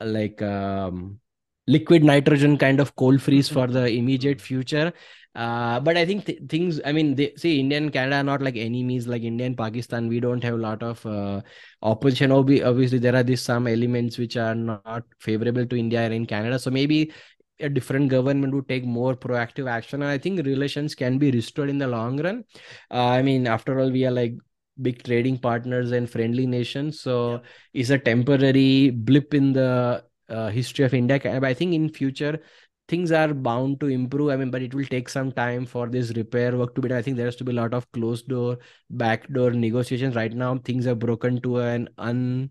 like 0.00 0.42
um, 0.42 1.20
liquid 1.66 2.04
nitrogen 2.04 2.56
kind 2.58 2.80
of 2.80 2.94
cold 2.96 3.22
freeze 3.22 3.48
for 3.48 3.66
the 3.66 3.86
immediate 3.88 4.40
future 4.40 4.92
uh, 5.34 5.80
but 5.80 5.96
I 5.96 6.06
think 6.06 6.26
th- 6.26 6.42
things. 6.48 6.80
I 6.84 6.92
mean, 6.92 7.16
they 7.16 7.32
see 7.36 7.58
India 7.58 7.78
and 7.78 7.92
Canada 7.92 8.16
are 8.16 8.22
not 8.22 8.40
like 8.40 8.56
enemies. 8.56 9.08
Like 9.08 9.22
India 9.22 9.46
and 9.46 9.56
Pakistan, 9.56 10.08
we 10.08 10.20
don't 10.20 10.44
have 10.44 10.54
a 10.54 10.58
lot 10.58 10.82
of 10.82 11.04
uh, 11.04 11.40
opposition. 11.82 12.30
Obviously, 12.30 12.98
there 12.98 13.16
are 13.16 13.24
these 13.24 13.42
some 13.42 13.66
elements 13.66 14.16
which 14.16 14.36
are 14.36 14.54
not 14.54 15.02
favorable 15.18 15.66
to 15.66 15.76
India 15.76 16.02
and 16.02 16.14
in 16.14 16.26
Canada. 16.26 16.58
So 16.58 16.70
maybe 16.70 17.12
a 17.58 17.68
different 17.68 18.10
government 18.10 18.54
would 18.54 18.68
take 18.68 18.84
more 18.84 19.16
proactive 19.16 19.68
action. 19.68 20.02
And 20.02 20.10
I 20.10 20.18
think 20.18 20.46
relations 20.46 20.94
can 20.94 21.18
be 21.18 21.32
restored 21.32 21.68
in 21.68 21.78
the 21.78 21.88
long 21.88 22.20
run. 22.20 22.44
Uh, 22.90 23.06
I 23.06 23.22
mean, 23.22 23.48
after 23.48 23.80
all, 23.80 23.90
we 23.90 24.06
are 24.06 24.12
like 24.12 24.36
big 24.82 25.02
trading 25.02 25.38
partners 25.38 25.90
and 25.90 26.08
friendly 26.08 26.46
nations. 26.46 27.00
So 27.00 27.32
yeah. 27.32 27.38
it's 27.72 27.90
a 27.90 27.98
temporary 27.98 28.90
blip 28.90 29.34
in 29.34 29.52
the 29.52 30.04
uh, 30.28 30.48
history 30.48 30.84
of 30.84 30.94
India. 30.94 31.18
But 31.22 31.44
I 31.44 31.54
think 31.54 31.74
in 31.74 31.88
future 31.88 32.40
things 32.88 33.12
are 33.12 33.32
bound 33.32 33.80
to 33.80 33.86
improve. 33.86 34.30
I 34.30 34.36
mean, 34.36 34.50
but 34.50 34.62
it 34.62 34.74
will 34.74 34.84
take 34.84 35.08
some 35.08 35.32
time 35.32 35.66
for 35.66 35.88
this 35.88 36.12
repair 36.12 36.56
work 36.56 36.74
to 36.74 36.80
be 36.80 36.88
done. 36.88 36.98
I 36.98 37.02
think 37.02 37.16
there 37.16 37.26
has 37.26 37.36
to 37.36 37.44
be 37.44 37.52
a 37.52 37.54
lot 37.54 37.74
of 37.74 37.90
closed 37.92 38.28
door, 38.28 38.58
back 38.90 39.28
door 39.32 39.50
negotiations. 39.50 40.14
Right 40.14 40.32
now, 40.32 40.58
things 40.58 40.86
are 40.86 40.94
broken 40.94 41.40
to 41.42 41.58
an 41.58 41.88
un. 41.98 42.50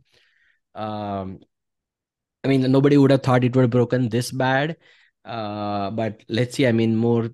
Um, 0.75 1.39
I 2.43 2.47
mean, 2.47 2.69
nobody 2.71 2.97
would 2.97 3.11
have 3.11 3.23
thought 3.23 3.43
it 3.43 3.55
would 3.55 3.63
have 3.63 3.71
broken 3.71 4.09
this 4.09 4.31
bad. 4.31 4.77
Uh, 5.23 5.91
but 5.91 6.23
let's 6.27 6.55
see. 6.55 6.67
I 6.67 6.71
mean, 6.71 6.95
more. 6.95 7.29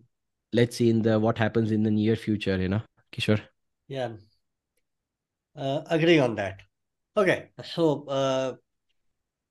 Let's 0.52 0.78
see 0.78 0.90
in 0.90 1.04
the 1.04 1.20
what 1.20 1.38
happens 1.38 1.72
in 1.72 1.84
the 1.84 1.92
near 1.92 2.16
future. 2.16 2.58
You 2.58 2.70
know, 2.70 2.82
Kishor. 3.12 3.40
Yeah. 3.88 4.14
Uh, 5.56 5.82
agree 5.90 6.20
on 6.20 6.36
that. 6.36 6.62
Okay, 7.18 7.50
so 7.64 8.06
uh, 8.08 8.54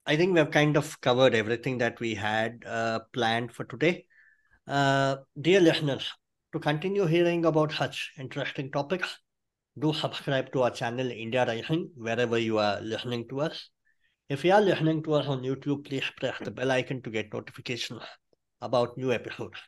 I 0.09 0.17
think 0.17 0.35
we've 0.35 0.51
kind 0.51 0.79
of 0.79 0.99
covered 1.03 1.35
everything 1.35 1.77
that 1.79 2.01
we 2.01 2.15
had 2.15 2.65
uh, 2.67 3.01
planned 3.13 3.53
for 3.53 3.65
today. 3.65 4.07
Uh, 4.67 5.17
dear 5.39 5.61
listeners, 5.61 6.11
to 6.53 6.59
continue 6.59 7.05
hearing 7.05 7.45
about 7.45 7.73
such 7.73 8.13
interesting 8.19 8.71
topics, 8.71 9.19
do 9.79 9.93
subscribe 9.93 10.51
to 10.53 10.63
our 10.63 10.71
channel 10.71 11.11
India 11.11 11.45
Rising 11.45 11.91
wherever 11.95 12.39
you 12.39 12.57
are 12.57 12.81
listening 12.81 13.29
to 13.29 13.43
us. 13.43 13.69
If 14.31 14.47
you 14.47 14.55
are 14.55 14.63
listening 14.63 15.03
to 15.03 15.13
us 15.13 15.27
on 15.27 15.43
YouTube, 15.43 15.85
please 15.85 16.11
press 16.17 16.39
the 16.41 16.53
bell 16.53 16.71
icon 16.71 17.03
to 17.03 17.11
get 17.11 17.31
notifications 17.35 18.01
about 18.63 18.97
new 18.97 19.13
episodes. 19.13 19.59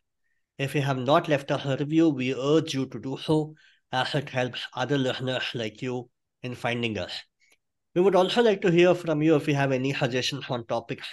If 0.57 0.75
you 0.75 0.81
have 0.81 0.97
not 0.97 1.29
left 1.29 1.51
us 1.51 1.67
a 1.67 1.77
review, 1.77 2.09
we 2.09 2.35
urge 2.35 2.73
you 2.73 2.87
to 2.87 2.99
do 2.99 3.19
so 3.23 3.57
as 3.93 4.15
it 4.15 4.31
helps 4.31 4.67
other 4.75 4.97
listeners 4.97 5.45
like 5.53 5.83
you 5.83 6.09
in 6.43 6.55
finding 6.55 6.97
us. 6.97 7.13
We 7.95 8.03
would 8.03 8.15
also 8.15 8.41
like 8.41 8.61
to 8.63 8.71
hear 8.71 8.95
from 8.95 9.21
you 9.21 9.35
if 9.35 9.49
you 9.49 9.55
have 9.55 9.73
any 9.73 9.93
suggestions 9.93 10.45
on 10.49 10.65
topics 10.67 11.09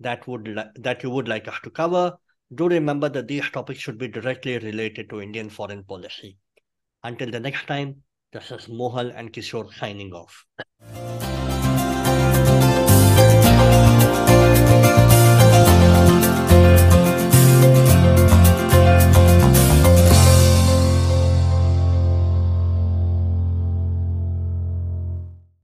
that 0.00 0.26
would 0.28 0.60
that 0.74 1.02
you 1.02 1.08
would 1.08 1.26
like 1.26 1.48
us 1.48 1.58
to 1.64 1.70
cover. 1.70 2.16
Do 2.54 2.68
remember 2.68 3.08
that 3.08 3.28
these 3.28 3.48
topics 3.50 3.80
should 3.80 3.96
be 3.96 4.08
directly 4.08 4.58
related 4.58 5.08
to 5.10 5.22
Indian 5.22 5.48
foreign 5.48 5.84
policy. 5.84 6.36
Until 7.02 7.30
the 7.30 7.40
next 7.40 7.66
time, 7.66 8.02
this 8.32 8.50
is 8.50 8.66
Mohal 8.66 9.12
and 9.14 9.32
Kishor 9.32 9.72
signing 9.72 10.12
off. 10.12 10.44